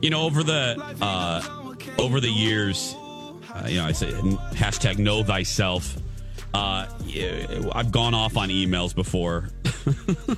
You 0.00 0.10
know, 0.10 0.22
over 0.22 0.44
the 0.44 0.76
uh, 1.00 1.42
over 1.98 2.20
the 2.20 2.28
years, 2.30 2.94
uh, 3.52 3.66
you 3.68 3.78
know, 3.78 3.86
I 3.86 3.92
say 3.92 4.12
hashtag 4.54 4.98
know 4.98 5.24
thyself. 5.24 5.96
Uh, 6.54 6.86
I've 7.72 7.92
gone 7.92 8.14
off 8.14 8.36
on 8.36 8.48
emails 8.48 8.94
before. 8.94 9.48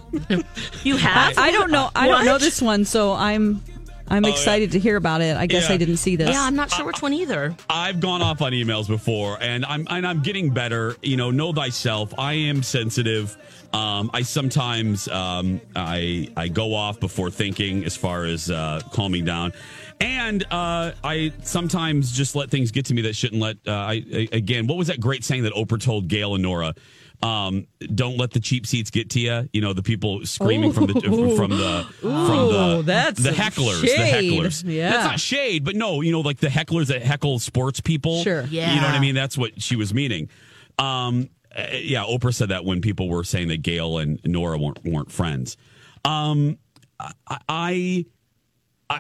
You 0.84 0.96
have? 0.96 1.36
I 1.38 1.50
don't 1.50 1.70
know. 1.70 1.90
I 1.94 2.06
don't 2.08 2.24
know 2.24 2.38
this 2.38 2.62
one, 2.62 2.84
so 2.84 3.12
I'm 3.12 3.62
I'm 4.08 4.24
Oh, 4.24 4.28
yeah. 4.28 4.34
excited 4.34 4.72
to 4.72 4.78
hear 4.78 4.96
about 4.96 5.20
it. 5.20 5.36
I 5.36 5.46
guess 5.46 5.68
Yeah. 5.68 5.74
I 5.74 5.76
didn't 5.76 5.98
see 5.98 6.16
this. 6.16 6.30
Yeah, 6.30 6.42
I'm 6.42 6.56
not 6.56 6.70
sure 6.70 6.84
which 6.84 7.02
one 7.02 7.12
either. 7.12 7.54
I've 7.68 8.00
gone 8.00 8.22
off 8.22 8.42
on 8.42 8.52
emails 8.52 8.88
before, 8.88 9.38
and 9.40 9.64
I'm 9.64 9.86
and 9.90 10.06
I'm 10.06 10.22
getting 10.22 10.50
better. 10.50 10.96
You 11.02 11.16
know, 11.16 11.30
know 11.30 11.52
thyself. 11.52 12.12
I 12.18 12.34
am 12.34 12.62
sensitive. 12.62 13.36
Um, 13.72 14.10
I 14.12 14.22
sometimes 14.22 15.06
um, 15.08 15.60
I 15.76 16.28
I 16.36 16.48
go 16.48 16.74
off 16.74 16.98
before 17.00 17.30
thinking, 17.30 17.84
as 17.84 17.96
far 17.96 18.24
as 18.24 18.50
uh, 18.50 18.80
calming 18.92 19.24
down, 19.24 19.52
and 20.00 20.42
uh, 20.50 20.92
I 21.04 21.32
sometimes 21.42 22.12
just 22.12 22.34
let 22.34 22.50
things 22.50 22.70
get 22.70 22.86
to 22.86 22.94
me 22.94 23.02
that 23.02 23.14
shouldn't 23.14 23.40
let. 23.40 23.56
Uh, 23.66 23.72
I, 23.72 24.04
I 24.12 24.28
again, 24.32 24.66
what 24.66 24.78
was 24.78 24.88
that 24.88 25.00
great 25.00 25.24
saying 25.24 25.42
that 25.44 25.52
Oprah 25.52 25.82
told 25.82 26.08
Gayle 26.08 26.34
and 26.34 26.42
Norah? 26.42 26.74
Um, 27.22 27.66
don't 27.94 28.16
let 28.16 28.30
the 28.30 28.40
cheap 28.40 28.66
seats 28.66 28.90
get 28.90 29.10
to 29.10 29.20
you. 29.20 29.48
You 29.52 29.60
know, 29.60 29.74
the 29.74 29.82
people 29.82 30.24
screaming 30.24 30.72
from 30.72 30.86
the 30.86 30.94
from 31.36 31.50
the 31.50 31.86
from 32.00 32.08
Ooh, 32.08 32.50
the 32.78 32.82
that's 32.82 33.22
the 33.22 33.30
hecklers, 33.30 33.86
shade. 33.86 34.30
the 34.30 34.38
hecklers. 34.38 34.64
Yeah. 34.64 34.90
that's 34.90 35.04
not 35.04 35.20
shade, 35.20 35.64
but 35.64 35.76
no, 35.76 36.00
you 36.00 36.12
know, 36.12 36.20
like 36.20 36.38
the 36.38 36.48
hecklers 36.48 36.86
that 36.86 37.02
heckle 37.02 37.38
sports 37.38 37.80
people. 37.80 38.22
Sure. 38.22 38.44
Yeah. 38.44 38.74
You 38.74 38.80
know 38.80 38.86
what 38.86 38.94
I 38.94 39.00
mean? 39.00 39.14
That's 39.14 39.36
what 39.36 39.60
she 39.60 39.76
was 39.76 39.92
meaning. 39.92 40.30
Um, 40.78 41.28
uh, 41.54 41.66
yeah, 41.74 42.04
Oprah 42.04 42.34
said 42.34 42.48
that 42.50 42.64
when 42.64 42.80
people 42.80 43.10
were 43.10 43.24
saying 43.24 43.48
that 43.48 43.60
Gayle 43.60 43.98
and 43.98 44.18
Norah 44.24 44.56
weren't, 44.56 44.82
weren't 44.84 45.12
friends. 45.12 45.58
Um, 46.04 46.58
I, 46.98 47.38
I 47.48 48.06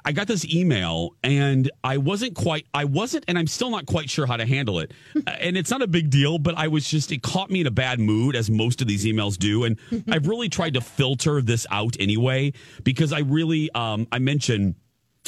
I 0.04 0.12
got 0.12 0.28
this 0.28 0.44
email 0.44 1.16
and 1.24 1.68
I 1.82 1.96
wasn't 1.98 2.34
quite 2.34 2.66
I 2.72 2.84
wasn't 2.84 3.24
and 3.26 3.36
I'm 3.36 3.48
still 3.48 3.70
not 3.70 3.86
quite 3.86 4.08
sure 4.08 4.24
how 4.24 4.36
to 4.36 4.46
handle 4.46 4.78
it. 4.78 4.92
And 5.40 5.56
it's 5.56 5.70
not 5.70 5.82
a 5.82 5.86
big 5.86 6.10
deal, 6.10 6.38
but 6.38 6.56
I 6.56 6.68
was 6.68 6.88
just 6.88 7.10
it 7.12 7.22
caught 7.22 7.50
me 7.50 7.62
in 7.62 7.66
a 7.66 7.70
bad 7.70 7.98
mood 7.98 8.36
as 8.36 8.50
most 8.50 8.80
of 8.80 8.86
these 8.86 9.04
emails 9.04 9.36
do 9.36 9.64
and 9.64 9.78
I've 10.10 10.26
really 10.28 10.48
tried 10.48 10.74
to 10.74 10.80
filter 10.80 11.42
this 11.42 11.66
out 11.70 11.96
anyway 11.98 12.52
because 12.84 13.12
I 13.12 13.20
really 13.20 13.70
um 13.72 14.06
I 14.12 14.18
mentioned 14.18 14.76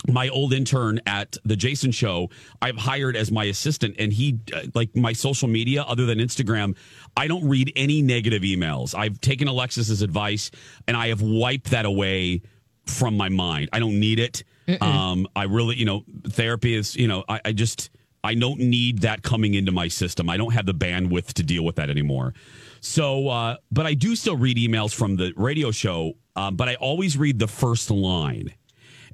my 0.08 0.28
old 0.28 0.52
intern 0.52 1.00
at 1.06 1.36
the 1.44 1.54
Jason 1.54 1.92
show, 1.92 2.28
I've 2.60 2.76
hired 2.76 3.14
as 3.14 3.30
my 3.30 3.44
assistant, 3.44 3.96
and 3.98 4.12
he, 4.12 4.40
uh, 4.52 4.62
like 4.74 4.96
my 4.96 5.12
social 5.12 5.46
media, 5.48 5.82
other 5.82 6.06
than 6.06 6.18
Instagram, 6.18 6.76
I 7.16 7.28
don't 7.28 7.46
read 7.48 7.72
any 7.76 8.02
negative 8.02 8.42
emails. 8.42 8.98
I've 8.98 9.20
taken 9.20 9.48
Alexis's 9.48 10.02
advice 10.02 10.50
and 10.88 10.96
I 10.96 11.08
have 11.08 11.22
wiped 11.22 11.70
that 11.70 11.84
away 11.84 12.42
from 12.86 13.16
my 13.16 13.28
mind. 13.28 13.68
I 13.72 13.78
don't 13.78 14.00
need 14.00 14.18
it. 14.18 14.42
Um, 14.80 15.26
I 15.34 15.44
really, 15.44 15.76
you 15.76 15.84
know, 15.84 16.04
therapy 16.24 16.74
is, 16.74 16.94
you 16.96 17.08
know, 17.08 17.24
I, 17.28 17.40
I 17.46 17.52
just, 17.52 17.90
I 18.24 18.34
don't 18.34 18.60
need 18.60 19.00
that 19.00 19.22
coming 19.22 19.54
into 19.54 19.72
my 19.72 19.88
system. 19.88 20.30
I 20.30 20.36
don't 20.36 20.52
have 20.52 20.66
the 20.66 20.74
bandwidth 20.74 21.32
to 21.34 21.42
deal 21.42 21.64
with 21.64 21.76
that 21.76 21.90
anymore. 21.90 22.34
So, 22.80 23.28
uh, 23.28 23.56
but 23.70 23.86
I 23.86 23.94
do 23.94 24.14
still 24.16 24.36
read 24.36 24.56
emails 24.56 24.94
from 24.94 25.16
the 25.16 25.32
radio 25.36 25.70
show, 25.70 26.14
um, 26.36 26.56
but 26.56 26.68
I 26.68 26.76
always 26.76 27.16
read 27.16 27.38
the 27.38 27.48
first 27.48 27.90
line 27.90 28.54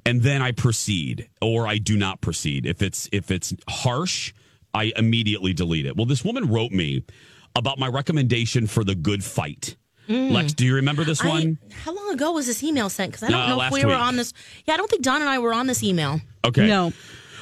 and 0.05 0.21
then 0.21 0.41
I 0.41 0.51
proceed 0.51 1.29
or 1.41 1.67
I 1.67 1.77
do 1.77 1.97
not 1.97 2.21
proceed. 2.21 2.65
If 2.65 2.81
it's 2.81 3.09
if 3.11 3.31
it's 3.31 3.53
harsh, 3.67 4.33
I 4.73 4.93
immediately 4.95 5.53
delete 5.53 5.85
it. 5.85 5.95
Well, 5.95 6.05
this 6.05 6.23
woman 6.23 6.47
wrote 6.47 6.71
me 6.71 7.03
about 7.55 7.79
my 7.79 7.87
recommendation 7.87 8.67
for 8.67 8.83
the 8.83 8.95
good 8.95 9.23
fight. 9.23 9.75
Lex, 10.09 10.53
do 10.53 10.65
you 10.65 10.75
remember 10.75 11.03
this 11.03 11.21
Mm. 11.21 11.25
I- 11.25 11.29
one? 11.29 11.57
how 11.83 11.93
long 11.93 12.11
ago 12.13 12.31
was 12.31 12.47
this 12.47 12.63
email 12.63 12.89
sent? 12.89 13.11
Because 13.11 13.27
I 13.27 13.31
don't 13.31 13.41
Uh, 13.41 13.47
know 13.47 13.53
if 13.55 13.59
last 13.59 13.73
we 13.73 13.85
were 13.85 13.93
on 13.93 14.15
this. 14.15 14.33
Yeah, 14.67 14.73
I 14.73 14.77
don't 14.77 14.89
think 14.89 15.03
Don 15.03 15.21
and 15.21 15.29
I 15.29 15.39
were 15.39 15.53
on 15.53 15.67
this 15.67 15.83
email. 15.83 16.19
Okay. 16.43 16.67
No. 16.67 16.91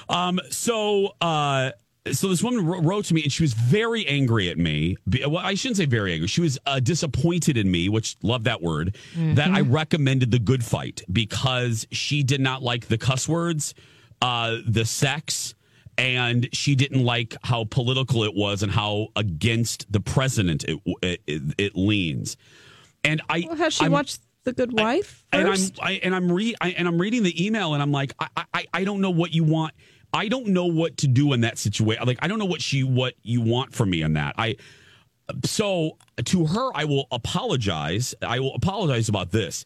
Um. 0.09 0.39
So, 0.49 1.15
uh, 1.22 1.72
so 2.11 2.28
this 2.30 2.41
woman 2.43 2.65
wrote 2.65 3.05
to 3.05 3.13
me, 3.13 3.24
and 3.24 3.32
she 3.32 3.43
was 3.43 3.53
very 3.53 4.05
angry 4.07 4.49
at 4.49 4.57
me. 4.57 4.95
Well, 5.28 5.38
I 5.38 5.53
shouldn't 5.55 5.78
say 5.78 5.86
very 5.86 6.13
angry. 6.13 6.28
She 6.28 6.41
was 6.41 6.57
uh, 6.65 6.80
disappointed 6.80 7.57
in 7.57 7.70
me, 7.70 7.89
which 7.89 8.15
love 8.24 8.43
that 8.45 8.61
word. 8.61 8.95
That 9.15 9.51
I 9.51 9.61
recommended 9.61 10.32
the 10.32 10.39
good 10.39 10.63
fight 10.63 11.01
because 11.11 11.86
she 11.91 12.24
did 12.24 12.39
not 12.41 12.63
like 12.63 12.88
the 12.88 12.97
cuss 12.97 13.28
words, 13.28 13.74
uh, 14.22 14.57
the 14.65 14.86
sex, 14.86 15.53
and 15.98 16.48
she 16.54 16.76
didn't 16.76 17.04
like 17.04 17.36
how 17.43 17.64
political 17.66 18.24
it 18.24 18.34
was 18.36 18.62
and 18.64 18.72
how 18.72 19.08
against 19.16 19.91
the 19.91 20.00
president 20.00 20.64
it 20.66 20.80
it, 21.02 21.22
it, 21.58 21.76
leans. 21.76 22.38
And 23.04 23.22
I 23.30 23.45
Well, 23.48 23.56
has 23.58 23.74
she 23.74 23.84
I'm- 23.84 23.91
watched 23.91 24.22
The 24.43 24.54
Good 24.54 24.74
Wife 24.74 25.24
and 25.32 25.48
I'm? 25.48 25.60
I, 25.82 25.91
and 26.04 26.16
I'm 26.16 26.32
re 26.32 26.56
I, 26.62 26.70
and 26.72 26.88
I'm 26.88 27.00
reading 27.00 27.24
the 27.24 27.45
email 27.45 27.74
and 27.74 27.82
I'm 27.82 27.91
like 27.91 28.14
I, 28.20 28.28
I 28.54 28.66
I 28.74 28.84
don't 28.84 29.02
know 29.02 29.10
what 29.10 29.34
you 29.34 29.43
want. 29.43 29.74
I 30.14 30.28
don't 30.30 30.48
know 30.48 30.66
what 30.68 30.98
to 30.98 31.08
do 31.08 31.34
in 31.34 31.41
that 31.41 31.58
situation. 31.58 32.06
Like 32.06 32.20
I 32.22 32.28
don't 32.28 32.39
know 32.39 32.45
what 32.45 32.62
she 32.62 32.84
what 32.84 33.16
you 33.24 33.41
want 33.41 33.74
from 33.74 33.89
me 33.89 34.02
in 34.04 34.14
that. 34.14 34.36
I 34.38 34.56
so 35.45 35.98
to 36.26 36.45
her 36.45 36.72
I 36.76 36.86
will 36.86 37.08
apologize. 37.12 38.16
I 38.22 38.39
will 38.39 38.56
apologize 38.56 39.10
about 39.10 39.32
this. 39.32 39.66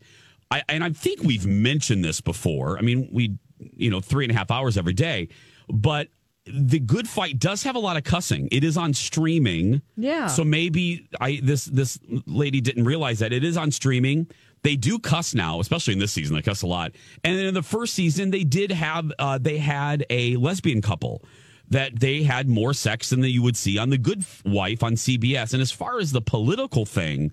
I 0.49 0.63
and 0.69 0.83
I 0.83 0.89
think 0.91 1.21
we've 1.23 1.45
mentioned 1.45 2.03
this 2.03 2.21
before. 2.21 2.77
I 2.77 2.81
mean 2.81 3.09
we 3.11 3.37
you 3.59 3.91
know 3.91 4.01
three 4.01 4.25
and 4.25 4.31
a 4.31 4.35
half 4.35 4.49
hours 4.49 4.77
every 4.77 4.93
day, 4.93 5.27
but 5.69 6.07
the 6.53 6.79
good 6.79 7.07
fight 7.07 7.39
does 7.39 7.63
have 7.63 7.75
a 7.75 7.79
lot 7.79 7.97
of 7.97 8.03
cussing. 8.03 8.47
It 8.51 8.63
is 8.63 8.77
on 8.77 8.93
streaming. 8.93 9.81
Yeah. 9.97 10.27
So 10.27 10.43
maybe 10.43 11.07
I 11.19 11.39
this 11.43 11.65
this 11.65 11.99
lady 12.25 12.61
didn't 12.61 12.85
realize 12.85 13.19
that 13.19 13.33
it 13.33 13.43
is 13.43 13.57
on 13.57 13.71
streaming. 13.71 14.27
They 14.63 14.75
do 14.75 14.99
cuss 14.99 15.33
now, 15.33 15.59
especially 15.59 15.93
in 15.93 15.99
this 15.99 16.11
season. 16.11 16.35
They 16.35 16.41
cuss 16.41 16.61
a 16.61 16.67
lot. 16.67 16.91
And 17.23 17.39
in 17.39 17.53
the 17.53 17.63
first 17.63 17.93
season, 17.93 18.29
they 18.29 18.43
did 18.43 18.71
have 18.71 19.11
uh, 19.17 19.37
they 19.39 19.57
had 19.57 20.05
a 20.09 20.35
lesbian 20.35 20.81
couple 20.81 21.23
that 21.69 21.99
they 21.99 22.23
had 22.23 22.47
more 22.47 22.73
sex 22.73 23.09
than 23.09 23.23
you 23.23 23.41
would 23.41 23.57
see 23.57 23.77
on 23.77 23.89
The 23.89 23.97
Good 23.97 24.25
Wife 24.45 24.83
on 24.83 24.93
CBS. 24.93 25.53
And 25.53 25.61
as 25.61 25.71
far 25.71 25.99
as 25.99 26.11
the 26.11 26.21
political 26.21 26.85
thing, 26.85 27.31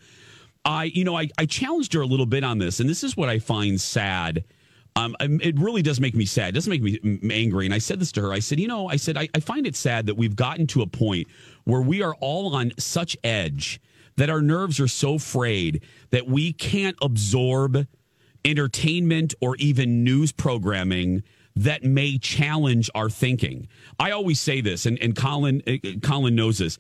I 0.65 0.85
you 0.85 1.05
know 1.05 1.17
I, 1.17 1.29
I 1.37 1.47
challenged 1.47 1.93
her 1.95 2.01
a 2.01 2.07
little 2.07 2.27
bit 2.27 2.45
on 2.45 2.59
this, 2.59 2.81
and 2.81 2.89
this 2.89 3.05
is 3.05 3.17
what 3.17 3.29
I 3.29 3.39
find 3.39 3.81
sad. 3.81 4.45
Um, 4.97 5.15
um, 5.21 5.41
it 5.41 5.59
really 5.59 5.83
does 5.83 6.01
make 6.01 6.15
me 6.15 6.27
sad. 6.27 6.49
It 6.49 6.53
doesn't 6.53 6.71
make 6.71 6.83
me 6.83 7.21
angry. 7.31 7.67
And 7.67 7.75
I 7.75 7.79
said 7.79 8.01
this 8.01 8.11
to 8.13 8.23
her. 8.23 8.33
I 8.33 8.41
said, 8.41 8.59
you 8.59 8.67
know, 8.67 8.89
I 8.89 8.97
said 8.97 9.17
I, 9.17 9.29
I 9.35 9.41
find 9.41 9.67
it 9.67 9.77
sad 9.77 10.07
that 10.07 10.17
we've 10.17 10.35
gotten 10.35 10.67
to 10.69 10.83
a 10.83 10.87
point 10.87 11.29
where 11.65 11.81
we 11.81 12.03
are 12.03 12.15
all 12.21 12.55
on 12.55 12.73
such 12.79 13.17
edge 13.23 13.81
that 14.17 14.29
our 14.29 14.43
nerves 14.43 14.81
are 14.81 14.89
so 14.89 15.19
frayed 15.19 15.83
that 16.11 16.27
we 16.27 16.53
can't 16.53 16.97
absorb 17.01 17.87
entertainment 18.45 19.35
or 19.41 19.55
even 19.57 20.03
news 20.03 20.33
programming 20.33 21.23
that 21.55 21.85
may 21.85 22.19
challenge 22.19 22.91
our 22.95 23.11
thinking. 23.11 23.69
I 23.99 24.11
always 24.13 24.41
say 24.41 24.61
this, 24.61 24.87
and, 24.87 24.99
and 25.01 25.15
Colin 25.15 25.63
uh, 25.67 25.77
Colin 26.03 26.35
knows 26.35 26.59
this. 26.59 26.79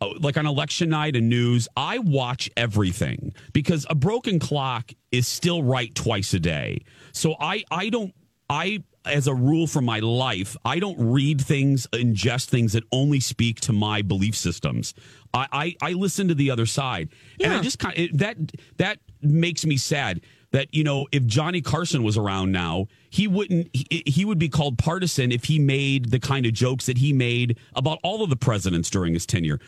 Uh, 0.00 0.10
Like 0.20 0.36
on 0.36 0.46
election 0.46 0.90
night 0.90 1.16
and 1.16 1.28
news, 1.28 1.68
I 1.76 1.98
watch 1.98 2.50
everything 2.56 3.32
because 3.52 3.86
a 3.88 3.94
broken 3.94 4.38
clock 4.38 4.92
is 5.10 5.26
still 5.26 5.62
right 5.62 5.94
twice 5.94 6.34
a 6.34 6.40
day. 6.40 6.80
So 7.16 7.34
I 7.40 7.64
I 7.70 7.88
don't 7.88 8.14
I 8.48 8.82
as 9.04 9.26
a 9.28 9.34
rule 9.34 9.66
for 9.68 9.80
my 9.80 10.00
life, 10.00 10.56
I 10.64 10.80
don't 10.80 10.98
read 10.98 11.40
things, 11.40 11.86
ingest 11.92 12.46
things 12.46 12.72
that 12.72 12.82
only 12.90 13.20
speak 13.20 13.60
to 13.60 13.72
my 13.72 14.02
belief 14.02 14.36
systems. 14.36 14.94
I 15.32 15.46
I, 15.52 15.90
I 15.90 15.92
listen 15.92 16.28
to 16.28 16.34
the 16.34 16.50
other 16.50 16.66
side, 16.66 17.08
and 17.40 17.52
I 17.52 17.60
just 17.60 17.78
kind 17.78 17.98
of 17.98 18.18
that 18.18 18.36
that 18.78 18.98
makes 19.22 19.64
me 19.64 19.76
sad 19.76 20.20
that 20.52 20.72
you 20.74 20.84
know 20.84 21.06
if 21.12 21.24
Johnny 21.26 21.60
Carson 21.60 22.02
was 22.02 22.16
around 22.16 22.52
now, 22.52 22.86
he 23.10 23.26
wouldn't 23.26 23.68
he, 23.72 24.02
he 24.06 24.24
would 24.24 24.38
be 24.38 24.48
called 24.48 24.76
partisan 24.78 25.32
if 25.32 25.44
he 25.44 25.58
made 25.58 26.10
the 26.10 26.20
kind 26.20 26.44
of 26.46 26.52
jokes 26.52 26.86
that 26.86 26.98
he 26.98 27.12
made 27.12 27.58
about 27.74 27.98
all 28.02 28.22
of 28.22 28.30
the 28.30 28.36
presidents 28.36 28.90
during 28.90 29.14
his 29.14 29.24
tenure. 29.26 29.58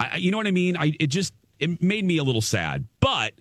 I- 0.00 0.16
you 0.16 0.30
know 0.30 0.36
what 0.36 0.46
I 0.46 0.52
mean? 0.52 0.76
I 0.76 0.92
it 1.00 1.06
just 1.08 1.32
it 1.58 1.80
made 1.82 2.04
me 2.04 2.18
a 2.18 2.24
little 2.24 2.42
sad, 2.42 2.86
but. 3.00 3.32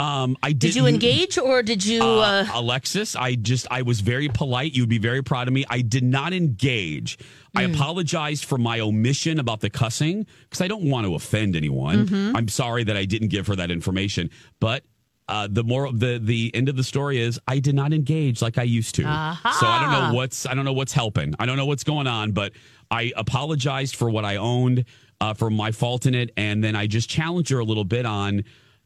Um, 0.00 0.36
I 0.42 0.52
Did 0.52 0.74
you 0.74 0.86
engage 0.86 1.36
or 1.36 1.62
did 1.62 1.84
you? 1.84 2.02
uh, 2.02 2.44
Uh, 2.44 2.46
Alexis, 2.54 3.14
I 3.16 3.34
just 3.34 3.66
I 3.70 3.82
was 3.82 4.00
very 4.00 4.28
polite. 4.28 4.72
You'd 4.74 4.88
be 4.88 4.98
very 4.98 5.22
proud 5.22 5.46
of 5.46 5.52
me. 5.54 5.64
I 5.68 5.82
did 5.82 6.04
not 6.04 6.32
engage. 6.32 7.18
I 7.54 7.64
Mm. 7.64 7.74
apologized 7.74 8.44
for 8.46 8.56
my 8.56 8.80
omission 8.80 9.38
about 9.38 9.60
the 9.60 9.68
cussing 9.68 10.26
because 10.44 10.60
I 10.62 10.68
don't 10.68 10.84
want 10.84 11.06
to 11.06 11.14
offend 11.14 11.54
anyone. 11.54 12.06
Mhm. 12.08 12.32
I'm 12.34 12.48
sorry 12.48 12.82
that 12.84 12.96
I 12.96 13.04
didn't 13.04 13.28
give 13.28 13.46
her 13.48 13.56
that 13.56 13.70
information. 13.70 14.30
But 14.58 14.84
uh, 15.28 15.48
the 15.50 15.62
more 15.62 15.92
the 15.92 16.18
the 16.22 16.50
end 16.54 16.68
of 16.70 16.76
the 16.76 16.82
story 16.84 17.20
is 17.20 17.38
I 17.46 17.58
did 17.58 17.74
not 17.74 17.92
engage 17.92 18.40
like 18.42 18.56
I 18.58 18.62
used 18.64 18.94
to. 18.96 19.04
Aha. 19.04 19.56
So 19.60 19.66
I 19.66 19.80
don't 19.82 19.92
know 19.92 20.14
what's 20.16 20.46
I 20.46 20.54
don't 20.54 20.64
know 20.64 20.72
what's 20.72 20.92
helping. 20.94 21.34
I 21.38 21.44
don't 21.46 21.56
know 21.58 21.66
what's 21.66 21.84
going 21.84 22.06
on. 22.06 22.32
But 22.32 22.52
I 22.90 23.12
apologized 23.16 23.94
for 23.96 24.08
what 24.08 24.24
I 24.24 24.36
owned 24.36 24.86
uh, 25.20 25.34
for 25.34 25.50
my 25.50 25.70
fault 25.72 26.06
in 26.06 26.14
it, 26.14 26.30
and 26.38 26.64
then 26.64 26.74
I 26.74 26.86
just 26.86 27.10
challenged 27.10 27.50
her 27.50 27.58
a 27.58 27.64
little 27.64 27.84
bit 27.84 28.06
on. 28.06 28.44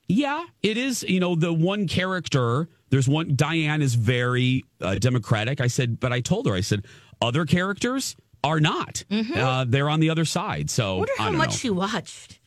Yeah, 0.09 0.44
it 0.62 0.76
is. 0.76 1.02
You 1.02 1.20
know, 1.20 1.34
the 1.34 1.52
one 1.52 1.88
character, 1.88 2.68
there's 2.90 3.09
one, 3.09 3.34
Diane 3.36 3.80
is 3.82 3.94
very 3.94 4.64
uh, 4.80 4.96
democratic. 4.96 5.61
I 5.61 5.66
said, 5.68 5.98
but 6.00 6.12
I 6.12 6.20
told 6.20 6.46
her, 6.46 6.55
I 6.55 6.61
said, 6.61 6.84
other 7.22 7.46
characters 7.46 8.14
are 8.42 8.61
not. 8.61 9.02
Uh, 9.11 9.64
they're 9.66 9.88
on 9.88 10.00
the 10.00 10.11
other 10.11 10.24
side. 10.26 10.68
So 10.68 10.84
Mm-hmm. 10.84 10.98
wonder 10.98 11.12
I 11.18 11.22
how 11.22 11.28
don't 11.30 11.38
much 11.38 11.48
know. 11.50 11.57
she 11.57 11.70
watched. 11.70 12.40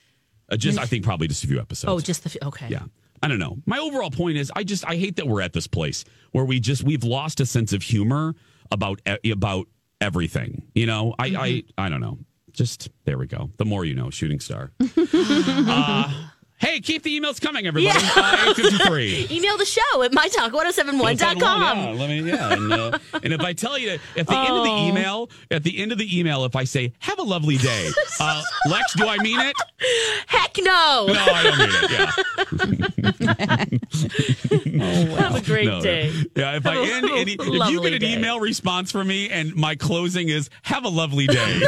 Uh, 0.49 0.55
just, 0.57 0.77
I 0.79 0.85
think 0.85 1.03
probably 1.03 1.27
just 1.27 1.43
a 1.43 1.47
few 1.47 1.59
episodes. 1.59 1.91
Oh, 1.91 1.99
just 2.05 2.23
the 2.23 2.29
f- 2.41 2.47
okay. 2.49 2.67
Yeah. 2.69 2.83
I 3.23 3.27
don't 3.27 3.39
know. 3.39 3.57
My 3.65 3.79
overall 3.79 4.11
point 4.11 4.37
is 4.37 4.51
I 4.55 4.63
just 4.63 4.85
I 4.87 4.95
hate 4.95 5.15
that 5.15 5.27
we're 5.27 5.41
at 5.41 5.51
this 5.53 5.65
place 5.65 6.05
where 6.33 6.45
we 6.45 6.59
just 6.59 6.83
we've 6.83 7.03
lost 7.03 7.39
a 7.39 7.47
sense 7.47 7.73
of 7.73 7.81
humor 7.81 8.35
about 8.71 9.01
about 9.25 9.65
everything. 9.99 10.61
You 10.75 10.85
know, 10.85 11.15
I 11.17 11.63
I 11.77 11.85
I 11.85 11.89
don't 11.89 11.99
know. 11.99 12.19
Just 12.51 12.89
there 13.05 13.17
we 13.17 13.25
go. 13.25 13.49
The 13.57 13.65
more 13.65 13.83
you 13.85 13.95
know, 13.95 14.11
shooting 14.11 14.39
star. 14.39 14.71
uh, 14.97 16.13
hey, 16.59 16.79
keep 16.79 17.03
the 17.03 17.19
emails 17.19 17.39
coming, 17.41 17.65
everybody. 17.67 17.85
Yeah. 17.97 18.11
Uh, 18.15 18.49
853. 18.57 19.27
Email 19.31 19.57
the 19.57 19.65
show 19.65 20.03
at 20.03 20.11
mytalk1071.com. 20.11 21.77
Yeah, 21.77 21.89
let 21.91 22.09
me, 22.09 22.21
yeah. 22.21 22.53
And, 22.53 22.73
uh, 22.73 22.97
and 23.23 23.33
if 23.33 23.41
I 23.41 23.53
tell 23.53 23.77
you 23.77 23.91
at 24.15 24.27
the 24.27 24.35
end 24.37 24.55
of 24.57 24.63
the 24.63 24.69
Oh. 24.71 24.87
email, 24.87 25.29
at 25.51 25.63
the 25.63 25.77
end 25.81 25.91
of 25.91 25.97
the 25.97 26.19
email, 26.19 26.45
if 26.45 26.55
I 26.55 26.63
say, 26.63 26.93
have 26.99 27.19
a 27.19 27.23
lovely 27.23 27.57
day, 27.57 27.89
uh, 28.19 28.41
Lex, 28.69 28.93
do 28.95 29.07
I 29.07 29.17
mean 29.19 29.39
it? 29.39 29.55
Heck 30.27 30.57
no. 30.59 31.07
No, 31.07 31.13
I 31.19 31.43
don't 31.43 31.57
mean 31.59 31.69
it. 31.71 31.91
Yeah. 31.91 33.47
Have 35.17 35.35
a 35.35 35.41
great 35.41 35.65
No, 35.67 35.81
day. 35.81 36.11
Yeah, 36.35 36.55
if 36.57 36.65
I 36.65 36.75
Have 36.75 36.83
a 36.87 36.93
end 36.93 37.05
any, 37.05 37.33
if 37.33 37.69
you 37.69 37.81
get 37.81 37.93
an 37.93 37.99
day. 38.01 38.13
email 38.13 38.39
response 38.39 38.91
from 38.91 39.07
me 39.07 39.29
and 39.29 39.55
my 39.55 39.75
closing 39.75 40.29
is 40.29 40.49
"Have 40.63 40.85
a 40.85 40.89
lovely 40.89 41.27
day," 41.27 41.59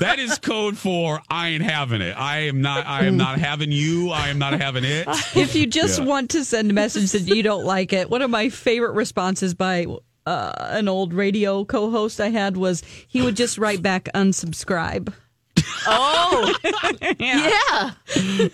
that 0.00 0.16
is 0.18 0.38
code 0.38 0.76
for 0.76 1.20
I 1.28 1.48
ain't 1.48 1.62
having 1.62 2.00
it. 2.00 2.14
I 2.18 2.40
am 2.40 2.60
not. 2.60 2.86
I 2.86 3.04
am 3.06 3.16
not 3.16 3.38
having 3.38 3.47
you. 3.72 4.10
I 4.10 4.28
am 4.28 4.38
not 4.38 4.60
having 4.60 4.84
it. 4.84 5.06
If 5.36 5.54
you 5.54 5.66
just 5.66 5.98
Yeah. 5.98 6.04
want 6.06 6.30
to 6.30 6.44
send 6.44 6.70
a 6.70 6.74
message 6.74 7.12
that 7.12 7.22
you 7.34 7.42
don't 7.42 7.64
like 7.64 7.92
it, 7.92 8.10
one 8.10 8.22
of 8.22 8.30
my 8.30 8.48
favorite 8.48 8.92
responses 8.92 9.54
by 9.54 9.86
uh, 10.26 10.52
an 10.58 10.88
old 10.88 11.12
radio 11.14 11.64
co-host 11.64 12.20
I 12.20 12.28
had 12.28 12.56
was 12.56 12.82
he 13.08 13.22
would 13.22 13.36
just 13.36 13.56
write 13.58 13.80
back 13.82 14.08
unsubscribe. 14.14 15.12
Oh, 15.86 16.54
yeah. 17.18 17.92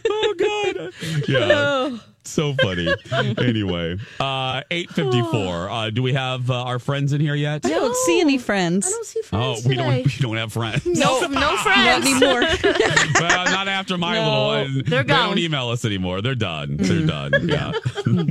oh 0.09 0.35
God. 0.39 0.93
Yeah. 1.29 1.99
So 2.27 2.55
funny. 2.55 2.89
anyway, 3.39 3.97
uh, 4.21 4.63
eight 4.71 4.91
fifty 4.91 5.21
four. 5.23 5.69
Uh, 5.75 5.91
do 5.91 6.03
we 6.03 6.13
have 6.13 6.51
uh, 6.51 6.63
our 6.65 6.79
friends 6.79 7.13
in 7.13 7.21
here 7.21 7.35
yet? 7.35 7.65
I 7.67 7.71
don't 7.71 7.97
see 8.07 8.21
any 8.21 8.39
friends. 8.39 8.87
I 8.87 8.91
don't 8.91 9.05
see 9.07 9.21
friends. 9.23 9.45
Oh, 9.45 9.63
friends 9.63 9.67
we 9.69 9.75
don't. 9.77 10.05
We 10.07 10.13
don't 10.21 10.37
have 10.37 10.53
friends. 10.53 10.87
No, 10.87 11.21
no 11.21 11.27
Not 11.29 11.59
friends. 11.65 12.07
anymore. 12.07 12.41
well, 13.21 13.45
not 13.53 13.69
after 13.69 13.99
my 13.99 14.15
No, 14.15 14.23
little 14.23 14.47
one. 14.75 14.83
they're 14.87 15.03
They 15.03 15.13
don't 15.15 15.39
email 15.39 15.69
us 15.71 15.85
anymore. 15.85 16.23
They're 16.23 16.35
done. 16.35 16.77
They're 16.77 17.07
done. 17.07 17.49
Yeah. 17.49 17.73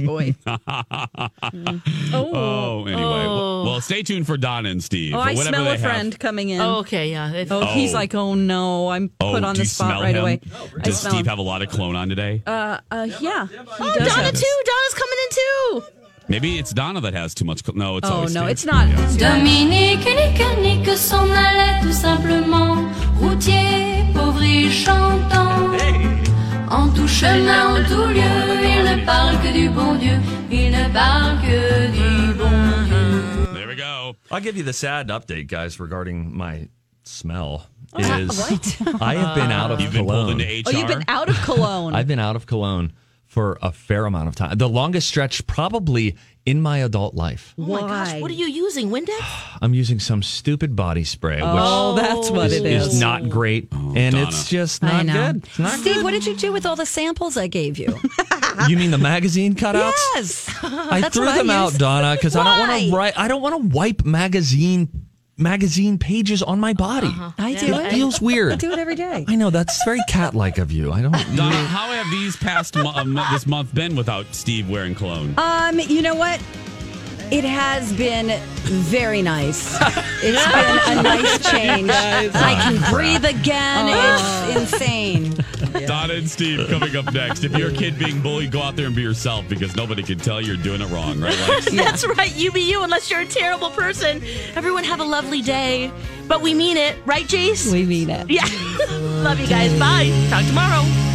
Boy. 0.06 0.36
oh, 0.48 1.30
oh. 2.14 2.86
anyway. 2.86 3.02
Well, 3.02 3.66
well, 3.66 3.82
stay 3.82 4.04
tuned 4.04 4.26
for 4.28 4.38
Don 4.38 4.66
and 4.66 4.84
Steve. 4.84 5.14
Oh, 5.16 5.20
I 5.20 5.36
smell 5.36 5.64
they 5.64 5.70
a 5.70 5.72
have. 5.72 5.80
friend 5.82 6.20
coming 6.20 6.50
in. 6.50 6.62
Oh, 6.62 6.78
okay, 6.80 7.12
yeah. 7.12 7.32
If- 7.34 7.52
Oh, 7.52 7.66
he's 7.68 7.92
Oh. 7.94 7.98
like, 7.98 8.16
oh 8.16 8.34
no, 8.36 8.90
I'm 8.90 9.12
Oh, 9.20 9.34
put 9.34 9.44
on 9.44 9.56
the 9.56 9.66
spot 9.66 10.02
right 10.02 10.16
him? 10.16 10.22
away. 10.22 10.40
I 10.78 10.80
Does 10.82 11.00
smell 11.00 11.12
Steve 11.14 11.26
him. 11.26 11.30
have 11.30 11.38
a 11.40 11.44
lot 11.44 11.62
of 11.62 11.70
cologne 11.70 11.96
on 11.96 12.10
today? 12.10 12.42
Uh, 12.48 12.80
uh, 12.90 13.08
yeah. 13.20 13.48
He 13.84 13.90
oh, 13.90 14.00
does 14.00 14.08
Donna 14.08 14.24
have- 14.24 14.34
too. 14.34 14.56
Donna's 14.66 14.94
coming 15.02 15.20
in 15.26 15.30
too. 15.40 15.84
Maybe 16.30 16.58
it's 16.58 16.72
Donna 16.74 17.02
that 17.02 17.14
has 17.14 17.34
too 17.36 17.44
much. 17.46 17.64
col- 17.64 17.76
No, 17.76 17.98
it's 17.98 18.10
Oh 18.10 18.14
always 18.14 18.34
no, 18.34 18.42
Steve. 18.44 18.52
it's 18.52 18.66
not. 18.66 18.88
Dominique, 19.20 20.06
nique, 20.06 20.58
nique, 20.62 20.98
s'en 20.98 21.30
allait 21.30 21.82
tout 21.84 21.92
simplement. 21.92 22.76
Routier, 23.20 24.06
pauvre 24.14 24.42
et 24.42 24.70
chantant. 24.72 25.52
En 26.70 26.90
tout 26.96 27.08
chemin, 27.08 27.76
en 27.76 27.84
tout 27.88 28.08
lieu, 28.08 28.24
il 28.64 28.84
ne 28.84 29.06
parle 29.06 29.38
que 29.44 29.52
du 29.54 29.70
bon 29.70 29.96
Dieu. 29.96 30.18
Il 30.52 30.72
ne 30.72 30.90
parle 30.92 31.40
que 31.42 31.92
du 31.92 32.34
bon 32.34 32.50
Dieu. 32.86 33.54
There 33.54 33.68
we 33.68 33.76
go. 33.76 34.16
I'll 34.32 34.40
give 34.42 34.58
you 34.58 34.64
the 34.64 34.74
sad 34.74 35.10
update, 35.10 35.48
guys, 35.48 35.80
regarding 35.80 36.36
my 36.36 36.68
smell. 37.04 37.68
Uh, 37.94 38.00
Is 38.02 38.40
what? 38.40 39.02
I 39.04 39.14
have 39.16 39.36
been 39.36 39.52
out 39.52 39.70
of 39.70 39.80
You've 39.82 39.92
been 39.94 40.08
cologne. 40.08 40.26
pulled 40.30 40.42
into 40.42 40.46
HR. 40.46 40.64
Oh, 40.66 40.72
you've 40.80 40.88
been 40.88 41.04
out 41.08 41.30
of 41.30 41.36
cologne. 41.44 41.94
I've 41.94 42.08
been 42.08 42.18
out 42.20 42.36
of 42.36 42.48
cologne 42.48 42.92
for 43.34 43.58
a 43.64 43.72
fair 43.72 44.06
amount 44.06 44.28
of 44.28 44.36
time. 44.36 44.56
The 44.58 44.70
longest 44.70 45.08
stretch 45.08 45.46
probably 45.48 46.16
in 46.46 46.62
my 46.62 46.78
adult 46.80 47.16
life. 47.16 47.56
Oh 47.58 47.64
my 47.64 47.80
gosh, 47.80 48.22
what 48.22 48.30
are 48.30 48.36
you 48.36 48.46
using? 48.46 48.90
Windex? 48.92 49.18
I'm 49.62 49.74
using 49.74 50.00
some 50.00 50.22
stupid 50.22 50.76
body 50.76 51.04
spray, 51.04 51.40
Oh, 51.42 51.96
that's 51.96 52.30
what 52.30 52.52
which 52.52 52.60
it 52.60 52.66
is, 52.66 52.88
is. 52.94 53.00
not 53.00 53.30
great, 53.30 53.70
oh, 53.72 53.94
and 53.96 54.14
Donna. 54.14 54.28
it's 54.28 54.48
just 54.50 54.84
not 54.84 55.08
good. 55.08 55.38
It's 55.46 55.58
not 55.58 55.80
Steve, 55.80 56.04
what 56.04 56.12
did 56.12 56.28
you 56.28 56.36
do 56.36 56.52
with 56.54 56.68
all 56.68 56.76
the 56.76 56.86
samples 56.86 57.36
I 57.38 57.48
gave 57.48 57.78
you? 57.80 57.98
You 58.70 58.78
mean 58.78 58.92
the 58.92 59.00
magazine 59.00 59.56
cutouts? 59.56 59.94
yes. 60.14 60.48
I 60.62 61.02
That's 61.02 61.16
threw 61.18 61.26
them 61.26 61.50
I 61.50 61.56
out. 61.56 61.74
Donna, 61.74 62.14
because 62.16 62.36
I 62.36 62.44
don't 62.44 62.70
want 62.70 62.84
to 62.84 62.96
write. 62.96 63.18
I 63.18 63.28
don't 63.28 63.42
want 63.42 63.60
to 63.60 63.76
wipe 63.76 64.06
magazine 64.06 65.08
magazine 65.38 65.98
pages 65.98 66.44
on 66.44 66.60
my 66.60 66.74
body. 66.74 67.12
I 67.38 67.54
do 67.60 67.74
It 67.74 67.88
it. 67.88 67.92
feels 67.92 68.22
weird. 68.22 68.54
I 68.54 68.56
do 68.56 68.72
it 68.72 68.80
every 68.80 68.96
day. 68.96 69.26
I 69.28 69.36
know 69.36 69.50
that's 69.50 69.84
very 69.84 70.00
cat-like 70.08 70.58
of 70.58 70.72
you. 70.72 70.92
I 70.92 71.02
don't. 71.02 71.12
Donna, 71.36 71.56
how 71.56 71.92
have 71.92 72.10
these 72.12 72.36
past 72.36 72.76
mo- 72.76 72.92
um, 72.96 73.20
this 73.32 73.48
month 73.48 73.74
been 73.74 73.96
without 73.96 74.26
Steve 74.34 74.70
wearing 74.70 74.94
cologne? 74.96 75.34
Um, 75.38 75.80
you 75.80 76.02
know 76.02 76.16
what? 76.16 76.40
It 77.34 77.46
has 77.46 77.92
been 77.94 78.40
very 78.62 79.24
nice. 79.24 79.76
It's 80.22 80.46
been 80.46 81.00
a 81.00 81.02
nice 81.02 81.52
change. 81.52 81.90
I 81.90 82.54
can 82.62 82.94
breathe 82.94 83.26
again. 83.26 83.88
It's 83.88 84.22
ah. 84.22 84.60
insane. 84.60 85.34
Donna 85.88 86.14
and 86.14 86.30
Steve 86.30 86.68
coming 86.70 86.96
up 86.96 87.12
next. 87.12 87.44
If 87.44 87.58
you're 87.58 87.70
a 87.70 87.74
kid 87.74 87.98
being 87.98 88.22
bullied, 88.22 88.52
go 88.52 88.62
out 88.62 88.76
there 88.76 88.86
and 88.86 88.96
be 88.96 89.02
yourself 89.02 89.50
because 89.50 89.76
nobody 89.76 90.04
can 90.04 90.20
tell 90.20 90.42
you're 90.42 90.58
doing 90.58 90.82
it 90.82 90.90
wrong, 90.92 91.20
right, 91.20 91.36
Lex? 91.50 91.72
That's 91.72 92.06
right. 92.06 92.36
You 92.36 92.52
be 92.52 92.62
you 92.62 92.84
unless 92.84 93.10
you're 93.10 93.22
a 93.22 93.26
terrible 93.26 93.72
person. 93.72 94.22
Everyone 94.54 94.84
have 94.84 95.00
a 95.00 95.04
lovely 95.04 95.42
day. 95.42 95.92
But 96.28 96.44
we 96.44 96.54
mean 96.54 96.78
it, 96.78 96.98
right, 97.08 97.26
Jace? 97.26 97.72
We 97.72 97.84
mean 97.84 98.12
it. 98.12 98.30
Yeah. 98.30 98.46
Love 99.24 99.40
you 99.40 99.48
guys. 99.48 99.74
Bye. 99.80 100.12
Talk 100.30 100.46
tomorrow. 100.46 101.13